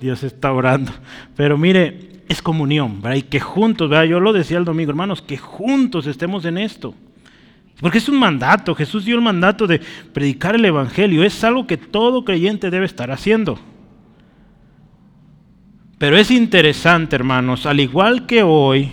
Dios 0.00 0.22
está 0.22 0.52
orando. 0.52 0.92
Pero 1.36 1.56
mire, 1.58 2.22
es 2.28 2.42
comunión, 2.42 3.00
¿verdad? 3.00 3.16
Y 3.16 3.22
que 3.22 3.40
juntos, 3.40 3.88
¿verdad? 3.88 4.04
Yo 4.04 4.20
lo 4.20 4.32
decía 4.32 4.58
el 4.58 4.64
domingo, 4.64 4.90
hermanos, 4.90 5.22
que 5.22 5.38
juntos 5.38 6.06
estemos 6.06 6.44
en 6.44 6.58
esto. 6.58 6.94
Porque 7.80 7.98
es 7.98 8.08
un 8.08 8.18
mandato, 8.18 8.74
Jesús 8.74 9.04
dio 9.04 9.16
el 9.16 9.22
mandato 9.22 9.66
de 9.66 9.80
predicar 10.12 10.54
el 10.54 10.64
Evangelio, 10.64 11.24
es 11.24 11.42
algo 11.42 11.66
que 11.66 11.76
todo 11.76 12.24
creyente 12.24 12.70
debe 12.70 12.86
estar 12.86 13.10
haciendo. 13.10 13.58
Pero 15.98 16.16
es 16.16 16.30
interesante, 16.30 17.16
hermanos, 17.16 17.66
al 17.66 17.80
igual 17.80 18.26
que 18.26 18.42
hoy, 18.42 18.90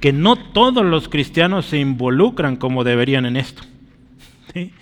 que 0.00 0.12
no 0.12 0.36
todos 0.36 0.84
los 0.84 1.08
cristianos 1.08 1.66
se 1.66 1.78
involucran 1.78 2.56
como 2.56 2.84
deberían 2.84 3.26
en 3.26 3.36
esto. 3.36 3.62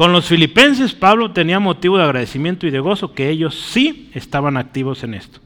Con 0.00 0.14
los 0.14 0.28
filipenses, 0.28 0.94
Pablo 0.94 1.32
tenía 1.32 1.60
motivo 1.60 1.98
de 1.98 2.04
agradecimiento 2.04 2.66
y 2.66 2.70
de 2.70 2.80
gozo 2.80 3.12
que 3.12 3.28
ellos 3.28 3.54
sí 3.54 4.10
estaban 4.14 4.56
activos 4.56 5.04
en 5.04 5.12
esto 5.12 5.40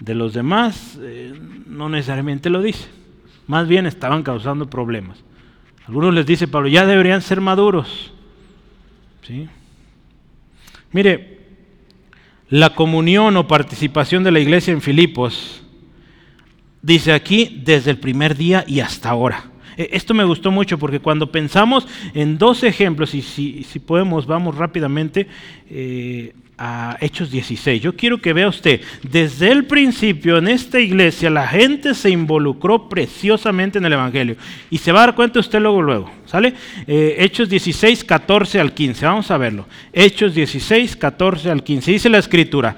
de 0.00 0.14
los 0.14 0.34
demás 0.34 0.98
eh, 1.00 1.32
no 1.66 1.88
necesariamente 1.88 2.50
lo 2.50 2.60
dice. 2.60 2.86
Más 3.46 3.66
bien 3.66 3.86
estaban 3.86 4.22
causando 4.22 4.68
problemas. 4.68 5.24
Algunos 5.86 6.12
les 6.12 6.26
dice 6.26 6.46
Pablo, 6.46 6.68
ya 6.68 6.84
deberían 6.84 7.22
ser 7.22 7.40
maduros. 7.40 8.12
¿Sí? 9.22 9.48
Mire, 10.92 11.38
la 12.50 12.74
comunión 12.74 13.38
o 13.38 13.48
participación 13.48 14.22
de 14.22 14.32
la 14.32 14.40
iglesia 14.40 14.74
en 14.74 14.82
Filipos, 14.82 15.62
dice 16.82 17.14
aquí, 17.14 17.62
desde 17.64 17.90
el 17.90 17.98
primer 17.98 18.36
día 18.36 18.64
y 18.66 18.80
hasta 18.80 19.08
ahora. 19.08 19.44
E, 19.78 19.90
esto 19.92 20.12
me 20.12 20.24
gustó 20.24 20.50
mucho 20.50 20.78
porque 20.78 21.00
cuando 21.00 21.32
pensamos 21.32 21.86
en 22.12 22.36
dos 22.36 22.64
ejemplos, 22.64 23.14
y 23.14 23.22
si, 23.22 23.62
si 23.62 23.78
podemos, 23.78 24.26
vamos 24.26 24.56
rápidamente, 24.56 25.28
eh, 25.70 26.34
a 26.58 26.96
Hechos 27.00 27.30
16. 27.30 27.80
Yo 27.80 27.94
quiero 27.94 28.18
que 28.18 28.32
vea 28.32 28.48
usted, 28.48 28.80
desde 29.02 29.52
el 29.52 29.64
principio 29.64 30.38
en 30.38 30.48
esta 30.48 30.80
iglesia 30.80 31.30
la 31.30 31.46
gente 31.46 31.94
se 31.94 32.10
involucró 32.10 32.88
preciosamente 32.88 33.78
en 33.78 33.86
el 33.86 33.92
Evangelio. 33.92 34.36
Y 34.68 34.78
se 34.78 34.90
va 34.90 35.04
a 35.04 35.06
dar 35.06 35.14
cuenta 35.14 35.38
usted 35.38 35.60
luego, 35.60 35.80
luego. 35.80 36.10
¿Sale? 36.26 36.52
Eh, 36.86 37.16
Hechos 37.18 37.48
16, 37.48 38.04
14 38.04 38.60
al 38.60 38.74
15. 38.74 39.06
Vamos 39.06 39.30
a 39.30 39.38
verlo. 39.38 39.66
Hechos 39.92 40.34
16, 40.34 40.96
14 40.96 41.50
al 41.50 41.62
15. 41.62 41.92
Dice 41.92 42.08
la 42.08 42.18
escritura. 42.18 42.76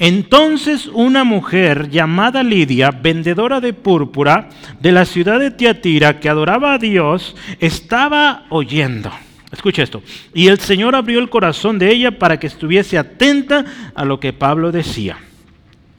Entonces 0.00 0.88
una 0.92 1.22
mujer 1.22 1.90
llamada 1.90 2.42
Lidia, 2.42 2.90
vendedora 2.90 3.60
de 3.60 3.72
púrpura 3.72 4.48
de 4.80 4.90
la 4.90 5.04
ciudad 5.04 5.38
de 5.38 5.52
Tiatira, 5.52 6.18
que 6.18 6.28
adoraba 6.28 6.74
a 6.74 6.78
Dios, 6.78 7.36
estaba 7.60 8.46
oyendo 8.48 9.12
Escucha 9.52 9.82
esto. 9.82 10.02
Y 10.32 10.46
el 10.46 10.60
Señor 10.60 10.94
abrió 10.94 11.18
el 11.18 11.28
corazón 11.28 11.78
de 11.78 11.90
ella 11.90 12.18
para 12.18 12.38
que 12.38 12.46
estuviese 12.46 12.98
atenta 12.98 13.64
a 13.94 14.04
lo 14.04 14.20
que 14.20 14.32
Pablo 14.32 14.70
decía. 14.70 15.18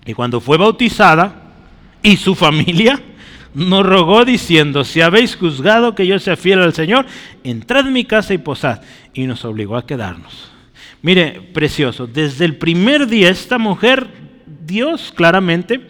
Y 0.06 0.14
cuando 0.14 0.40
fue 0.40 0.58
bautizada 0.58 1.52
y 2.02 2.16
su 2.16 2.34
familia, 2.34 3.02
nos 3.54 3.86
rogó 3.86 4.24
diciendo, 4.24 4.86
si 4.86 5.02
habéis 5.02 5.36
juzgado 5.36 5.96
que 5.96 6.08
yo 6.08 6.18
sea 6.20 6.38
fiel 6.38 6.62
al 6.62 6.74
Señor, 6.74 7.06
entrad 7.44 7.88
en 7.88 7.94
mi 7.94 8.06
casa 8.06 8.34
y 8.34 8.38
posad. 8.38 8.82
Y 9.14 9.26
nos 9.28 9.44
obligó 9.44 9.76
a 9.76 9.86
quedarnos. 9.86 10.51
Mire, 11.02 11.50
precioso, 11.54 12.06
desde 12.06 12.46
el 12.46 12.58
primer 12.58 13.08
día 13.08 13.30
esta 13.30 13.58
mujer 13.58 14.08
Dios 14.66 15.12
claramente, 15.16 15.88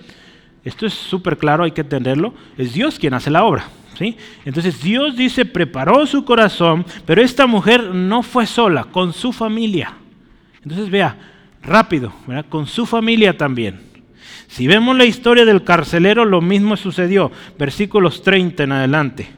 esto 0.63 0.85
es 0.85 0.93
súper 0.93 1.37
claro, 1.37 1.63
hay 1.63 1.71
que 1.71 1.81
entenderlo, 1.81 2.33
es 2.57 2.73
Dios 2.73 2.97
quien 2.97 3.13
hace 3.13 3.29
la 3.29 3.43
obra. 3.43 3.67
¿sí? 3.97 4.15
Entonces 4.45 4.81
Dios 4.81 5.17
dice, 5.17 5.45
preparó 5.45 6.05
su 6.05 6.23
corazón, 6.23 6.85
pero 7.05 7.21
esta 7.21 7.45
mujer 7.45 7.93
no 7.93 8.23
fue 8.23 8.45
sola, 8.45 8.85
con 8.85 9.11
su 9.11 9.33
familia. 9.33 9.93
Entonces 10.63 10.89
vea, 10.89 11.17
rápido, 11.61 12.13
con 12.49 12.67
su 12.67 12.85
familia 12.85 13.37
también. 13.37 13.81
Si 14.47 14.67
vemos 14.67 14.97
la 14.97 15.05
historia 15.05 15.45
del 15.45 15.63
carcelero, 15.63 16.25
lo 16.25 16.41
mismo 16.41 16.75
sucedió. 16.75 17.31
Versículos 17.57 18.21
30 18.21 18.63
en 18.63 18.71
adelante, 18.73 19.29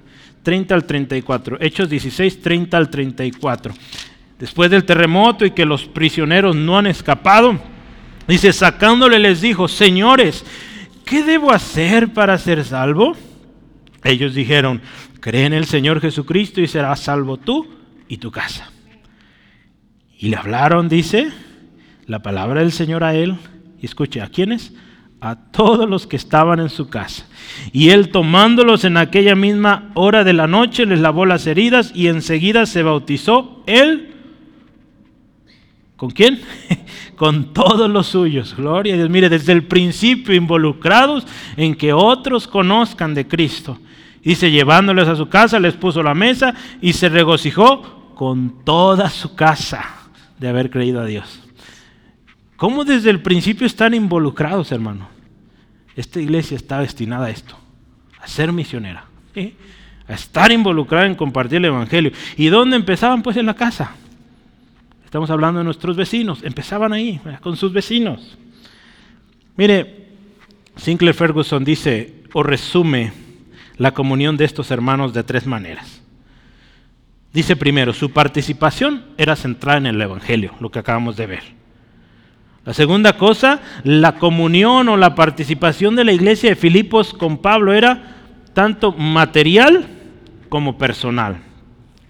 30 0.41 0.73
al 0.73 0.85
34. 0.85 1.57
Hechos 1.61 1.89
16, 1.89 2.41
30 2.41 2.77
al 2.77 2.89
34. 2.89 3.73
Después 4.43 4.69
del 4.69 4.83
terremoto 4.83 5.45
y 5.45 5.51
que 5.51 5.63
los 5.63 5.85
prisioneros 5.85 6.53
no 6.53 6.77
han 6.77 6.85
escapado, 6.85 7.57
dice, 8.27 8.51
sacándole 8.51 9.17
les 9.17 9.39
dijo, 9.39 9.69
señores, 9.69 10.43
¿qué 11.05 11.23
debo 11.23 11.53
hacer 11.53 12.11
para 12.11 12.37
ser 12.37 12.65
salvo? 12.65 13.15
Ellos 14.03 14.33
dijeron, 14.33 14.81
cree 15.21 15.45
en 15.45 15.53
el 15.53 15.63
Señor 15.63 16.01
Jesucristo 16.01 16.59
y 16.59 16.67
serás 16.67 16.99
salvo 16.99 17.37
tú 17.37 17.69
y 18.09 18.17
tu 18.17 18.31
casa. 18.31 18.69
Y 20.19 20.27
le 20.27 20.35
hablaron, 20.35 20.89
dice, 20.89 21.31
la 22.05 22.21
palabra 22.21 22.59
del 22.59 22.73
Señor 22.73 23.05
a 23.05 23.15
él. 23.15 23.37
Y 23.81 23.85
escuche, 23.85 24.19
¿a 24.19 24.27
quiénes? 24.27 24.73
A 25.21 25.37
todos 25.37 25.89
los 25.89 26.05
que 26.05 26.17
estaban 26.17 26.59
en 26.59 26.69
su 26.69 26.89
casa. 26.89 27.27
Y 27.71 27.91
él 27.91 28.09
tomándolos 28.09 28.83
en 28.83 28.97
aquella 28.97 29.35
misma 29.35 29.89
hora 29.93 30.25
de 30.25 30.33
la 30.33 30.47
noche, 30.47 30.85
les 30.85 30.99
lavó 30.99 31.25
las 31.25 31.47
heridas 31.47 31.93
y 31.95 32.09
enseguida 32.09 32.65
se 32.65 32.83
bautizó 32.83 33.63
él. 33.67 34.09
¿Con 35.97 36.09
quién? 36.11 36.41
Con 37.15 37.53
todos 37.53 37.89
los 37.89 38.07
suyos. 38.07 38.55
Gloria 38.55 38.93
a 38.93 38.97
Dios. 38.97 39.09
Mire, 39.09 39.29
desde 39.29 39.53
el 39.53 39.65
principio 39.65 40.33
involucrados 40.33 41.25
en 41.55 41.75
que 41.75 41.93
otros 41.93 42.47
conozcan 42.47 43.13
de 43.13 43.27
Cristo. 43.27 43.79
Dice, 44.23 44.51
llevándoles 44.51 45.07
a 45.07 45.15
su 45.15 45.27
casa, 45.27 45.59
les 45.59 45.73
puso 45.73 46.01
la 46.01 46.13
mesa 46.13 46.53
y 46.81 46.93
se 46.93 47.09
regocijó 47.09 48.13
con 48.15 48.63
toda 48.63 49.09
su 49.09 49.35
casa 49.35 49.83
de 50.39 50.47
haber 50.47 50.69
creído 50.69 51.01
a 51.01 51.05
Dios. 51.05 51.41
¿Cómo 52.55 52.85
desde 52.85 53.09
el 53.09 53.21
principio 53.21 53.67
están 53.67 53.93
involucrados, 53.93 54.71
hermano? 54.71 55.09
Esta 55.95 56.21
iglesia 56.21 56.55
está 56.55 56.79
destinada 56.79 57.25
a 57.25 57.29
esto, 57.29 57.57
a 58.19 58.27
ser 58.27 58.51
misionera, 58.51 59.05
a 60.07 60.13
estar 60.13 60.51
involucrada 60.51 61.05
en 61.05 61.15
compartir 61.15 61.57
el 61.57 61.65
Evangelio. 61.65 62.11
¿Y 62.37 62.47
dónde 62.47 62.77
empezaban? 62.77 63.21
Pues 63.21 63.37
en 63.37 63.45
la 63.45 63.53
casa. 63.53 63.91
Estamos 65.13 65.29
hablando 65.29 65.59
de 65.59 65.63
nuestros 65.63 65.95
vecinos. 65.95 66.39
Empezaban 66.41 66.91
ahí, 66.91 67.21
con 67.41 67.55
sus 67.55 67.71
vecinos. 67.71 68.35
Mire, 69.55 70.07
Sinclair 70.75 71.13
Ferguson 71.13 71.63
dice 71.63 72.23
o 72.33 72.41
resume 72.41 73.13
la 73.77 73.93
comunión 73.93 74.37
de 74.37 74.45
estos 74.45 74.71
hermanos 74.71 75.13
de 75.13 75.21
tres 75.21 75.45
maneras. 75.45 76.01
Dice 77.31 77.55
primero, 77.55 77.93
su 77.93 78.09
participación 78.09 79.05
era 79.15 79.35
centrada 79.35 79.77
en 79.77 79.85
el 79.85 80.01
Evangelio, 80.01 80.55
lo 80.59 80.71
que 80.71 80.79
acabamos 80.79 81.15
de 81.15 81.27
ver. 81.27 81.43
La 82.65 82.73
segunda 82.73 83.15
cosa, 83.15 83.61
la 83.83 84.15
comunión 84.15 84.89
o 84.89 84.97
la 84.97 85.13
participación 85.13 85.95
de 85.95 86.05
la 86.05 86.13
iglesia 86.13 86.49
de 86.49 86.55
Filipos 86.55 87.13
con 87.13 87.37
Pablo 87.37 87.71
era 87.71 88.15
tanto 88.55 88.91
material 88.93 89.85
como 90.49 90.79
personal. 90.79 91.37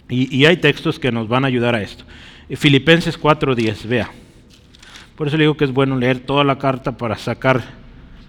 Y, 0.08 0.46
hay 0.46 0.56
textos 0.58 1.00
que 1.00 1.12
nos 1.12 1.28
van 1.28 1.44
a 1.44 1.48
ayudar 1.48 1.76
a 1.76 1.82
esto. 1.82 2.06
Filipenses 2.56 3.20
4.10, 3.20 3.88
vea. 3.88 4.10
Por 5.16 5.28
eso 5.28 5.38
le 5.38 5.44
digo 5.44 5.58
que 5.58 5.66
es 5.66 5.72
bueno 5.72 5.98
leer 5.98 6.20
toda 6.20 6.44
la 6.44 6.58
carta 6.58 6.98
para 6.98 7.18
sacar 7.18 7.64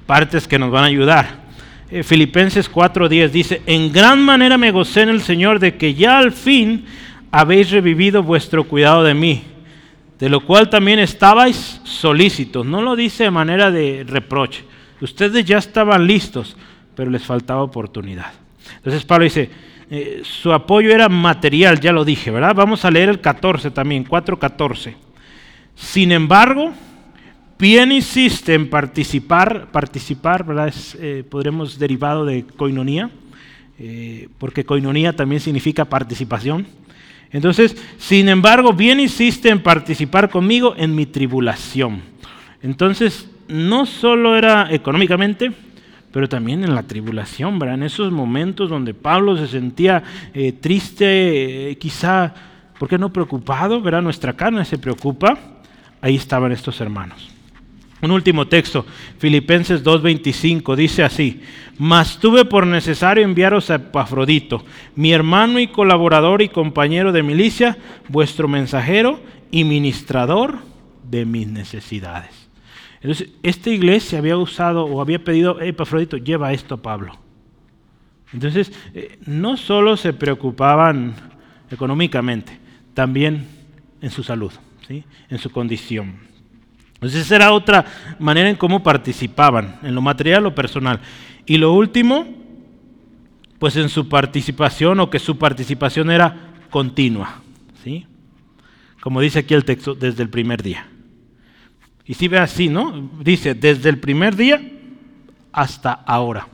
partes 0.06 0.46
que 0.46 0.58
nos 0.58 0.70
van 0.70 0.84
a 0.84 0.88
ayudar. 0.88 1.44
Eh, 1.90 2.02
Filipenses 2.02 2.70
4:10 2.70 3.30
dice, 3.30 3.62
en 3.66 3.92
gran 3.92 4.22
manera 4.22 4.58
me 4.58 4.70
gocé 4.70 5.02
en 5.02 5.10
el 5.10 5.22
Señor 5.22 5.58
de 5.58 5.76
que 5.76 5.94
ya 5.94 6.18
al 6.18 6.32
fin 6.32 6.86
habéis 7.30 7.70
revivido 7.70 8.22
vuestro 8.22 8.64
cuidado 8.64 9.02
de 9.04 9.14
mí 9.14 9.42
de 10.18 10.28
lo 10.28 10.40
cual 10.40 10.70
también 10.70 10.98
estabais 10.98 11.80
solícitos. 11.84 12.64
No 12.64 12.82
lo 12.82 12.96
dice 12.96 13.24
de 13.24 13.30
manera 13.30 13.70
de 13.70 14.04
reproche. 14.06 14.64
Ustedes 15.00 15.44
ya 15.44 15.58
estaban 15.58 16.06
listos, 16.06 16.56
pero 16.94 17.10
les 17.10 17.22
faltaba 17.22 17.62
oportunidad. 17.62 18.32
Entonces 18.76 19.04
Pablo 19.04 19.24
dice, 19.24 19.50
eh, 19.91 20.22
su 20.24 20.53
apoyo 20.53 20.91
era 20.91 21.09
material, 21.09 21.80
ya 21.80 21.93
lo 21.93 22.05
dije, 22.05 22.30
¿verdad? 22.30 22.55
Vamos 22.55 22.85
a 22.85 22.91
leer 22.91 23.09
el 23.09 23.20
14 23.20 23.70
también, 23.70 24.07
4.14. 24.07 24.95
Sin 25.74 26.12
embargo, 26.12 26.72
bien 27.59 27.93
insiste 27.93 28.55
en 28.55 28.70
participar, 28.70 29.68
participar, 29.70 30.45
¿verdad? 30.45 30.72
Eh, 31.01 31.24
podremos 31.28 31.78
derivado 31.78 32.24
de 32.24 32.45
coinonía, 32.45 33.11
eh, 33.78 34.28
porque 34.39 34.64
coinonía 34.64 35.14
también 35.14 35.41
significa 35.41 35.85
participación. 35.85 36.66
Entonces, 37.30 37.76
sin 37.99 38.28
embargo, 38.28 38.72
bien 38.72 39.01
insiste 39.01 39.49
en 39.49 39.61
participar 39.61 40.30
conmigo 40.30 40.74
en 40.76 40.95
mi 40.95 41.05
tribulación. 41.05 42.01
Entonces, 42.62 43.28
no 43.49 43.87
solo 43.87 44.37
era 44.37 44.72
económicamente, 44.72 45.53
pero 46.14 46.28
también 46.28 46.62
en 46.62 46.76
la 46.76 46.84
tribulación, 46.84 47.58
¿verdad? 47.58 47.74
En 47.74 47.82
esos 47.82 48.12
momentos 48.12 48.70
donde 48.70 48.94
Pablo 48.94 49.36
se 49.36 49.48
sentía 49.48 50.00
eh, 50.32 50.52
triste, 50.52 51.72
eh, 51.72 51.76
quizá, 51.76 52.32
¿por 52.78 52.88
qué 52.88 52.96
no 52.98 53.12
preocupado? 53.12 53.80
¿Verdad? 53.80 54.00
Nuestra 54.00 54.32
carne 54.32 54.64
se 54.64 54.78
preocupa. 54.78 55.36
Ahí 56.00 56.14
estaban 56.14 56.52
estos 56.52 56.80
hermanos. 56.80 57.30
Un 58.00 58.12
último 58.12 58.46
texto, 58.46 58.86
Filipenses 59.18 59.82
2.25, 59.82 60.76
dice 60.76 61.02
así, 61.02 61.40
mas 61.78 62.20
tuve 62.20 62.44
por 62.44 62.64
necesario 62.64 63.24
enviaros 63.24 63.70
a 63.70 63.76
Epafrodito, 63.76 64.64
mi 64.94 65.12
hermano 65.12 65.58
y 65.58 65.66
colaborador 65.66 66.42
y 66.42 66.48
compañero 66.48 67.10
de 67.10 67.24
milicia, 67.24 67.76
vuestro 68.08 68.46
mensajero 68.46 69.18
y 69.50 69.64
ministrador 69.64 70.58
de 71.10 71.24
mis 71.24 71.48
necesidades. 71.48 72.43
Entonces, 73.05 73.28
esta 73.42 73.68
iglesia 73.68 74.18
había 74.18 74.38
usado 74.38 74.86
o 74.86 75.02
había 75.02 75.22
pedido, 75.22 75.61
Epafrodito, 75.61 76.16
lleva 76.16 76.55
esto 76.55 76.76
a 76.76 76.82
Pablo. 76.82 77.12
Entonces, 78.32 78.72
eh, 78.94 79.18
no 79.26 79.59
solo 79.59 79.98
se 79.98 80.14
preocupaban 80.14 81.14
económicamente, 81.70 82.59
también 82.94 83.46
en 84.00 84.11
su 84.11 84.22
salud, 84.22 84.52
¿sí? 84.88 85.05
en 85.28 85.36
su 85.36 85.50
condición. 85.50 86.14
Entonces 86.94 87.26
esa 87.26 87.36
era 87.36 87.52
otra 87.52 87.84
manera 88.18 88.48
en 88.48 88.57
cómo 88.57 88.82
participaban, 88.82 89.80
en 89.82 89.94
lo 89.94 90.00
material 90.00 90.46
o 90.46 90.55
personal. 90.55 90.98
Y 91.44 91.59
lo 91.59 91.74
último, 91.74 92.26
pues 93.59 93.76
en 93.76 93.90
su 93.90 94.09
participación 94.09 94.98
o 95.00 95.11
que 95.11 95.18
su 95.18 95.36
participación 95.36 96.11
era 96.11 96.55
continua, 96.70 97.42
¿sí? 97.82 98.07
Como 99.02 99.20
dice 99.20 99.40
aquí 99.40 99.52
el 99.52 99.66
texto, 99.66 99.94
desde 99.94 100.22
el 100.22 100.30
primer 100.30 100.62
día. 100.62 100.86
Y 102.07 102.14
si 102.14 102.28
ve 102.28 102.38
así, 102.38 102.68
¿no? 102.68 103.11
Dice, 103.20 103.55
desde 103.55 103.88
el 103.88 103.98
primer 103.98 104.36
día 104.36 104.61
hasta 105.52 105.92
ahora. 105.92 106.48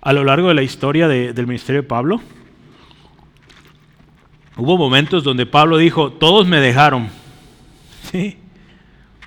A 0.00 0.12
lo 0.12 0.24
largo 0.24 0.48
de 0.48 0.54
la 0.54 0.62
historia 0.62 1.08
del 1.08 1.46
ministerio 1.46 1.82
de 1.82 1.88
Pablo, 1.88 2.20
hubo 4.56 4.78
momentos 4.78 5.24
donde 5.24 5.44
Pablo 5.44 5.76
dijo, 5.76 6.12
todos 6.12 6.46
me 6.46 6.60
dejaron, 6.60 7.08
¿sí? 8.10 8.38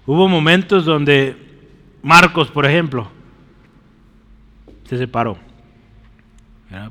Hubo 0.06 0.28
momentos 0.28 0.86
donde 0.86 1.36
Marcos, 2.02 2.50
por 2.50 2.66
ejemplo, 2.66 3.10
se 4.86 4.98
separó. 4.98 5.38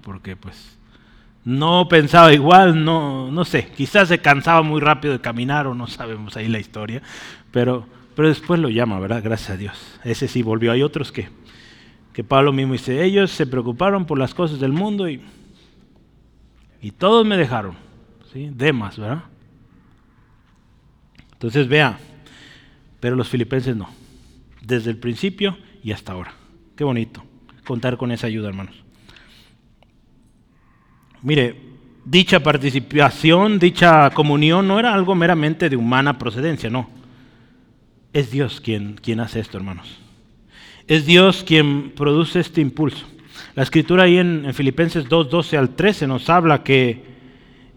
Porque 0.02 0.36
pues 0.36 0.78
no 1.44 1.88
pensaba 1.88 2.32
igual, 2.32 2.84
no, 2.84 3.30
no 3.30 3.44
sé, 3.44 3.68
quizás 3.76 4.08
se 4.08 4.18
cansaba 4.18 4.62
muy 4.62 4.80
rápido 4.80 5.14
de 5.14 5.20
caminar 5.20 5.66
o 5.66 5.74
no 5.74 5.86
sabemos 5.86 6.36
ahí 6.36 6.48
la 6.48 6.58
historia, 6.58 7.02
pero, 7.50 7.86
pero 8.14 8.28
después 8.28 8.60
lo 8.60 8.68
llama, 8.68 9.00
¿verdad? 9.00 9.22
Gracias 9.22 9.50
a 9.50 9.56
Dios. 9.56 10.00
Ese 10.04 10.28
sí 10.28 10.42
volvió. 10.42 10.72
Hay 10.72 10.82
otros 10.82 11.12
que, 11.12 11.28
que 12.12 12.24
Pablo 12.24 12.52
mismo 12.52 12.74
dice, 12.74 13.02
ellos 13.02 13.30
se 13.30 13.46
preocuparon 13.46 14.04
por 14.04 14.18
las 14.18 14.34
cosas 14.34 14.60
del 14.60 14.72
mundo 14.72 15.08
y, 15.08 15.22
y 16.82 16.90
todos 16.90 17.26
me 17.26 17.36
dejaron. 17.36 17.74
¿sí? 18.32 18.50
Demas, 18.52 18.98
¿verdad? 18.98 19.24
Entonces 21.32 21.68
vea, 21.68 21.98
pero 23.00 23.16
los 23.16 23.28
filipenses 23.28 23.74
no. 23.74 23.88
Desde 24.60 24.90
el 24.90 24.98
principio 24.98 25.56
y 25.82 25.92
hasta 25.92 26.12
ahora. 26.12 26.34
Qué 26.76 26.84
bonito 26.84 27.24
contar 27.64 27.96
con 27.96 28.10
esa 28.10 28.26
ayuda, 28.26 28.48
hermanos. 28.48 28.74
Mire, 31.22 31.56
dicha 32.04 32.40
participación, 32.40 33.58
dicha 33.58 34.10
comunión 34.10 34.66
no 34.66 34.78
era 34.78 34.94
algo 34.94 35.14
meramente 35.14 35.68
de 35.68 35.76
humana 35.76 36.18
procedencia, 36.18 36.70
no. 36.70 36.88
Es 38.12 38.30
Dios 38.30 38.60
quien, 38.60 38.94
quien 39.00 39.20
hace 39.20 39.40
esto, 39.40 39.56
hermanos. 39.56 39.98
Es 40.86 41.06
Dios 41.06 41.44
quien 41.46 41.92
produce 41.92 42.40
este 42.40 42.60
impulso. 42.60 43.06
La 43.54 43.62
escritura 43.62 44.04
ahí 44.04 44.18
en, 44.18 44.52
Filipenses 44.54 45.08
2, 45.08 45.30
12 45.30 45.56
al 45.56 45.70
13 45.70 46.06
nos 46.06 46.28
habla 46.28 46.62
que, 46.62 47.04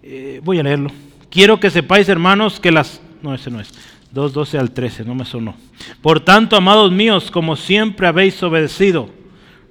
eh, 0.01 0.41
voy 0.43 0.59
a 0.59 0.63
leerlo, 0.63 0.91
quiero 1.29 1.59
que 1.59 1.69
sepáis, 1.69 2.09
hermanos, 2.09 2.59
que 2.59 2.71
las, 2.71 3.01
no, 3.21 3.35
ese 3.35 3.51
no 3.51 3.59
es, 3.59 3.71
2, 4.11 4.33
12 4.33 4.57
al 4.57 4.71
13, 4.71 5.05
no 5.05 5.15
me 5.15 5.25
sonó. 5.25 5.55
Por 6.01 6.19
tanto, 6.19 6.55
amados 6.55 6.91
míos, 6.91 7.29
como 7.29 7.55
siempre 7.55 8.07
habéis 8.07 8.41
obedecido, 8.41 9.09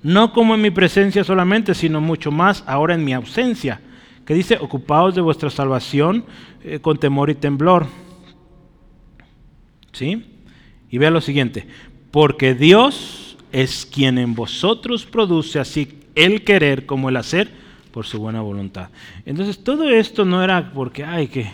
no 0.02 0.32
como 0.32 0.54
en 0.54 0.60
mi 0.60 0.70
presencia 0.70 1.24
solamente, 1.24 1.74
sino 1.74 2.00
mucho 2.00 2.30
más 2.30 2.64
ahora 2.66 2.94
en 2.94 3.04
mi 3.04 3.12
ausencia, 3.12 3.80
que 4.24 4.34
dice, 4.34 4.58
ocupaos 4.60 5.14
de 5.14 5.20
vuestra 5.20 5.50
salvación 5.50 6.24
eh, 6.62 6.78
con 6.80 6.98
temor 6.98 7.30
y 7.30 7.34
temblor. 7.34 7.86
¿Sí? 9.92 10.24
Y 10.90 10.98
vea 10.98 11.10
lo 11.10 11.20
siguiente, 11.20 11.66
porque 12.10 12.54
Dios 12.54 13.36
es 13.52 13.86
quien 13.86 14.18
en 14.18 14.34
vosotros 14.34 15.04
produce 15.04 15.58
así 15.58 16.00
el 16.14 16.44
querer 16.44 16.86
como 16.86 17.08
el 17.08 17.16
hacer 17.16 17.50
por 17.92 18.06
su 18.06 18.18
buena 18.18 18.40
voluntad. 18.40 18.88
Entonces 19.26 19.62
todo 19.62 19.88
esto 19.88 20.24
no 20.24 20.42
era 20.42 20.72
porque, 20.72 21.04
ay, 21.04 21.28
que 21.28 21.52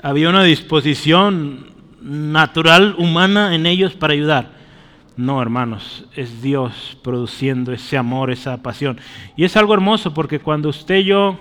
había 0.00 0.30
una 0.30 0.44
disposición 0.44 1.72
natural, 2.00 2.94
humana 2.98 3.54
en 3.54 3.66
ellos 3.66 3.94
para 3.94 4.12
ayudar. 4.12 4.57
No, 5.18 5.42
hermanos, 5.42 6.04
es 6.14 6.42
Dios 6.42 6.96
produciendo 7.02 7.72
ese 7.72 7.98
amor, 7.98 8.30
esa 8.30 8.62
pasión. 8.62 9.00
Y 9.36 9.42
es 9.42 9.56
algo 9.56 9.74
hermoso 9.74 10.14
porque 10.14 10.38
cuando 10.38 10.68
usted 10.68 10.98
y 10.98 11.06
yo 11.06 11.40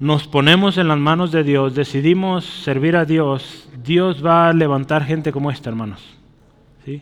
nos 0.00 0.26
ponemos 0.26 0.76
en 0.76 0.88
las 0.88 0.98
manos 0.98 1.30
de 1.30 1.44
Dios, 1.44 1.76
decidimos 1.76 2.44
servir 2.44 2.96
a 2.96 3.04
Dios, 3.04 3.68
Dios 3.84 4.26
va 4.26 4.48
a 4.48 4.52
levantar 4.52 5.04
gente 5.04 5.30
como 5.30 5.52
esta, 5.52 5.70
hermanos, 5.70 6.02
¿sí? 6.84 7.00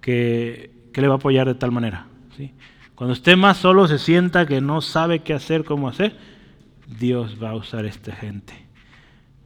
que, 0.00 0.70
que 0.94 1.02
le 1.02 1.08
va 1.08 1.16
a 1.16 1.18
apoyar 1.18 1.46
de 1.46 1.56
tal 1.56 1.72
manera. 1.72 2.06
¿sí? 2.34 2.54
Cuando 2.94 3.12
usted 3.12 3.36
más 3.36 3.58
solo 3.58 3.86
se 3.88 3.98
sienta 3.98 4.46
que 4.46 4.62
no 4.62 4.80
sabe 4.80 5.18
qué 5.18 5.34
hacer, 5.34 5.64
cómo 5.64 5.88
hacer, 5.88 6.16
Dios 6.86 7.36
va 7.42 7.50
a 7.50 7.54
usar 7.56 7.84
esta 7.84 8.16
gente, 8.16 8.54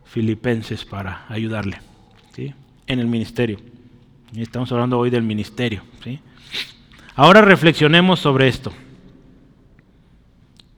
filipenses, 0.05 0.85
para 0.85 1.25
ayudarle 1.29 1.81
¿sí? 2.37 2.55
en 2.87 3.01
el 3.01 3.09
ministerio. 3.09 3.59
Estamos 4.37 4.71
hablando 4.71 4.99
hoy 4.99 5.11
del 5.11 5.23
ministerio. 5.23 5.83
¿sí? 6.05 6.21
Ahora 7.17 7.43
reflexionemos 7.43 8.21
sobre 8.21 8.47
esto. 8.47 8.73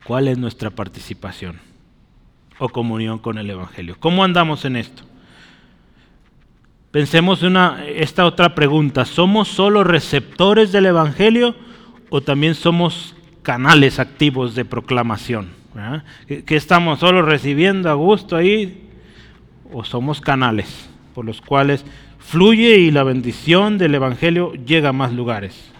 ¿Cuál 0.05 0.29
es 0.29 0.39
nuestra 0.39 0.71
participación 0.71 1.61
o 2.59 2.69
comunión 2.71 3.19
con 3.19 3.39
el 3.39 3.51
Evangelio? 3.51 3.97
¿Cómo 4.01 4.25
andamos 4.25 4.65
en 4.65 4.77
esto? 4.77 5.03
Pensemos 6.91 7.43
una, 7.43 7.85
esta 7.87 8.25
otra 8.25 8.55
pregunta. 8.55 9.05
¿Somos 9.05 9.49
solo 9.49 9.85
receptores 9.85 10.73
del 10.73 10.87
Evangelio 10.87 11.55
o 12.09 12.23
también 12.23 12.55
somos 12.55 13.15
canales 13.43 13.99
activos 13.99 14.55
de 14.55 14.65
proclamación? 14.65 15.51
¿Que 16.27 16.57
estamos 16.57 17.01
solo 17.01 17.23
recibiendo 17.23 17.91
a 17.91 17.95
gusto 17.95 18.37
ahí? 18.37 18.89
¿O 19.73 19.85
somos 19.85 20.21
canales 20.21 20.89
por 21.15 21.25
los 21.25 21.41
cuales 21.41 21.85
fluye 22.23 22.79
y 22.79 22.91
la 22.91 23.03
bendición 23.03 23.79
del 23.79 23.95
Evangelio 23.95 24.53
llega 24.55 24.91
a 24.91 24.93
más 24.93 25.13
lugares. 25.13 25.71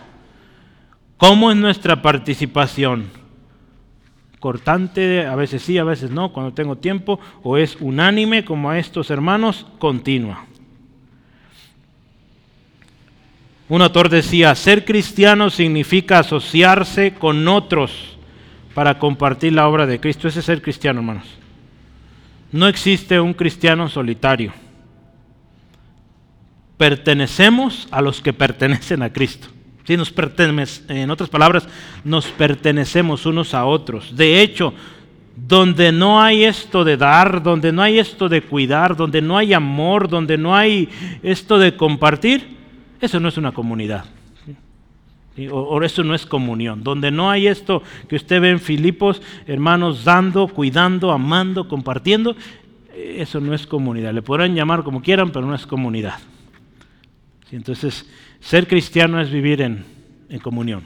¿Cómo 1.17 1.51
es 1.51 1.57
nuestra 1.57 2.03
participación? 2.03 3.11
Cortante, 4.41 5.25
a 5.25 5.37
veces 5.37 5.63
sí, 5.63 5.79
a 5.79 5.85
veces 5.85 6.11
no, 6.11 6.33
cuando 6.33 6.53
tengo 6.53 6.77
tiempo, 6.77 7.21
o 7.43 7.57
es 7.57 7.77
unánime 7.81 8.45
como 8.45 8.71
a 8.71 8.79
estos 8.79 9.11
hermanos, 9.11 9.67
continua. 9.79 10.47
Un 13.69 13.81
autor 13.81 14.09
decía, 14.09 14.55
ser 14.57 14.85
cristiano 14.85 15.49
significa 15.49 16.19
asociarse 16.19 17.15
con 17.15 17.47
otros 17.47 18.19
para 18.75 18.99
compartir 18.99 19.53
la 19.53 19.69
obra 19.69 19.87
de 19.87 20.01
Cristo. 20.01 20.29
Ese 20.29 20.41
es 20.41 20.47
ser 20.47 20.61
cristiano, 20.61 21.01
hermanos. 21.01 21.27
No 22.51 22.67
existe 22.67 23.21
un 23.21 23.33
cristiano 23.33 23.89
solitario 23.89 24.53
pertenecemos 26.83 27.87
a 27.93 28.03
los 28.03 28.21
que 28.21 28.33
pertenecen 28.33 29.05
a 29.05 29.13
Cristo. 29.13 29.47
Si 29.85 29.97
nos 29.97 30.13
en 30.89 31.11
otras 31.13 31.31
palabras, 31.31 31.69
nos 32.03 32.27
pertenecemos 32.27 33.25
unos 33.25 33.55
a 33.55 33.67
otros. 33.67 34.17
De 34.17 34.43
hecho, 34.43 34.75
donde 35.37 35.93
no 35.93 36.21
hay 36.21 36.43
esto 36.43 36.83
de 36.83 36.97
dar, 36.97 37.41
donde 37.41 37.71
no 37.71 37.83
hay 37.83 38.01
esto 38.01 38.29
de 38.29 38.43
cuidar, 38.43 38.97
donde 38.97 39.23
no 39.23 39.39
hay 39.39 39.53
amor, 39.53 40.09
donde 40.09 40.37
no 40.37 40.57
hay 40.57 40.89
esto 41.23 41.57
de 41.57 41.77
compartir, 41.77 42.57
eso 43.01 43.21
no 43.21 43.29
es 43.29 43.37
una 43.37 43.53
comunidad. 43.53 44.05
O, 45.53 45.81
eso 45.85 46.03
no 46.03 46.17
es 46.17 46.27
comunión. 46.27 46.83
Donde 46.83 47.13
no 47.13 47.31
hay 47.31 47.47
esto 47.47 47.85
que 48.09 48.17
usted 48.17 48.41
ve 48.41 48.51
en 48.51 48.59
Filipos, 48.59 49.23
hermanos, 49.47 50.03
dando, 50.03 50.49
cuidando, 50.49 51.13
amando, 51.13 51.69
compartiendo, 51.69 52.35
eso 52.93 53.39
no 53.39 53.55
es 53.55 53.69
comunidad. 53.69 54.13
Le 54.13 54.23
podrán 54.23 54.57
llamar 54.57 54.83
como 54.83 55.01
quieran, 55.01 55.31
pero 55.31 55.47
no 55.47 55.55
es 55.55 55.65
comunidad. 55.65 56.19
Entonces, 57.53 58.07
ser 58.41 58.67
cristiano 58.67 59.21
es 59.21 59.31
vivir 59.31 59.61
en, 59.61 59.85
comunión, 60.43 60.83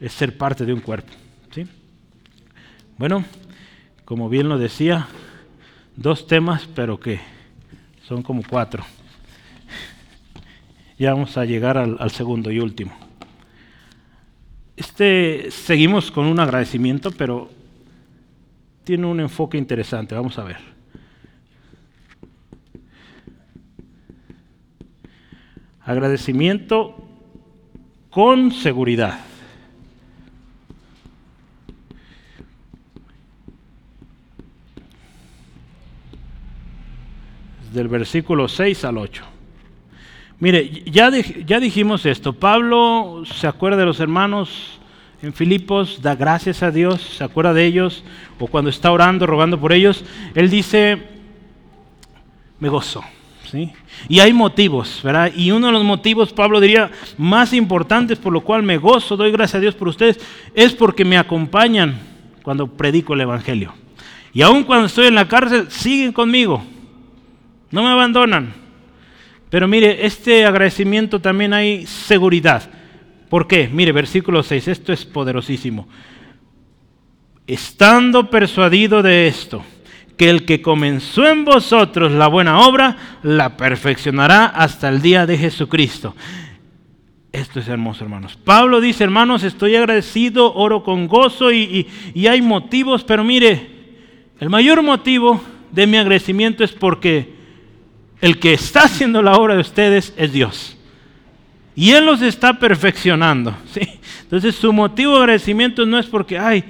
es 0.00 0.12
ser 0.12 0.36
parte 0.36 0.64
de 0.64 0.72
un 0.72 0.80
cuerpo. 0.80 1.12
¿sí? 1.54 1.66
Bueno, 2.96 3.22
como 4.06 4.30
bien 4.30 4.48
lo 4.48 4.58
decía, 4.58 5.06
dos 5.94 6.26
temas, 6.26 6.66
pero 6.74 6.98
que 6.98 7.20
son 8.06 8.22
como 8.22 8.42
cuatro. 8.42 8.84
Ya 10.98 11.12
vamos 11.12 11.36
a 11.36 11.44
llegar 11.44 11.78
al, 11.78 11.96
al 12.00 12.10
segundo 12.10 12.50
y 12.50 12.58
último. 12.58 12.92
Este, 14.76 15.48
seguimos 15.52 16.10
con 16.10 16.26
un 16.26 16.40
agradecimiento, 16.40 17.12
pero 17.12 17.48
tiene 18.82 19.06
un 19.06 19.20
enfoque 19.20 19.58
interesante. 19.58 20.16
Vamos 20.16 20.36
a 20.38 20.42
ver. 20.42 20.77
Agradecimiento 25.88 26.94
con 28.10 28.52
seguridad. 28.52 29.20
Del 37.72 37.88
versículo 37.88 38.48
6 38.48 38.84
al 38.84 38.98
8. 38.98 39.24
Mire, 40.40 40.68
ya, 40.90 41.10
ya 41.46 41.58
dijimos 41.58 42.04
esto. 42.04 42.34
Pablo 42.34 43.22
se 43.24 43.46
acuerda 43.46 43.78
de 43.78 43.86
los 43.86 43.98
hermanos 44.00 44.78
en 45.22 45.32
Filipos, 45.32 46.02
da 46.02 46.14
gracias 46.14 46.62
a 46.62 46.70
Dios, 46.70 47.00
se 47.00 47.24
acuerda 47.24 47.54
de 47.54 47.64
ellos, 47.64 48.04
o 48.38 48.46
cuando 48.46 48.68
está 48.68 48.92
orando, 48.92 49.26
rogando 49.26 49.58
por 49.58 49.72
ellos, 49.72 50.04
él 50.34 50.50
dice, 50.50 50.98
me 52.60 52.68
gozo. 52.68 53.02
Y 54.08 54.20
hay 54.20 54.32
motivos, 54.32 55.00
¿verdad? 55.02 55.32
Y 55.34 55.50
uno 55.50 55.68
de 55.68 55.72
los 55.72 55.84
motivos, 55.84 56.32
Pablo 56.32 56.60
diría, 56.60 56.90
más 57.16 57.52
importantes 57.52 58.18
por 58.18 58.32
lo 58.32 58.42
cual 58.42 58.62
me 58.62 58.78
gozo, 58.78 59.16
doy 59.16 59.30
gracias 59.30 59.56
a 59.56 59.60
Dios 59.60 59.74
por 59.74 59.88
ustedes, 59.88 60.20
es 60.54 60.74
porque 60.74 61.04
me 61.04 61.18
acompañan 61.18 61.98
cuando 62.42 62.66
predico 62.66 63.14
el 63.14 63.20
Evangelio. 63.20 63.74
Y 64.32 64.42
aun 64.42 64.64
cuando 64.64 64.86
estoy 64.86 65.06
en 65.06 65.14
la 65.14 65.28
cárcel, 65.28 65.70
siguen 65.70 66.12
conmigo, 66.12 66.62
no 67.70 67.82
me 67.82 67.90
abandonan. 67.90 68.54
Pero 69.50 69.66
mire, 69.66 70.04
este 70.04 70.44
agradecimiento 70.44 71.20
también 71.20 71.52
hay 71.54 71.86
seguridad. 71.86 72.70
¿Por 73.28 73.46
qué? 73.46 73.68
Mire, 73.72 73.92
versículo 73.92 74.42
6, 74.42 74.68
esto 74.68 74.92
es 74.92 75.04
poderosísimo. 75.04 75.88
Estando 77.46 78.28
persuadido 78.28 79.02
de 79.02 79.26
esto, 79.26 79.64
que 80.18 80.28
el 80.28 80.44
que 80.44 80.60
comenzó 80.60 81.26
en 81.26 81.44
vosotros 81.44 82.10
la 82.10 82.26
buena 82.26 82.58
obra, 82.66 82.96
la 83.22 83.56
perfeccionará 83.56 84.46
hasta 84.46 84.88
el 84.88 85.00
día 85.00 85.26
de 85.26 85.38
Jesucristo. 85.38 86.14
Esto 87.30 87.60
es 87.60 87.68
hermoso, 87.68 88.02
hermanos. 88.02 88.36
Pablo 88.36 88.80
dice, 88.80 89.04
hermanos, 89.04 89.44
estoy 89.44 89.76
agradecido, 89.76 90.52
oro 90.54 90.82
con 90.82 91.06
gozo 91.06 91.52
y, 91.52 91.86
hay 92.28 92.42
motivos, 92.42 93.04
pero 93.04 93.22
mire, 93.22 93.70
el 94.40 94.50
mayor 94.50 94.82
motivo 94.82 95.40
de 95.70 95.86
mi 95.86 95.96
agradecimiento 95.96 96.64
es 96.64 96.72
porque 96.72 97.34
el 98.20 98.40
que 98.40 98.54
está 98.54 98.82
haciendo 98.82 99.22
la 99.22 99.34
obra 99.34 99.54
de 99.54 99.60
ustedes 99.60 100.12
es 100.16 100.32
Dios. 100.32 100.76
Y 101.76 101.92
Él 101.92 102.06
los 102.06 102.22
está 102.22 102.58
perfeccionando. 102.58 103.54
¿sí? 103.72 103.82
Entonces 104.22 104.56
su 104.56 104.72
motivo 104.72 105.12
de 105.12 105.20
agradecimiento 105.20 105.86
no 105.86 105.96
es 105.96 106.06
porque, 106.06 106.36
ay, 106.36 106.64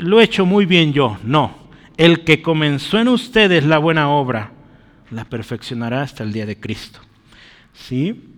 lo 0.00 0.20
he 0.20 0.24
hecho 0.24 0.44
muy 0.44 0.66
bien 0.66 0.92
yo. 0.92 1.16
No 1.22 1.61
el 1.96 2.24
que 2.24 2.42
comenzó 2.42 2.98
en 2.98 3.08
ustedes 3.08 3.64
la 3.64 3.78
buena 3.78 4.08
obra, 4.08 4.52
la 5.10 5.24
perfeccionará 5.24 6.02
hasta 6.02 6.22
el 6.22 6.32
día 6.32 6.46
de 6.46 6.58
Cristo. 6.58 7.00
¿Sí? 7.74 8.28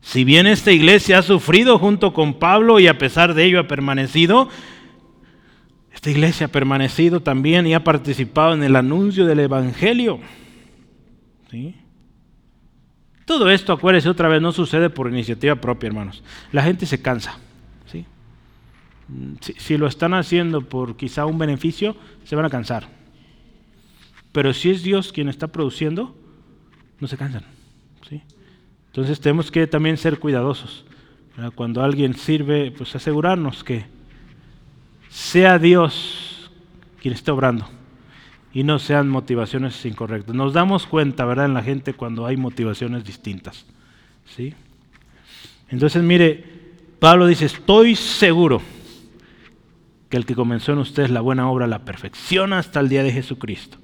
Si 0.00 0.24
bien 0.24 0.46
esta 0.46 0.70
iglesia 0.70 1.18
ha 1.18 1.22
sufrido 1.22 1.78
junto 1.78 2.12
con 2.12 2.34
Pablo 2.34 2.78
y 2.78 2.86
a 2.86 2.98
pesar 2.98 3.34
de 3.34 3.44
ello 3.44 3.60
ha 3.60 3.66
permanecido, 3.66 4.48
esta 5.92 6.10
iglesia 6.10 6.46
ha 6.46 6.50
permanecido 6.50 7.20
también 7.20 7.66
y 7.66 7.74
ha 7.74 7.84
participado 7.84 8.52
en 8.52 8.62
el 8.62 8.76
anuncio 8.76 9.24
del 9.24 9.40
Evangelio. 9.40 10.20
¿Sí? 11.50 11.74
Todo 13.24 13.50
esto, 13.50 13.72
acuérdense 13.72 14.08
otra 14.10 14.28
vez, 14.28 14.42
no 14.42 14.52
sucede 14.52 14.90
por 14.90 15.08
iniciativa 15.08 15.54
propia, 15.56 15.86
hermanos. 15.86 16.22
La 16.52 16.62
gente 16.62 16.84
se 16.84 17.00
cansa. 17.00 17.38
Si, 19.40 19.76
lo 19.76 19.86
están 19.86 20.14
haciendo 20.14 20.62
por 20.62 20.96
quizá 20.96 21.26
un 21.26 21.38
beneficio, 21.38 21.96
se 22.24 22.36
van 22.36 22.46
a 22.46 22.50
cansar. 22.50 22.88
Pero 24.32 24.54
si 24.54 24.70
es 24.70 24.82
Dios 24.82 25.12
quien 25.12 25.28
está 25.28 25.48
produciendo, 25.48 26.16
no 27.00 27.06
se 27.06 27.16
cansan. 27.16 27.44
¿sí? 28.08 28.22
Entonces 28.86 29.20
tenemos 29.20 29.50
que 29.50 29.66
también 29.66 29.96
ser 29.96 30.18
cuidadosos. 30.18 30.84
Cuando 31.54 31.82
alguien 31.82 32.14
sirve, 32.14 32.70
pues 32.70 32.94
asegurarnos 32.94 33.64
que 33.64 33.84
sea 35.10 35.58
Dios 35.58 36.50
quien 37.02 37.12
esté 37.12 37.30
obrando 37.30 37.68
y 38.52 38.62
no 38.62 38.78
sean 38.78 39.08
motivaciones 39.08 39.84
incorrectas. 39.84 40.34
Nos 40.34 40.52
damos 40.52 40.86
cuenta, 40.86 41.24
¿verdad?, 41.24 41.46
en 41.46 41.54
la 41.54 41.62
gente 41.62 41.92
cuando 41.92 42.24
hay 42.24 42.36
motivaciones 42.36 43.04
distintas. 43.04 43.66
¿sí? 44.24 44.54
Entonces, 45.68 46.02
mire, 46.02 46.44
Pablo 47.00 47.26
dice, 47.26 47.46
estoy 47.46 47.96
seguro 47.96 48.62
que 50.08 50.16
el 50.16 50.26
que 50.26 50.34
comenzó 50.34 50.72
en 50.72 50.78
ustedes 50.78 51.10
la 51.10 51.20
buena 51.20 51.50
obra 51.50 51.66
la 51.66 51.84
perfecciona 51.84 52.58
hasta 52.58 52.80
el 52.80 52.88
día 52.88 53.02
de 53.02 53.12
Jesucristo. 53.12 53.78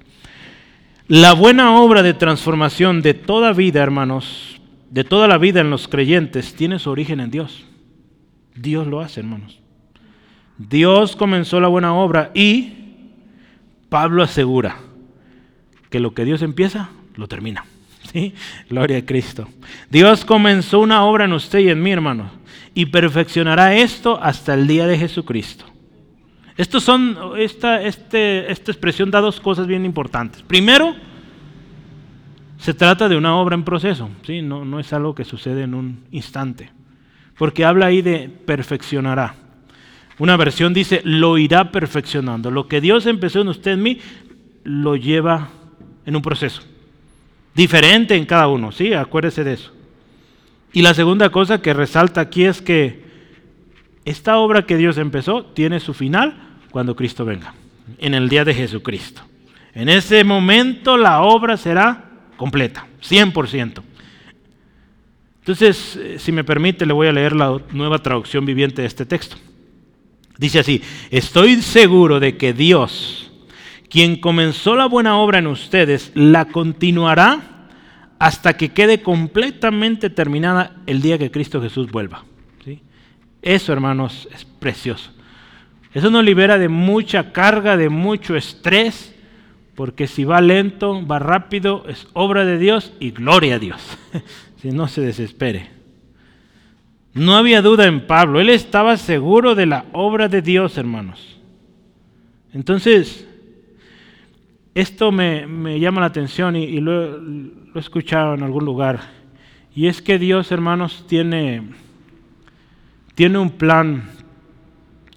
La 1.07 1.33
buena 1.33 1.75
obra 1.81 2.03
de 2.03 2.13
transformación 2.13 3.01
de 3.01 3.13
toda 3.13 3.53
vida, 3.53 3.81
hermanos, 3.81 4.61
de 4.89 5.03
toda 5.03 5.27
la 5.27 5.37
vida 5.37 5.59
en 5.59 5.69
los 5.69 5.87
creyentes, 5.87 6.55
tiene 6.55 6.79
su 6.79 6.89
origen 6.89 7.19
en 7.19 7.31
Dios. 7.31 7.65
Dios 8.55 8.87
lo 8.87 9.01
hace, 9.01 9.19
hermanos. 9.21 9.59
Dios 10.57 11.15
comenzó 11.15 11.59
la 11.59 11.67
buena 11.67 11.93
obra 11.93 12.31
y 12.33 12.73
Pablo 13.89 14.23
asegura 14.23 14.77
que 15.89 15.99
lo 15.99 16.13
que 16.13 16.23
Dios 16.23 16.41
empieza, 16.41 16.89
lo 17.15 17.27
termina. 17.27 17.65
¿Sí? 18.13 18.33
Gloria 18.69 18.99
a 18.99 19.05
Cristo. 19.05 19.47
Dios 19.89 20.23
comenzó 20.23 20.79
una 20.79 21.03
obra 21.03 21.25
en 21.25 21.33
usted 21.33 21.59
y 21.59 21.69
en 21.69 21.81
mí, 21.81 21.91
hermano, 21.91 22.31
y 22.73 22.85
perfeccionará 22.85 23.75
esto 23.75 24.17
hasta 24.21 24.53
el 24.53 24.67
día 24.67 24.87
de 24.87 24.97
Jesucristo. 24.97 25.65
Estos 26.61 26.83
son, 26.83 27.17
esta, 27.39 27.81
este, 27.81 28.51
esta 28.51 28.71
expresión 28.71 29.09
da 29.09 29.19
dos 29.19 29.39
cosas 29.39 29.65
bien 29.65 29.83
importantes. 29.83 30.43
Primero, 30.43 30.95
se 32.59 32.75
trata 32.75 33.09
de 33.09 33.17
una 33.17 33.35
obra 33.35 33.55
en 33.55 33.63
proceso, 33.63 34.11
¿sí? 34.27 34.43
no, 34.43 34.63
no 34.63 34.79
es 34.79 34.93
algo 34.93 35.15
que 35.15 35.25
sucede 35.25 35.63
en 35.63 35.73
un 35.73 36.03
instante, 36.11 36.69
porque 37.35 37.65
habla 37.65 37.87
ahí 37.87 38.03
de 38.03 38.29
perfeccionará. 38.29 39.33
Una 40.19 40.37
versión 40.37 40.71
dice, 40.71 41.01
lo 41.03 41.39
irá 41.39 41.71
perfeccionando. 41.71 42.51
Lo 42.51 42.67
que 42.67 42.79
Dios 42.79 43.07
empezó 43.07 43.41
en 43.41 43.47
usted, 43.47 43.71
en 43.71 43.81
mí, 43.81 43.97
lo 44.63 44.95
lleva 44.95 45.49
en 46.05 46.15
un 46.15 46.21
proceso. 46.21 46.61
Diferente 47.55 48.15
en 48.15 48.27
cada 48.27 48.47
uno, 48.47 48.71
¿sí? 48.71 48.93
Acuérdese 48.93 49.43
de 49.43 49.53
eso. 49.53 49.71
Y 50.73 50.83
la 50.83 50.93
segunda 50.93 51.31
cosa 51.31 51.59
que 51.59 51.73
resalta 51.73 52.21
aquí 52.21 52.43
es 52.43 52.61
que 52.61 53.03
esta 54.05 54.37
obra 54.37 54.67
que 54.67 54.77
Dios 54.77 54.99
empezó 54.99 55.43
tiene 55.43 55.79
su 55.79 55.95
final 55.95 56.49
cuando 56.71 56.95
Cristo 56.95 57.25
venga, 57.25 57.53
en 57.99 58.13
el 58.13 58.29
día 58.29 58.43
de 58.43 58.53
Jesucristo. 58.53 59.21
En 59.73 59.89
ese 59.89 60.23
momento 60.23 60.97
la 60.97 61.21
obra 61.21 61.57
será 61.57 62.05
completa, 62.37 62.87
100%. 63.01 63.83
Entonces, 65.39 65.95
eh, 65.95 66.19
si 66.19 66.31
me 66.31 66.43
permite, 66.43 66.85
le 66.85 66.93
voy 66.93 67.07
a 67.07 67.11
leer 67.11 67.35
la 67.35 67.57
nueva 67.71 67.99
traducción 67.99 68.45
viviente 68.45 68.81
de 68.81 68.87
este 68.87 69.05
texto. 69.05 69.37
Dice 70.37 70.59
así, 70.59 70.81
estoy 71.09 71.61
seguro 71.61 72.19
de 72.19 72.37
que 72.37 72.53
Dios, 72.53 73.31
quien 73.89 74.19
comenzó 74.19 74.75
la 74.75 74.87
buena 74.87 75.17
obra 75.17 75.39
en 75.39 75.47
ustedes, 75.47 76.11
la 76.15 76.45
continuará 76.45 77.67
hasta 78.19 78.55
que 78.55 78.69
quede 78.69 79.01
completamente 79.01 80.09
terminada 80.09 80.75
el 80.85 81.01
día 81.01 81.17
que 81.17 81.31
Cristo 81.31 81.61
Jesús 81.61 81.91
vuelva. 81.91 82.23
Eso, 83.41 83.73
hermanos, 83.73 84.29
es 84.31 84.45
precioso. 84.45 85.11
Eso 85.93 86.09
nos 86.09 86.23
libera 86.23 86.57
de 86.57 86.69
mucha 86.69 87.33
carga, 87.33 87.75
de 87.75 87.89
mucho 87.89 88.35
estrés, 88.35 89.13
porque 89.75 90.07
si 90.07 90.23
va 90.23 90.39
lento, 90.41 91.05
va 91.05 91.19
rápido, 91.19 91.85
es 91.87 92.07
obra 92.13 92.45
de 92.45 92.57
Dios 92.57 92.93
y 92.99 93.11
gloria 93.11 93.55
a 93.55 93.59
Dios. 93.59 93.97
si 94.61 94.71
no 94.71 94.87
se 94.87 95.01
desespere. 95.01 95.69
No 97.13 97.35
había 97.35 97.61
duda 97.61 97.87
en 97.87 98.07
Pablo, 98.07 98.39
él 98.39 98.49
estaba 98.49 98.95
seguro 98.95 99.53
de 99.53 99.65
la 99.65 99.85
obra 99.91 100.29
de 100.29 100.41
Dios, 100.41 100.77
hermanos. 100.77 101.39
Entonces, 102.53 103.27
esto 104.73 105.11
me, 105.11 105.79
llama 105.79 106.01
la 106.01 106.07
atención 106.07 106.55
y, 106.55 106.79
lo, 106.79 107.17
he 107.75 107.79
escuchado 107.79 108.35
en 108.35 108.43
algún 108.43 108.63
lugar. 108.63 109.01
Y 109.75 109.87
es 109.87 110.01
que 110.01 110.17
Dios, 110.19 110.51
hermanos, 110.51 111.05
tiene, 111.07 111.63
tiene 113.15 113.37
un 113.39 113.49
plan 113.49 114.09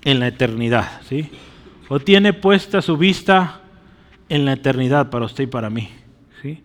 en 0.05 0.21
la 0.21 0.29
eternidad, 0.29 1.01
¿sí? 1.09 1.31
O 1.89 1.99
tiene 1.99 2.33
puesta 2.33 2.83
su 2.83 2.97
vista 2.97 3.61
en 4.29 4.45
la 4.45 4.53
eternidad 4.53 5.11
para 5.11 5.27
usted 5.27 5.45
y 5.45 5.49
para 5.49 5.71
mí, 5.71 5.89
¿sí? 6.43 6.63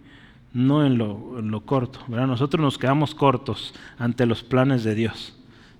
no 0.53 0.85
en 0.85 0.97
lo, 0.97 1.61
corto. 1.65 1.99
¿verdad? 2.07 2.27
Nosotros 2.27 2.61
nos 2.61 2.77
quedamos 2.77 3.15
cortos 3.15 3.73
ante 3.97 4.25
los 4.25 4.43
planes 4.43 4.83
de 4.83 4.95
Dios. 4.95 5.35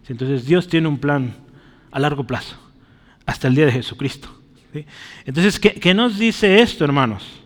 Entonces 0.08 0.46
Dios 0.46 0.68
tiene 0.68 0.88
un 0.88 0.98
plan 0.98 1.36
a 1.92 2.00
largo 2.00 2.26
plazo, 2.26 2.56
hasta 3.26 3.48
el 3.48 3.56
día 3.56 3.68
de 3.68 3.74
Jesucristo. 3.74 4.30
Entonces, 5.26 5.60
¿qué, 5.60 5.94
nos 5.94 6.18
dice 6.18 6.62
esto, 6.62 6.84
hermanos? 6.84 7.42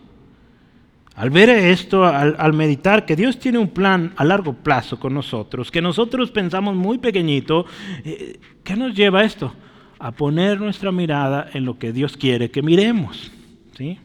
Al 1.14 1.30
ver 1.30 1.50
esto, 1.50 2.04
al, 2.04 2.52
meditar 2.54 3.04
que 3.06 3.16
Dios 3.16 3.38
tiene 3.38 3.58
un 3.58 3.68
plan 3.68 4.12
a 4.16 4.24
largo 4.24 4.54
plazo 4.54 4.98
con 4.98 5.14
nosotros, 5.14 5.70
que 5.70 5.82
nosotros 5.82 6.30
pensamos 6.30 6.74
muy 6.74 6.98
pequeñito, 6.98 7.66
eh, 8.04 8.40
¿qué 8.62 8.76
nos 8.76 8.94
lleva 8.94 9.20
a 9.20 9.24
esto? 9.24 9.52
A 9.98 10.12
poner 10.12 10.60
nuestra 10.60 10.92
mirada 10.92 11.48
en 11.52 11.64
lo 11.64 11.78
que 11.78 11.92
Dios 11.92 12.16
quiere 12.16 12.50
que 12.50 12.62
miremos. 12.62 13.30
¿sí? 13.76 13.98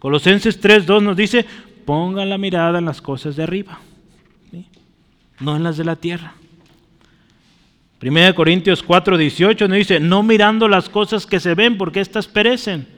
Colosenses 0.00 0.60
3.2 0.60 1.02
nos 1.02 1.16
dice, 1.16 1.46
pongan 1.84 2.28
la 2.28 2.38
mirada 2.38 2.78
en 2.78 2.84
las 2.84 3.00
cosas 3.00 3.36
de 3.36 3.44
arriba, 3.44 3.78
no 5.40 5.56
en 5.56 5.62
las 5.62 5.76
de 5.76 5.84
la 5.84 5.96
tierra. 5.96 6.34
1 8.02 8.34
Corintios 8.34 8.84
4.18 8.84 9.68
nos 9.68 9.78
dice, 9.78 10.00
no 10.00 10.24
mirando 10.24 10.66
las 10.66 10.88
cosas 10.88 11.24
que 11.24 11.38
se 11.38 11.54
ven 11.54 11.78
porque 11.78 12.00
éstas 12.00 12.26
perecen, 12.26 12.88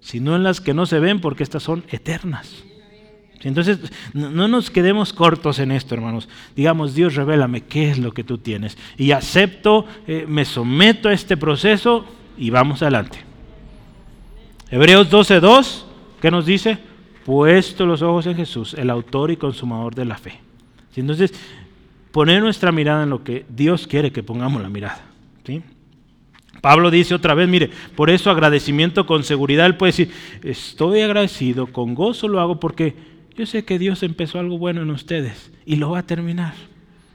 sino 0.00 0.34
en 0.34 0.42
las 0.42 0.60
que 0.60 0.74
no 0.74 0.86
se 0.86 0.98
ven 0.98 1.20
porque 1.20 1.44
éstas 1.44 1.62
son 1.62 1.84
eternas. 1.88 2.64
Entonces, 3.42 3.78
no 4.14 4.48
nos 4.48 4.70
quedemos 4.70 5.12
cortos 5.12 5.58
en 5.60 5.70
esto, 5.70 5.94
hermanos. 5.94 6.28
Digamos, 6.56 6.94
Dios, 6.94 7.14
revélame 7.14 7.62
qué 7.62 7.90
es 7.90 7.98
lo 7.98 8.12
que 8.12 8.24
tú 8.24 8.38
tienes. 8.38 8.76
Y 8.96 9.12
acepto, 9.12 9.86
eh, 10.06 10.24
me 10.26 10.44
someto 10.44 11.08
a 11.08 11.12
este 11.12 11.36
proceso 11.36 12.04
y 12.36 12.50
vamos 12.50 12.82
adelante. 12.82 13.18
Hebreos 14.70 15.10
12.2, 15.10 15.84
¿qué 16.20 16.30
nos 16.30 16.46
dice? 16.46 16.78
puesto 17.28 17.84
los 17.84 18.00
ojos 18.00 18.24
en 18.24 18.36
Jesús, 18.36 18.72
el 18.72 18.88
autor 18.88 19.30
y 19.30 19.36
consumador 19.36 19.94
de 19.94 20.06
la 20.06 20.16
fe. 20.16 20.40
Entonces, 20.96 21.30
poner 22.10 22.40
nuestra 22.40 22.72
mirada 22.72 23.02
en 23.02 23.10
lo 23.10 23.22
que 23.22 23.44
Dios 23.50 23.86
quiere 23.86 24.10
que 24.10 24.22
pongamos 24.22 24.62
la 24.62 24.70
mirada. 24.70 25.02
¿sí? 25.44 25.60
Pablo 26.62 26.90
dice 26.90 27.14
otra 27.14 27.34
vez, 27.34 27.46
mire, 27.46 27.70
por 27.94 28.08
eso 28.08 28.30
agradecimiento 28.30 29.04
con 29.04 29.24
seguridad, 29.24 29.66
él 29.66 29.76
puede 29.76 29.92
decir, 29.92 30.10
estoy 30.42 31.02
agradecido, 31.02 31.66
con 31.66 31.94
gozo 31.94 32.28
lo 32.28 32.40
hago 32.40 32.58
porque 32.58 32.96
yo 33.38 33.46
sé 33.46 33.64
que 33.64 33.78
Dios 33.78 34.02
empezó 34.02 34.38
algo 34.38 34.58
bueno 34.58 34.82
en 34.82 34.90
ustedes 34.90 35.50
y 35.64 35.76
lo 35.76 35.90
va 35.90 36.00
a 36.00 36.06
terminar. 36.06 36.54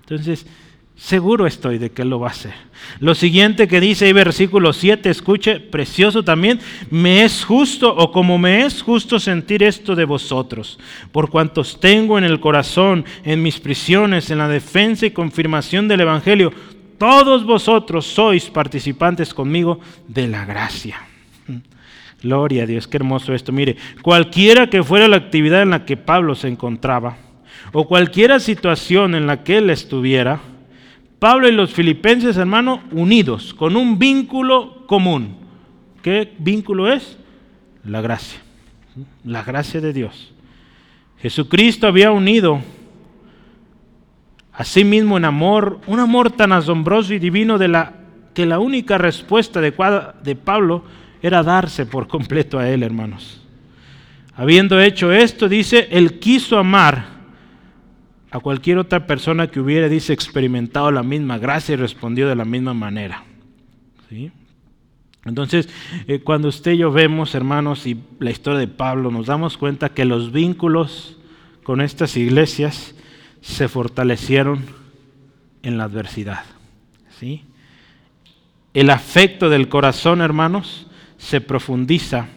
Entonces, 0.01 0.47
Seguro 0.95 1.47
estoy 1.47 1.79
de 1.79 1.91
que 1.91 2.05
lo 2.05 2.19
va 2.19 2.27
a 2.27 2.31
hacer. 2.31 2.53
Lo 2.99 3.15
siguiente 3.15 3.67
que 3.67 3.81
dice 3.81 4.05
ahí 4.05 4.13
versículo 4.13 4.73
7, 4.73 5.09
escuche, 5.09 5.59
precioso 5.59 6.23
también, 6.23 6.59
me 6.91 7.23
es 7.23 7.43
justo 7.43 7.93
o 7.93 8.11
como 8.11 8.37
me 8.37 8.63
es 8.63 8.83
justo 8.83 9.19
sentir 9.19 9.63
esto 9.63 9.95
de 9.95 10.05
vosotros, 10.05 10.79
por 11.11 11.31
cuantos 11.31 11.79
tengo 11.79 12.17
en 12.17 12.23
el 12.23 12.39
corazón, 12.39 13.05
en 13.23 13.41
mis 13.41 13.59
prisiones, 13.59 14.29
en 14.29 14.37
la 14.37 14.47
defensa 14.47 15.07
y 15.07 15.11
confirmación 15.11 15.87
del 15.87 16.01
Evangelio, 16.01 16.53
todos 16.99 17.43
vosotros 17.43 18.05
sois 18.05 18.49
participantes 18.51 19.33
conmigo 19.33 19.79
de 20.07 20.27
la 20.27 20.45
gracia. 20.45 21.01
Gloria 22.23 22.63
a 22.63 22.65
Dios, 22.65 22.87
qué 22.87 22.95
hermoso 22.95 23.33
esto. 23.33 23.51
Mire, 23.51 23.75
cualquiera 24.01 24.69
que 24.69 24.81
fuera 24.81 25.09
la 25.09 25.17
actividad 25.17 25.61
en 25.61 25.71
la 25.71 25.83
que 25.83 25.97
Pablo 25.97 26.35
se 26.35 26.47
encontraba, 26.47 27.17
o 27.73 27.85
cualquiera 27.85 28.39
situación 28.39 29.13
en 29.13 29.27
la 29.27 29.43
que 29.43 29.57
él 29.57 29.69
estuviera, 29.69 30.39
Pablo 31.19 31.49
y 31.49 31.51
los 31.51 31.73
filipenses, 31.73 32.37
hermano, 32.37 32.81
unidos, 32.91 33.53
con 33.53 33.75
un 33.75 33.99
vínculo 33.99 34.87
común. 34.87 35.35
¿Qué 36.01 36.33
vínculo 36.39 36.91
es? 36.91 37.17
La 37.83 37.99
gracia. 37.99 38.39
La 39.25 39.43
gracia 39.43 39.81
de 39.81 39.91
Dios. 39.91 40.33
Jesucristo 41.19 41.87
había 41.87 42.11
unido 42.11 42.61
a 44.53 44.63
sí 44.63 44.85
mismo 44.85 45.17
en 45.17 45.25
amor, 45.25 45.79
un 45.87 45.99
amor 45.99 46.31
tan 46.31 46.53
asombroso 46.53 47.13
y 47.13 47.19
divino 47.19 47.57
de 47.57 47.67
la, 47.67 47.93
que 48.33 48.45
la 48.45 48.59
única 48.59 48.97
respuesta 48.97 49.59
adecuada 49.59 50.15
de 50.23 50.35
Pablo 50.35 50.83
era 51.23 51.41
darse 51.41 51.85
por 51.85 52.07
completo 52.07 52.59
a 52.59 52.69
él, 52.69 52.83
hermanos. 52.83 53.41
Habiendo 54.35 54.79
hecho 54.81 55.11
esto, 55.13 55.47
dice, 55.47 55.87
él 55.89 56.19
quiso 56.19 56.57
amar 56.57 57.05
a 58.29 58.39
cualquier 58.39 58.77
otra 58.77 59.07
persona 59.07 59.47
que 59.47 59.61
hubiera, 59.61 59.87
dice, 59.87 60.11
experimentado 60.11 60.91
la 60.91 61.01
misma 61.01 61.37
gracia 61.37 61.73
y 61.73 61.75
respondió 61.77 62.27
de 62.27 62.35
la 62.35 62.43
misma 62.43 62.73
manera. 62.73 63.23
¿Sí? 64.09 64.31
Entonces, 65.23 65.69
eh, 66.07 66.19
cuando 66.19 66.49
usted 66.49 66.73
y 66.73 66.79
yo 66.79 66.91
vemos, 66.91 67.35
hermanos, 67.35 67.87
y 67.87 67.97
la 68.19 68.31
historia 68.31 68.59
de 68.59 68.67
Pablo, 68.67 69.09
nos 69.09 69.27
damos 69.27 69.57
cuenta 69.57 69.89
que 69.89 70.03
los 70.03 70.33
vínculos 70.33 71.17
con 71.63 71.79
estas 71.79 72.17
iglesias 72.17 72.95
se 73.39 73.69
fortalecieron 73.69 74.65
en 75.61 75.77
la 75.77 75.85
adversidad. 75.85 76.43
¿sí? 77.17 77.43
El 78.73 78.89
afecto 78.89 79.49
del 79.49 79.69
corazón, 79.69 80.19
hermanos, 80.19 80.87
se 81.23 81.39
profundiza 81.39 82.27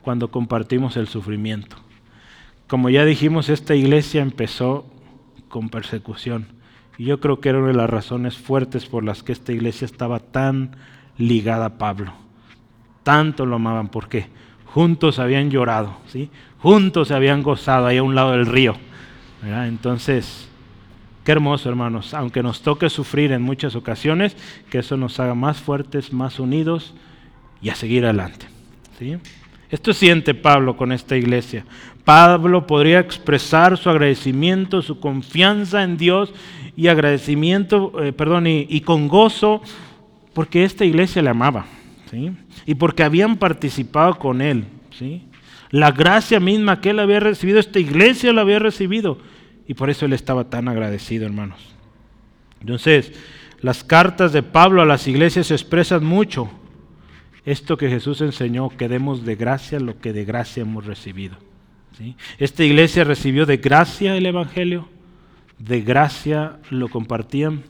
cuando 0.00 0.30
compartimos 0.30 0.96
el 0.96 1.08
sufrimiento. 1.08 1.76
Como 2.66 2.88
ya 2.88 3.04
dijimos, 3.04 3.50
esta 3.50 3.74
iglesia 3.74 4.22
empezó 4.22 4.86
con 5.48 5.68
persecución. 5.68 6.46
Y 6.96 7.04
yo 7.04 7.20
creo 7.20 7.40
que 7.40 7.50
era 7.50 7.58
una 7.58 7.68
de 7.68 7.74
las 7.74 7.90
razones 7.90 8.38
fuertes 8.38 8.86
por 8.86 9.04
las 9.04 9.22
que 9.22 9.32
esta 9.32 9.52
iglesia 9.52 9.84
estaba 9.84 10.20
tan 10.20 10.74
ligada 11.18 11.66
a 11.66 11.78
Pablo. 11.78 12.14
Tanto 13.02 13.44
lo 13.44 13.56
amaban. 13.56 13.88
porque 13.88 14.28
Juntos 14.64 15.18
habían 15.18 15.50
llorado, 15.50 15.98
¿sí? 16.06 16.30
juntos 16.58 17.08
se 17.08 17.14
habían 17.14 17.42
gozado 17.42 17.86
ahí 17.86 17.98
a 17.98 18.02
un 18.02 18.14
lado 18.14 18.32
del 18.32 18.46
río. 18.46 18.74
Entonces, 19.44 20.48
qué 21.24 21.32
hermoso, 21.32 21.68
hermanos. 21.68 22.14
Aunque 22.14 22.42
nos 22.42 22.62
toque 22.62 22.88
sufrir 22.88 23.32
en 23.32 23.42
muchas 23.42 23.76
ocasiones, 23.76 24.34
que 24.70 24.78
eso 24.78 24.96
nos 24.96 25.20
haga 25.20 25.34
más 25.34 25.60
fuertes, 25.60 26.12
más 26.14 26.40
unidos 26.40 26.94
y 27.62 27.68
a 27.68 27.74
seguir 27.74 28.04
adelante. 28.04 28.46
¿sí? 28.98 29.16
Esto 29.70 29.92
siente 29.92 30.34
Pablo 30.34 30.76
con 30.76 30.92
esta 30.92 31.16
iglesia. 31.16 31.64
Pablo 32.04 32.66
podría 32.66 33.00
expresar 33.00 33.78
su 33.78 33.88
agradecimiento, 33.88 34.82
su 34.82 35.00
confianza 35.00 35.82
en 35.82 35.96
Dios 35.96 36.32
y 36.76 36.88
agradecimiento, 36.88 37.92
eh, 38.02 38.12
perdón, 38.12 38.46
y, 38.46 38.80
con 38.82 39.08
gozo, 39.08 39.62
porque 40.34 40.64
esta 40.64 40.84
iglesia 40.84 41.22
le 41.22 41.30
amaba, 41.30 41.66
¿sí? 42.10 42.30
Y 42.66 42.74
porque 42.74 43.02
habían 43.02 43.36
participado 43.36 44.18
con 44.18 44.42
él, 44.42 44.64
¿sí? 44.98 45.22
La 45.70 45.92
gracia 45.92 46.40
misma 46.40 46.80
que 46.80 46.90
él 46.90 47.00
había 47.00 47.20
recibido, 47.20 47.58
esta 47.58 47.78
iglesia 47.78 48.32
la 48.32 48.42
había 48.42 48.58
recibido, 48.58 49.18
y 49.66 49.74
por 49.74 49.88
eso 49.88 50.04
él 50.04 50.12
estaba 50.12 50.44
tan 50.44 50.68
agradecido, 50.68 51.24
hermanos. 51.24 51.58
Entonces, 52.60 53.12
las 53.60 53.82
cartas 53.82 54.32
de 54.32 54.42
Pablo 54.42 54.82
a 54.82 54.86
las 54.86 55.08
iglesias 55.08 55.50
expresan 55.50 56.04
mucho 56.04 56.50
esto 57.44 57.76
que 57.76 57.88
Jesús 57.88 58.20
enseñó, 58.20 58.70
que 58.70 58.88
demos 58.88 59.24
de 59.24 59.36
gracia 59.36 59.78
lo 59.78 59.98
que 59.98 60.12
de 60.12 60.24
gracia 60.24 60.62
hemos 60.62 60.86
recibido. 60.86 61.36
Esta 62.38 62.64
iglesia 62.64 63.04
recibió 63.04 63.46
de 63.46 63.58
gracia 63.58 64.16
el 64.16 64.26
Evangelio, 64.26 64.88
de 65.58 65.82
gracia 65.82 66.58
lo 66.70 66.88
compartían 66.88 67.62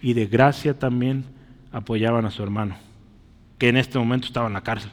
y 0.00 0.14
de 0.14 0.26
gracia 0.26 0.78
también 0.78 1.24
apoyaban 1.72 2.24
a 2.24 2.30
su 2.30 2.42
hermano, 2.42 2.76
que 3.58 3.68
en 3.68 3.76
este 3.76 3.98
momento 3.98 4.26
estaba 4.26 4.46
en 4.46 4.54
la 4.54 4.62
cárcel. 4.62 4.90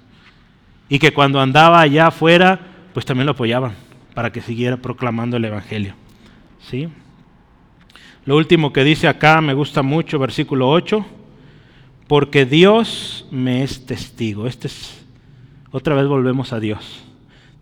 Y 0.90 1.00
que 1.00 1.14
cuando 1.14 1.40
andaba 1.40 1.80
allá 1.80 2.08
afuera, 2.08 2.60
pues 2.94 3.06
también 3.06 3.26
lo 3.26 3.32
apoyaban 3.32 3.74
para 4.14 4.32
que 4.32 4.42
siguiera 4.42 4.78
proclamando 4.78 5.38
el 5.38 5.46
Evangelio. 5.46 5.96
¿Sí? 6.60 6.90
Lo 8.26 8.36
último 8.36 8.74
que 8.74 8.84
dice 8.84 9.08
acá 9.08 9.40
me 9.42 9.54
gusta 9.54 9.82
mucho, 9.82 10.20
versículo 10.20 10.70
8 10.70 11.06
porque 12.08 12.46
Dios 12.46 13.26
me 13.32 13.64
es 13.64 13.86
testigo. 13.86 14.48
Este 14.48 14.68
es, 14.68 15.04
otra 15.72 15.96
vez 15.96 16.08
volvemos 16.08 16.54
a 16.54 16.60
Dios. 16.60 17.04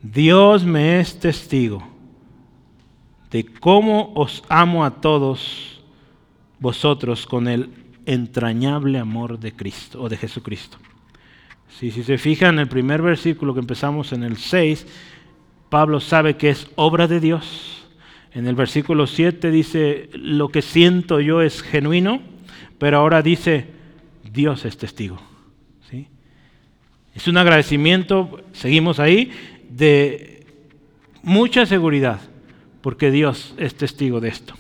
Dios 0.02 0.66
me 0.66 1.00
es 1.00 1.20
testigo 1.20 1.84
de 3.30 3.46
cómo 3.46 4.12
os 4.16 4.44
amo 4.50 4.84
a 4.84 5.02
todos 5.02 5.82
vosotros 6.60 7.26
con 7.26 7.48
el 7.48 7.70
entrañable 8.06 9.00
amor 9.00 9.40
de 9.40 9.54
Cristo 9.54 10.02
o 10.02 10.10
de 10.10 10.18
Jesucristo. 10.18 10.78
Si, 11.70 11.92
si 11.92 12.04
se 12.04 12.18
fijan 12.18 12.56
en 12.56 12.60
el 12.62 12.68
primer 12.68 13.02
versículo 13.02 13.54
que 13.54 13.62
empezamos 13.62 14.12
en 14.12 14.24
el 14.24 14.38
6, 14.38 14.86
Pablo 15.70 16.00
sabe 16.02 16.36
que 16.36 16.50
es 16.50 16.68
obra 16.76 17.08
de 17.08 17.20
Dios. 17.20 17.88
En 18.34 18.48
el 18.48 18.56
versículo 18.56 19.08
7 19.08 19.52
dice, 19.52 20.10
lo 20.14 20.50
que 20.50 20.62
siento 20.62 21.20
yo 21.20 21.42
es 21.42 21.62
genuino, 21.62 22.22
pero 22.78 22.98
ahora 22.98 23.22
dice, 23.22 23.68
Dios 24.32 24.66
es 24.66 24.78
testigo. 24.78 25.20
¿sí? 25.90 26.08
Es 27.14 27.28
un 27.28 27.38
agradecimiento, 27.38 28.42
seguimos 28.54 29.00
ahí, 29.00 29.32
de 29.70 30.46
mucha 31.24 31.66
seguridad, 31.66 32.20
porque 32.82 33.12
Dios 33.12 33.54
es 33.58 33.76
testigo 33.76 34.20
de 34.20 34.30
esto. 34.30 34.56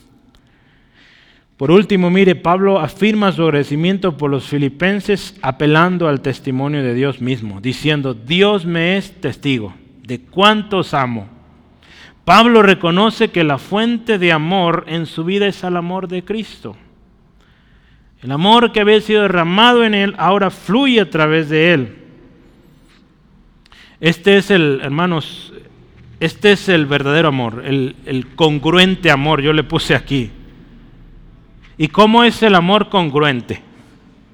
Por 1.57 1.69
último, 1.69 2.09
mire, 2.09 2.36
Pablo 2.36 2.80
afirma 2.80 3.32
su 3.32 3.43
agradecimiento 3.43 4.17
por 4.17 4.32
los 4.32 4.45
filipenses 4.45 5.38
apelando 5.43 6.07
al 6.07 6.22
testimonio 6.22 6.82
de 6.82 6.95
Dios 6.95 7.22
mismo, 7.22 7.61
diciendo, 7.61 8.15
Dios 8.15 8.65
me 8.65 8.97
es 8.97 9.11
testigo 9.22 9.76
de 10.03 10.22
cuántos 10.22 10.95
amo. 10.95 11.28
Pablo 12.26 12.63
reconoce 12.63 13.30
que 13.30 13.43
la 13.43 13.59
fuente 13.59 14.17
de 14.17 14.32
amor 14.32 14.86
en 14.88 15.05
su 15.05 15.24
vida 15.24 15.47
es 15.47 15.63
el 15.63 15.78
amor 15.78 16.07
de 16.07 16.24
Cristo. 16.24 16.76
El 18.24 18.32
amor 18.32 18.72
que 18.72 18.82
había 18.82 19.01
sido 19.01 19.24
derramado 19.24 19.84
en 19.84 19.93
él 19.93 20.13
ahora 20.17 20.51
fluye 20.51 21.01
a 21.01 21.09
través 21.09 21.49
de 21.49 21.74
él. 21.74 21.97
Este 23.99 24.38
es 24.38 24.51
el, 24.51 24.80
hermanos, 24.84 25.53
este 26.19 26.51
es 26.51 26.69
el 26.69 26.86
verdadero 26.86 27.30
amor, 27.30 27.63
el, 27.65 28.28
congruente 28.36 29.09
amor, 29.09 29.41
yo 29.41 29.53
le 29.53 29.63
puse 29.63 29.95
aquí. 29.95 30.32
¿Y 31.78 31.88
cómo 31.88 32.24
es 32.24 32.41
el 32.43 32.55
amor 32.55 32.89
congruente? 32.89 33.61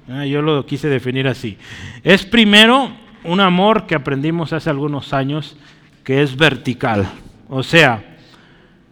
Ah, 0.08 0.24
yo 0.26 0.42
lo 0.42 0.64
quise 0.66 0.88
definir 0.88 1.28
así. 1.28 1.56
Es 2.02 2.24
primero 2.24 2.90
un 3.24 3.40
amor 3.40 3.86
que 3.86 3.94
aprendimos 3.94 4.52
hace 4.52 4.70
algunos 4.70 5.12
años 5.12 5.56
que 6.04 6.22
es 6.22 6.36
vertical. 6.36 7.06
O 7.48 7.62
sea, 7.62 8.07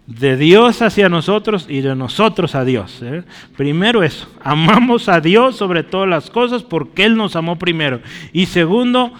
de 0.07 0.37
Dios 0.37 0.83
hacia 0.83 1.09
nosotros 1.09 1.67
y 1.69 1.81
de 1.81 1.97
nosotros 1.97 2.55
a 2.55 2.65
Dios. 2.65 3.01
¿eh? 3.03 3.25
Primero 3.57 4.03
eso, 4.03 4.29
amamos 4.43 5.09
a 5.09 5.21
Dios 5.21 5.57
sobre 5.57 5.83
todas 5.83 6.09
las 6.09 6.31
cosas 6.31 6.63
porque 6.63 7.05
Él 7.05 7.17
nos 7.17 7.37
amó 7.37 7.59
primero. 7.59 8.01
Y 8.33 8.47
segundo, 8.47 9.13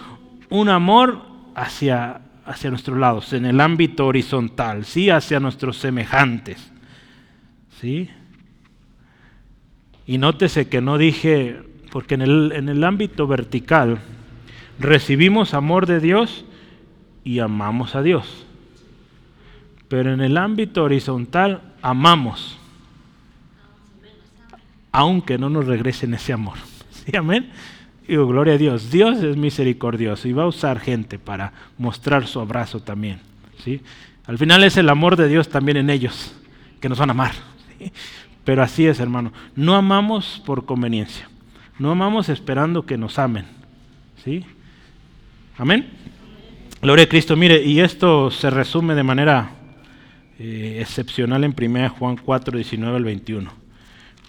un 0.49 0.69
amor 0.69 1.23
hacia, 1.55 2.21
hacia 2.45 2.71
nuestros 2.71 2.99
lados, 2.99 3.33
en 3.33 3.47
el 3.47 3.61
ámbito 3.61 4.07
horizontal, 4.07 4.85
¿sí? 4.85 5.11
hacia 5.11 5.41
nuestros 5.41 5.77
semejantes. 5.79 6.73
¿sí? 7.81 8.09
Y 10.07 10.19
nótese 10.19 10.69
que 10.69 10.81
no 10.81 10.99
dije, 10.99 11.61
porque 11.91 12.15
en 12.15 12.23
el, 12.23 12.53
en 12.55 12.69
el 12.69 12.85
ámbito 12.85 13.27
vertical 13.27 13.99
recibimos 14.79 15.53
amor 15.53 15.87
de 15.87 15.99
Dios 15.99 16.45
y 17.25 17.41
amamos 17.41 17.97
a 17.97 18.03
Dios. 18.03 18.46
Pero 19.89 20.13
en 20.13 20.21
el 20.21 20.37
ámbito 20.37 20.85
horizontal 20.85 21.63
amamos, 21.83 22.59
aunque 24.91 25.39
no 25.39 25.49
nos 25.49 25.67
regresen 25.67 26.15
ese 26.15 26.33
amor. 26.33 26.59
¿Sí, 26.91 27.17
amén? 27.17 27.51
Digo, 28.07 28.27
gloria 28.27 28.55
a 28.55 28.59
Dios. 28.59 28.91
Dios 28.91 29.23
es 29.23 29.37
misericordioso 29.37 30.29
y 30.29 30.33
va 30.33 30.45
a 30.45 30.49
usar 30.49 30.81
gente 30.81 31.19
para 31.19 31.53
mostrar 31.79 32.27
su 32.27 32.41
abrazo 32.41 32.81
también. 32.81 33.21
¿sí? 33.65 33.81
Al 34.27 34.39
final 34.39 34.65
es 34.65 34.77
el 34.77 34.89
amor 34.89 35.17
de 35.17 35.29
Dios 35.29 35.49
también 35.49 35.77
en 35.77 35.91
ellos, 35.91 36.35
que 36.81 36.89
nos 36.89 36.99
van 36.99 37.11
a 37.11 37.13
amar. 37.13 37.33
Pero 38.45 38.63
así 38.63 38.87
es, 38.87 39.01
hermano. 39.01 39.33
No 39.57 39.75
amamos 39.75 40.41
por 40.47 40.67
conveniencia. 40.67 41.29
No 41.79 41.91
amamos 41.91 42.29
esperando 42.29 42.87
que 42.87 42.97
nos 42.97 43.19
amen. 43.19 43.45
¿Sí? 44.25 44.45
Amén. 45.59 45.89
Gloria 46.81 47.05
a 47.05 47.09
Cristo. 47.09 47.37
Mire, 47.37 47.63
y 47.65 47.81
esto 47.81 48.31
se 48.31 48.51
resume 48.51 48.95
de 48.95 49.03
manera 49.03 49.51
eh, 50.39 50.79
excepcional 50.81 51.45
en 51.45 51.55
1 51.59 51.91
Juan 51.91 52.17
4, 52.17 52.57
19 52.57 52.97
al 52.97 53.05
21. 53.05 53.51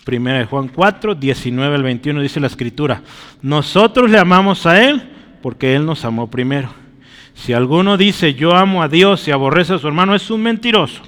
1 0.07 0.47
Juan 0.47 0.67
4, 0.69 1.15
19 1.15 1.75
al 1.75 1.83
21 1.83 2.21
dice 2.21 2.39
la 2.39 2.47
escritura, 2.47 3.01
nosotros 3.41 4.09
le 4.09 4.17
amamos 4.17 4.65
a 4.65 4.81
Él 4.81 5.01
porque 5.41 5.75
Él 5.75 5.85
nos 5.85 6.05
amó 6.05 6.29
primero. 6.29 6.69
Si 7.33 7.53
alguno 7.53 7.97
dice 7.97 8.33
yo 8.33 8.55
amo 8.55 8.81
a 8.81 8.87
Dios 8.87 9.27
y 9.27 9.31
aborrece 9.31 9.73
a 9.73 9.79
su 9.79 9.87
hermano, 9.87 10.15
es 10.15 10.29
un 10.31 10.41
mentiroso. 10.41 11.01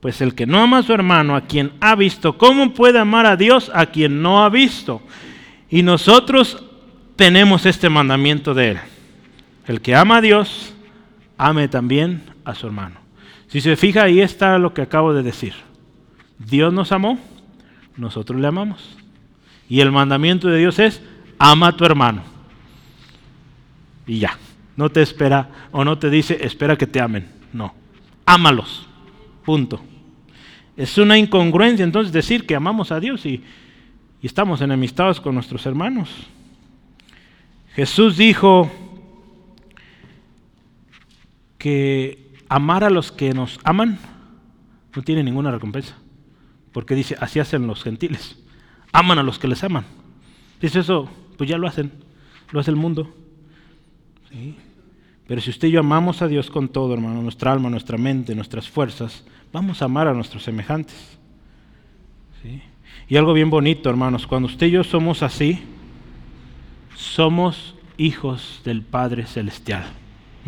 Pues 0.00 0.22
el 0.22 0.34
que 0.34 0.46
no 0.46 0.60
ama 0.60 0.78
a 0.78 0.82
su 0.82 0.94
hermano, 0.94 1.36
a 1.36 1.42
quien 1.42 1.72
ha 1.80 1.94
visto, 1.94 2.38
¿cómo 2.38 2.72
puede 2.72 2.98
amar 2.98 3.26
a 3.26 3.36
Dios 3.36 3.70
a 3.74 3.86
quien 3.86 4.22
no 4.22 4.42
ha 4.42 4.48
visto? 4.48 5.02
Y 5.68 5.82
nosotros 5.82 6.64
tenemos 7.16 7.66
este 7.66 7.90
mandamiento 7.90 8.54
de 8.54 8.70
Él. 8.70 8.78
El 9.66 9.82
que 9.82 9.94
ama 9.94 10.16
a 10.16 10.20
Dios, 10.22 10.74
ame 11.36 11.68
también 11.68 12.22
a 12.44 12.54
su 12.54 12.66
hermano. 12.66 12.99
Si 13.50 13.60
se 13.60 13.76
fija, 13.76 14.04
ahí 14.04 14.20
está 14.20 14.58
lo 14.58 14.72
que 14.72 14.82
acabo 14.82 15.12
de 15.12 15.24
decir. 15.24 15.54
Dios 16.38 16.72
nos 16.72 16.92
amó, 16.92 17.18
nosotros 17.96 18.40
le 18.40 18.46
amamos. 18.46 18.96
Y 19.68 19.80
el 19.80 19.90
mandamiento 19.90 20.48
de 20.48 20.58
Dios 20.58 20.78
es, 20.78 21.02
ama 21.36 21.68
a 21.68 21.76
tu 21.76 21.84
hermano. 21.84 22.22
Y 24.06 24.20
ya, 24.20 24.38
no 24.76 24.88
te 24.88 25.02
espera 25.02 25.48
o 25.72 25.84
no 25.84 25.98
te 25.98 26.10
dice, 26.10 26.38
espera 26.40 26.76
que 26.76 26.86
te 26.86 27.00
amen. 27.00 27.28
No, 27.52 27.74
ámalos. 28.24 28.86
Punto. 29.44 29.80
Es 30.76 30.96
una 30.96 31.18
incongruencia 31.18 31.84
entonces 31.84 32.12
decir 32.12 32.46
que 32.46 32.54
amamos 32.54 32.92
a 32.92 33.00
Dios 33.00 33.26
y, 33.26 33.42
y 34.22 34.26
estamos 34.26 34.60
enemistados 34.60 35.20
con 35.20 35.34
nuestros 35.34 35.66
hermanos. 35.66 36.08
Jesús 37.74 38.16
dijo 38.16 38.70
que 41.58 42.29
amar 42.50 42.84
a 42.84 42.90
los 42.90 43.12
que 43.12 43.32
nos 43.32 43.60
aman 43.64 43.98
No 44.94 45.02
tiene 45.02 45.22
ninguna 45.22 45.50
recompensa. 45.50 45.96
Porque 46.72 46.94
dice, 46.94 47.16
así 47.20 47.40
hacen 47.40 47.66
los 47.66 47.82
gentiles. 47.82 48.38
Aman 48.92 49.18
a 49.18 49.22
los 49.22 49.38
que 49.38 49.48
les 49.48 49.64
aman. 49.64 49.84
Dice 50.60 50.80
eso, 50.80 51.08
pues 51.38 51.48
ya 51.48 51.56
lo 51.56 51.66
hacen. 51.66 51.92
Lo 52.50 52.60
hace 52.60 52.70
el 52.70 52.76
mundo. 52.76 53.14
Pero 55.26 55.40
si 55.40 55.50
usted 55.50 55.68
y 55.68 55.70
yo 55.70 55.80
amamos 55.80 56.22
a 56.22 56.28
Dios 56.28 56.50
con 56.50 56.68
todo, 56.68 56.92
hermano, 56.92 57.22
nuestra 57.22 57.52
alma, 57.52 57.70
nuestra 57.70 57.96
mente, 57.96 58.34
nuestras 58.34 58.68
fuerzas, 58.68 59.24
vamos 59.52 59.80
a 59.80 59.84
amar 59.86 60.08
a 60.08 60.14
nuestros 60.14 60.42
semejantes. 60.42 61.18
Y 63.08 63.16
algo 63.16 63.32
bien 63.32 63.50
bonito, 63.50 63.90
hermanos, 63.90 64.26
cuando 64.26 64.48
usted 64.48 64.66
y 64.66 64.72
yo 64.72 64.84
somos 64.84 65.22
así, 65.22 65.60
somos 66.96 67.76
hijos 67.96 68.60
del 68.64 68.82
Padre 68.82 69.26
Celestial. 69.26 69.99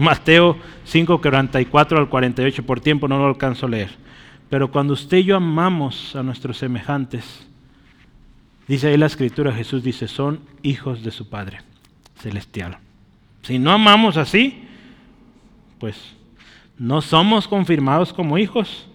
Mateo 0.02 0.56
5, 0.84 1.20
44 1.20 1.98
al 1.98 2.08
48, 2.08 2.66
por 2.66 2.80
tiempo 2.80 3.08
no 3.08 3.18
lo 3.18 3.26
alcanzo 3.26 3.66
a 3.66 3.70
leer. 3.70 3.90
Pero 4.50 4.70
cuando 4.70 4.92
usted 4.92 5.18
y 5.18 5.24
yo 5.24 5.36
amamos 5.36 6.14
a 6.14 6.22
nuestros 6.22 6.58
semejantes, 6.58 7.46
dice 8.68 8.88
ahí 8.88 8.96
la 8.96 9.06
escritura, 9.06 9.52
Jesús 9.52 9.82
dice, 9.82 10.08
son 10.08 10.40
hijos 10.62 11.02
de 11.02 11.10
su 11.10 11.30
Padre 11.30 11.60
Celestial. 12.16 12.78
Si 13.42 13.58
no 13.58 13.70
amamos 13.70 14.16
así, 14.16 14.64
pues 15.78 16.14
no 16.78 17.00
somos 17.00 17.48
confirmados 17.48 18.12
como 18.12 18.38
hijos. 18.38 18.86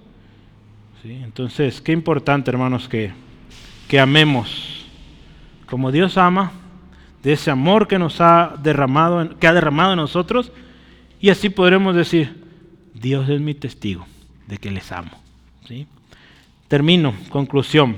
Entonces, 1.03 1.79
qué 1.79 1.93
importante, 1.93 2.51
hermanos, 2.51 2.89
que, 2.89 3.13
que 3.87 3.99
amemos 3.99 4.85
como 5.67 5.91
Dios 5.91 6.17
ama, 6.17 6.51
de 7.23 7.33
ese 7.33 7.51
amor 7.51 7.87
que 7.87 7.99
nos 7.99 8.21
ha 8.21 8.55
derramado, 8.61 9.37
que 9.37 9.47
ha 9.47 9.53
derramado 9.53 9.93
en 9.93 9.97
nosotros, 9.97 10.51
y 11.19 11.29
así 11.29 11.49
podremos 11.49 11.95
decir, 11.95 12.43
Dios 12.93 13.29
es 13.29 13.41
mi 13.41 13.53
testigo 13.53 14.05
de 14.47 14.57
que 14.57 14.71
les 14.71 14.91
amo. 14.91 15.11
¿Sí? 15.67 15.87
Termino, 16.67 17.13
conclusión. 17.29 17.97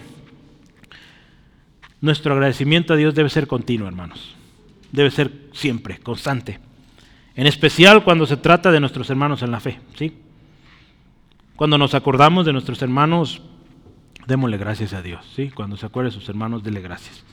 Nuestro 2.02 2.34
agradecimiento 2.34 2.94
a 2.94 2.98
Dios 2.98 3.14
debe 3.14 3.30
ser 3.30 3.48
continuo, 3.48 3.88
hermanos. 3.88 4.36
Debe 4.92 5.12
ser 5.12 5.32
siempre, 5.54 6.00
constante. 6.00 6.60
En 7.36 7.46
especial 7.46 8.04
cuando 8.04 8.26
se 8.26 8.38
trata 8.38 8.72
de 8.72 8.80
nuestros 8.80 9.10
hermanos 9.10 9.42
en 9.44 9.52
la 9.52 9.60
fe. 9.60 9.80
¿sí? 9.96 10.14
Cuando 11.56 11.78
nos 11.78 11.94
acordamos 11.94 12.46
de 12.46 12.54
nuestros 12.54 12.82
hermanos, 12.82 13.42
démosle 14.28 14.58
gracias 14.58 14.94
a 14.94 15.02
Dios. 15.02 15.26
¿sí? 15.36 15.50
Cuando 15.50 15.76
se 15.76 15.86
acuerde 15.86 16.10
de 16.10 16.16
sus 16.16 16.30
hermanos, 16.30 16.64
déle 16.64 16.82
gracias. 16.82 17.24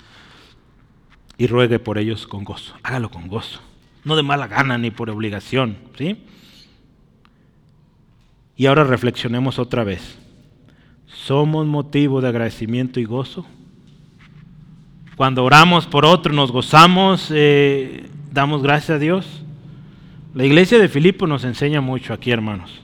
Y 1.38 1.46
ruegue 1.46 1.78
por 1.78 1.98
ellos 1.98 2.26
con 2.26 2.44
gozo. 2.44 2.74
Hágalo 2.82 3.10
con 3.10 3.28
gozo 3.28 3.60
no 4.07 4.15
de 4.15 4.23
mala 4.23 4.47
gana 4.47 4.78
ni 4.78 4.93
por 4.93 5.11
obligación, 5.11 5.77
¿sí? 5.99 6.16
Y 8.57 8.66
ahora 8.66 8.85
reflexionemos 8.85 9.59
otra 9.59 9.83
vez. 9.83 10.16
¿Somos 11.09 11.66
motivo 11.66 12.20
de 12.20 12.28
agradecimiento 12.28 13.01
y 13.01 13.05
gozo? 13.05 13.45
Cuando 15.16 15.43
oramos 15.43 15.89
por 15.89 16.05
otro, 16.05 16.33
nos 16.33 16.53
gozamos, 16.53 17.33
eh, 17.35 18.09
damos 18.31 18.62
gracias 18.62 18.91
a 18.91 18.99
Dios. 19.01 19.43
La 20.35 20.45
iglesia 20.45 20.78
de 20.78 20.89
Filipo 20.89 21.27
nos 21.27 21.43
enseña 21.43 21.81
mucho 21.81 22.15
aquí, 22.15 22.31
hermanos. 22.31 22.81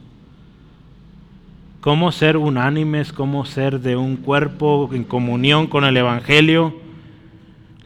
Cómo 1.81 2.11
ser 2.11 2.36
unánimes, 2.36 3.12
cómo 3.12 3.44
ser 3.44 3.78
de 3.78 3.94
un 3.94 4.16
cuerpo 4.16 4.90
en 4.93 5.05
comunión 5.05 5.69
con 5.69 5.85
el 5.85 5.97
Evangelio. 5.97 6.74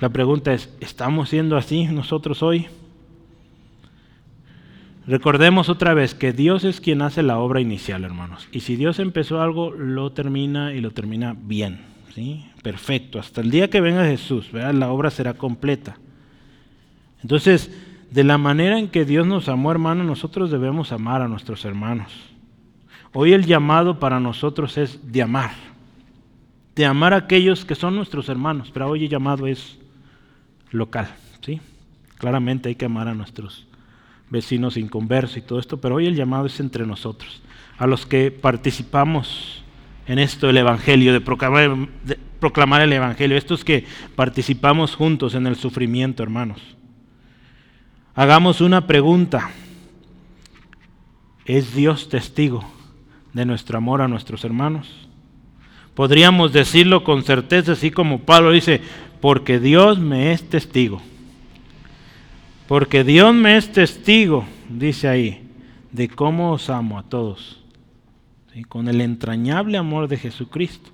La 0.01 0.09
pregunta 0.09 0.55
es, 0.55 0.75
¿estamos 0.81 1.29
siendo 1.29 1.59
así 1.59 1.85
nosotros 1.85 2.43
hoy? 2.43 2.69
Recordemos 5.07 5.69
otra 5.69 5.95
vez 5.95 6.15
que 6.15 6.33
Dios 6.33 6.65
es 6.65 6.81
quien 6.81 7.01
hace 7.01 7.23
la 7.23 7.39
obra 7.39 7.61
inicial, 7.61 8.03
hermanos. 8.03 8.49
Y 8.51 8.61
si 8.61 8.75
Dios 8.75 8.99
empezó 8.99 9.41
algo, 9.41 9.71
lo 9.71 10.11
termina 10.11 10.75
y 10.75 10.81
lo 10.81 10.91
termina 10.91 11.37
bien. 11.39 11.83
¿sí? 12.13 12.45
Perfecto. 12.63 13.21
Hasta 13.21 13.41
el 13.41 13.51
día 13.51 13.71
que 13.71 13.81
venga 13.81 14.05
Jesús, 14.05 14.53
la 14.53 14.91
obra 14.91 15.11
será 15.11 15.35
completa. 15.35 15.97
Entonces, 17.23 17.71
de 18.11 18.25
la 18.25 18.37
manera 18.37 18.81
en 18.81 18.89
que 18.89 19.05
Dios 19.05 19.29
nos 19.29 19.49
amó, 19.49 19.71
hermanos, 19.71 20.07
nosotros 20.07 20.51
debemos 20.51 20.91
amar 20.91 21.23
a 21.23 21.29
nuestros 21.29 21.65
hermanos. 21.65 22.13
Hoy 23.13 23.33
el 23.33 23.47
llamado 23.47 24.01
para 24.01 24.19
nosotros 24.19 24.77
es 24.77 25.13
de 25.13 25.23
amar. 25.23 25.53
De 26.75 26.85
amar 26.85 27.15
a 27.15 27.19
aquellos 27.19 27.65
que 27.65 27.77
son 27.77 27.95
nuestros 27.95 28.29
hermanos. 28.29 28.71
Pero 28.73 28.91
hoy 28.91 29.05
el 29.05 29.11
llamado 29.11 29.47
es 29.47 29.79
local. 30.73 31.09
¿sí? 31.43 31.61
Claramente 32.19 32.69
hay 32.69 32.75
que 32.75 32.87
amar 32.87 33.07
a 33.07 33.15
nuestros 33.15 33.66
vecinos 34.31 34.77
inconversos 34.77 35.37
y 35.37 35.43
todo 35.43 35.59
esto, 35.59 35.81
pero 35.81 35.97
hoy 35.97 36.07
el 36.07 36.17
llamado 36.17 36.47
es 36.47 36.59
entre 36.61 36.87
nosotros, 36.87 37.43
a 37.79 37.87
los 37.87 38.07
que 38.07 38.31
participamos 38.31 39.63
en 40.07 40.19
esto 40.19 40.47
del 40.47 40.59
Evangelio, 40.59 41.13
de 41.13 41.21
proclamar, 41.21 41.77
de 42.05 42.19
proclamar 42.41 42.81
el 42.83 42.93
Evangelio, 42.93 43.37
estos 43.37 43.65
que 43.65 43.85
participamos 44.15 44.95
juntos 44.95 45.35
en 45.35 45.47
el 45.47 45.57
sufrimiento, 45.57 46.23
hermanos. 46.23 46.61
Hagamos 48.15 48.61
una 48.61 48.87
pregunta. 48.87 49.51
¿Es 51.45 51.75
Dios 51.75 52.09
testigo 52.09 52.65
de 53.33 53.45
nuestro 53.45 53.79
amor 53.79 54.01
a 54.01 54.09
nuestros 54.09 54.45
hermanos? 54.45 55.07
Podríamos 55.95 56.53
decirlo 56.53 57.05
con 57.05 57.23
certeza, 57.23 57.73
así 57.73 57.91
como 57.91 58.21
Pablo 58.21 58.53
dice, 58.53 58.81
porque 59.21 59.61
Dios 59.61 59.99
me 59.99 60.33
es 60.33 60.49
testigo. 60.49 61.01
Porque 62.69 63.05
Dios 63.05 63.33
me 63.33 63.57
es 63.57 63.71
testigo, 63.71 64.45
dice 64.69 65.07
ahí, 65.07 65.49
de 65.93 66.09
cómo 66.09 66.53
os 66.53 66.69
amo 66.69 66.99
a 66.99 67.05
todos, 67.05 67.63
con 68.69 68.89
el 68.89 69.01
entrañable 69.01 69.79
amor 69.79 70.09
de 70.09 70.17
Jesucristo. 70.17 70.91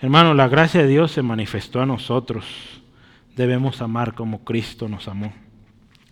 Hermano, 0.00 0.32
la 0.32 0.46
gracia 0.46 0.82
de 0.82 0.88
Dios 0.88 1.10
se 1.10 1.22
manifestó 1.22 1.80
a 1.80 1.86
nosotros. 1.86 2.44
Debemos 3.34 3.82
amar 3.82 4.14
como 4.14 4.44
Cristo 4.44 4.88
nos 4.88 5.08
amó. 5.08 5.32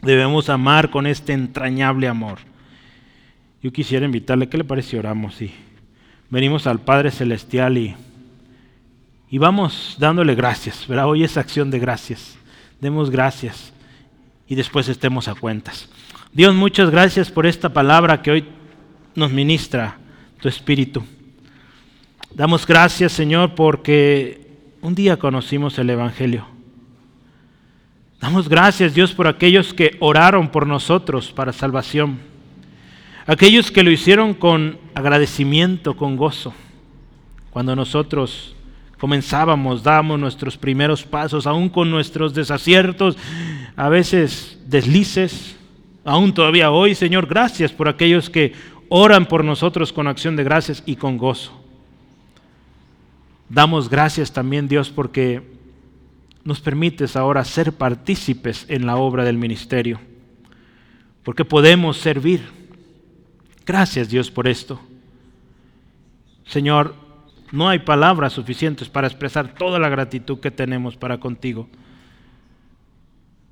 Debemos 0.01 0.49
amar 0.49 0.91
con 0.91 1.07
este 1.07 1.35
entrañable 1.35 2.09
amor. 2.09 2.39
Yo 3.63 3.73
quisiera 3.73 4.07
invitarle, 4.07 4.49
¿qué 4.49 4.59
le 4.59 4.65
parece 4.65 4.99
oramos? 4.99 5.41
Y 5.41 5.53
venimos 6.31 6.67
al 6.67 6.81
Padre 6.81 7.13
Celestial 7.13 7.79
y, 7.79 7.95
y 9.31 9.39
vamos 9.39 9.97
dándole 10.01 10.35
gracias. 10.35 10.89
¿verdad? 10.89 11.07
Hoy 11.07 11.23
es 11.23 11.37
acción 11.37 11.71
de 11.71 11.79
gracias. 11.79 12.37
Demos 12.81 13.11
gracias 13.11 13.72
y 14.49 14.55
después 14.55 14.89
estemos 14.89 15.29
a 15.29 15.35
cuentas. 15.35 15.89
Dios, 16.33 16.55
muchas 16.55 16.91
gracias 16.91 17.31
por 17.31 17.47
esta 17.47 17.73
palabra 17.73 18.23
que 18.23 18.31
hoy 18.31 18.45
nos 19.15 19.31
ministra 19.31 19.99
tu 20.41 20.49
Espíritu. 20.49 21.05
Damos 22.35 22.67
gracias, 22.67 23.13
Señor, 23.13 23.55
porque 23.55 24.47
un 24.81 24.95
día 24.95 25.19
conocimos 25.19 25.79
el 25.79 25.91
Evangelio. 25.91 26.47
Damos 28.21 28.49
gracias, 28.49 28.95
Dios, 28.95 29.13
por 29.13 29.27
aquellos 29.27 29.75
que 29.75 29.97
oraron 30.01 30.49
por 30.49 30.67
nosotros 30.67 31.33
para 31.33 31.53
salvación. 31.53 32.21
Aquellos 33.27 33.71
que 33.71 33.83
lo 33.83 33.91
hicieron 33.91 34.33
con 34.33 34.79
agradecimiento, 34.95 35.97
con 35.97 36.17
gozo. 36.17 36.55
Cuando 37.51 37.77
nosotros 37.77 38.57
comenzábamos, 39.03 39.83
damos 39.83 40.17
nuestros 40.21 40.57
primeros 40.57 41.03
pasos, 41.03 41.49
aún 41.49 41.69
con 41.69 41.91
nuestros 41.91 42.35
desaciertos, 42.35 43.17
a 43.75 43.89
veces 43.89 44.61
deslices, 44.67 45.57
aún 46.05 46.33
todavía 46.33 46.71
hoy, 46.71 46.95
Señor, 46.95 47.27
gracias 47.27 47.73
por 47.73 47.89
aquellos 47.89 48.31
que 48.31 48.53
oran 48.89 49.27
por 49.27 49.45
nosotros 49.45 49.93
con 49.93 50.07
acción 50.07 50.37
de 50.37 50.45
gracias 50.45 50.85
y 50.87 50.95
con 50.95 51.19
gozo. 51.19 51.51
Damos 53.49 53.91
gracias 53.91 54.33
también, 54.33 54.69
Dios, 54.69 54.89
porque 54.89 55.43
nos 56.45 56.61
permites 56.61 57.17
ahora 57.17 57.45
ser 57.45 57.73
partícipes 57.73 58.67
en 58.69 58.87
la 58.87 58.95
obra 58.95 59.25
del 59.25 59.37
ministerio, 59.37 59.99
porque 61.25 61.45
podemos 61.45 61.97
servir. 61.97 62.41
Gracias, 63.67 64.11
Dios, 64.11 64.31
por 64.31 64.47
esto. 64.47 64.81
Señor, 66.47 67.02
no 67.53 67.69
hay 67.69 67.81
palabras 67.81 68.33
suficientes 68.33 68.89
para 68.89 69.07
expresar 69.07 69.55
toda 69.55 69.79
la 69.79 69.91
gratitud 69.91 70.41
que 70.41 70.51
tenemos 70.51 70.97
para 70.97 71.19
contigo. 71.19 71.69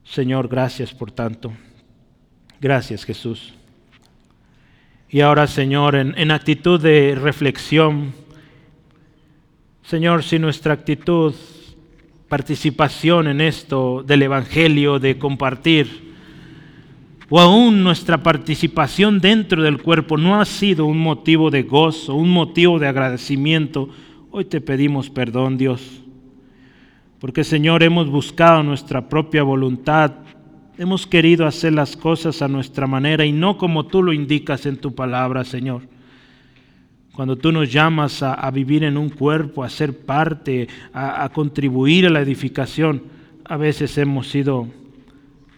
Señor, 0.05 0.49
gracias 0.49 0.93
por 0.93 1.13
tanto. 1.13 1.53
Gracias 2.61 3.05
Jesús. 3.05 3.55
Y 5.11 5.21
ahora, 5.21 5.47
Señor, 5.47 5.97
en, 5.97 6.31
actitud 6.31 6.81
de 6.81 7.19
reflexión, 7.21 8.15
Señor, 9.83 10.23
si 10.23 10.39
nuestra 10.39 10.73
actitud, 10.73 11.35
participación 12.29 13.27
en 13.27 13.41
esto 13.41 14.05
del 14.07 14.23
Evangelio, 14.23 15.01
de 15.01 15.19
compartir, 15.19 16.10
o 17.33 17.39
aún 17.39 17.85
nuestra 17.85 18.23
participación 18.25 19.21
dentro 19.21 19.63
del 19.63 19.81
cuerpo 19.81 20.19
no 20.19 20.41
ha 20.41 20.45
sido 20.45 20.85
un 20.85 20.99
motivo 20.99 21.49
de 21.49 21.63
gozo, 21.63 22.17
un 22.17 22.29
motivo 22.29 22.81
de 22.81 22.89
agradecimiento, 22.89 23.89
hoy 24.33 24.45
te 24.45 24.61
pedimos 24.61 25.09
perdón, 25.11 25.57
Dios. 25.57 26.03
Porque 27.21 27.45
Señor, 27.45 27.85
hemos 27.85 28.11
buscado 28.11 28.65
nuestra 28.65 29.09
propia 29.09 29.45
voluntad, 29.45 30.13
hemos 30.77 31.07
querido 31.07 31.47
hacer 31.47 31.73
las 31.73 31.97
cosas 31.97 32.43
a 32.43 32.49
nuestra 32.49 32.89
manera 32.89 33.25
y 33.25 33.31
no 33.31 33.57
como 33.57 33.87
tú 33.87 34.03
lo 34.03 34.13
indicas 34.13 34.67
en 34.67 34.79
tu 34.79 34.95
palabra, 34.95 35.45
Señor. 35.45 35.83
cuando 37.13 37.37
tú 37.37 37.53
nos 37.53 37.71
llamas 37.71 38.23
a, 38.23 38.51
vivir 38.51 38.83
en 38.83 38.97
un 38.97 39.11
cuerpo, 39.11 39.63
a 39.63 39.69
ser 39.69 40.05
parte, 40.05 40.67
a, 40.93 41.29
contribuir 41.29 42.07
a 42.07 42.11
la 42.11 42.23
edificación, 42.23 43.03
a 43.45 43.57
veces 43.57 43.97
hemos 43.99 44.29
sido 44.29 44.69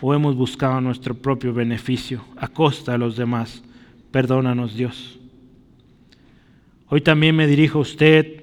o 0.05 0.13
hemos 0.13 0.35
buscado 0.35 0.81
nuestro 0.81 1.15
propio 1.15 1.55
beneficio 1.55 2.25
a 2.37 2.49
costa 2.49 2.93
de 2.93 2.99
los 2.99 3.17
demás. 3.17 3.63
Perdónanos 4.11 4.75
Dios. 4.75 5.21
Hoy 6.89 7.01
también 7.01 7.37
me 7.37 7.47
dirijo 7.47 7.79
a 7.79 7.83
usted. 7.83 8.43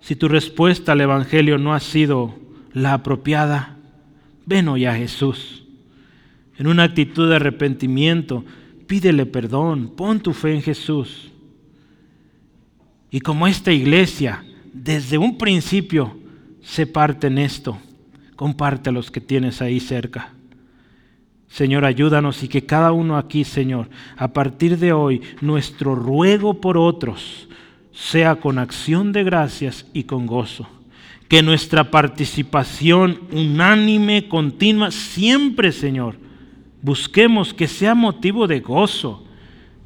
Si 0.00 0.14
tu 0.14 0.28
respuesta 0.28 0.92
al 0.92 1.00
Evangelio 1.00 1.58
no 1.58 1.74
ha 1.74 1.80
sido 1.80 2.36
la 2.72 2.94
apropiada, 2.94 3.78
ven 4.46 4.68
hoy 4.68 4.86
a 4.86 4.94
Jesús. 4.94 5.64
En 6.56 6.68
una 6.68 6.84
actitud 6.84 7.28
de 7.28 7.36
arrepentimiento, 7.36 8.44
pídele 8.86 9.26
perdón, 9.26 9.92
pon 9.96 10.20
tu 10.20 10.32
fe 10.32 10.54
en 10.54 10.62
Jesús. 10.62 11.32
Y 13.10 13.18
como 13.20 13.48
esta 13.48 13.72
iglesia, 13.72 14.44
desde 14.72 15.18
un 15.18 15.36
principio, 15.36 16.16
se 16.62 16.86
parte 16.86 17.26
en 17.26 17.38
esto, 17.38 17.78
comparte 18.38 18.88
a 18.88 18.92
los 18.92 19.10
que 19.10 19.20
tienes 19.20 19.60
ahí 19.60 19.80
cerca. 19.80 20.30
Señor, 21.48 21.84
ayúdanos 21.84 22.44
y 22.44 22.48
que 22.48 22.64
cada 22.64 22.92
uno 22.92 23.18
aquí, 23.18 23.42
Señor, 23.42 23.88
a 24.16 24.28
partir 24.28 24.78
de 24.78 24.92
hoy, 24.92 25.22
nuestro 25.40 25.96
ruego 25.96 26.60
por 26.60 26.78
otros 26.78 27.48
sea 27.90 28.36
con 28.36 28.60
acción 28.60 29.10
de 29.10 29.24
gracias 29.24 29.86
y 29.92 30.04
con 30.04 30.26
gozo. 30.26 30.68
Que 31.26 31.42
nuestra 31.42 31.90
participación 31.90 33.22
unánime, 33.32 34.28
continua, 34.28 34.92
siempre, 34.92 35.72
Señor, 35.72 36.14
busquemos 36.80 37.52
que 37.52 37.66
sea 37.66 37.96
motivo 37.96 38.46
de 38.46 38.60
gozo, 38.60 39.26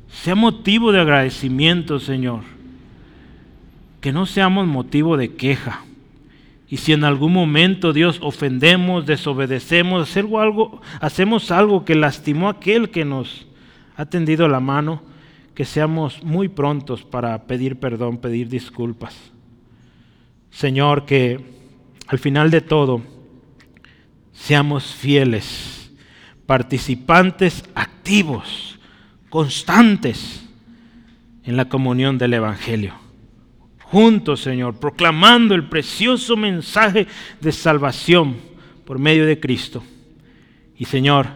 sea 0.09 0.35
motivo 0.35 0.93
de 0.93 1.01
agradecimiento, 1.01 1.99
Señor. 1.99 2.43
Que 4.03 4.12
no 4.12 4.27
seamos 4.27 4.66
motivo 4.66 5.16
de 5.16 5.37
queja 5.37 5.87
y 6.73 6.78
si 6.78 6.94
en 6.94 7.05
algún 7.05 7.35
momento 7.35 7.93
Dios 7.93 8.19
ofendemos, 8.23 9.05
desobedecemos, 9.05 10.16
algo, 10.16 10.81
hacemos 11.03 11.51
algo 11.51 11.85
que 11.85 11.94
lastimó 11.94 12.49
a 12.49 12.53
aquel 12.53 12.89
que 12.89 13.05
nos 13.05 13.47
ha 13.94 14.07
tendido 14.07 14.49
la 14.49 14.59
mano, 14.59 15.03
que 15.55 15.66
seamos 15.66 16.23
muy 16.23 16.49
prontos 16.49 17.03
para 17.03 17.47
pedir 17.47 17.78
perdón, 17.78 18.16
pedir 18.16 18.49
disculpas. 18.49 19.15
Señor, 20.49 21.05
que 21.05 21.44
al 22.07 22.19
final 22.19 22.51
de 22.51 22.62
todo 22.62 23.03
seamos 24.32 24.94
fieles, 24.94 25.93
participantes 26.47 27.65
activos, 27.74 28.81
constantes 29.28 30.43
en 31.44 31.59
la 31.59 31.66
comunión 31.66 32.16
del 32.16 32.32
Evangelio 32.32 33.02
juntos, 33.93 34.40
Señor, 34.40 34.77
proclamando 34.77 35.55
el 35.55 35.64
precioso 35.64 36.35
mensaje 36.35 37.06
de 37.43 37.52
salvación 37.52 38.36
por 38.86 38.98
medio 38.98 39.27
de 39.27 39.39
Cristo. 39.39 39.85
Y 40.78 40.86
Señor, 40.86 41.27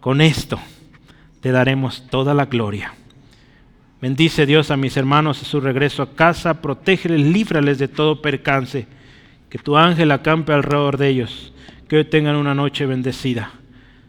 con 0.00 0.20
esto 0.20 0.58
te 1.40 1.52
daremos 1.52 2.08
toda 2.10 2.34
la 2.34 2.46
gloria. 2.46 2.94
Bendice 4.02 4.44
Dios 4.44 4.72
a 4.72 4.76
mis 4.76 4.96
hermanos 4.96 5.40
a 5.40 5.44
su 5.44 5.60
regreso 5.60 6.02
a 6.02 6.12
casa, 6.16 6.60
protégeles, 6.60 7.20
líbrales 7.20 7.78
de 7.78 7.86
todo 7.86 8.20
percance, 8.20 8.88
que 9.48 9.58
tu 9.58 9.76
ángel 9.76 10.10
acampe 10.10 10.52
alrededor 10.52 10.96
de 10.96 11.10
ellos, 11.10 11.52
que 11.86 11.98
hoy 11.98 12.04
tengan 12.06 12.34
una 12.34 12.56
noche 12.56 12.86
bendecida. 12.86 13.52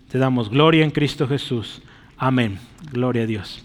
Te 0.10 0.18
damos 0.18 0.49
gloria 0.49 0.84
en 0.84 0.90
Cristo 0.90 1.28
Jesús. 1.28 1.84
Amén. 2.18 2.57
Gloria 2.91 3.23
a 3.23 3.28
Dios. 3.28 3.64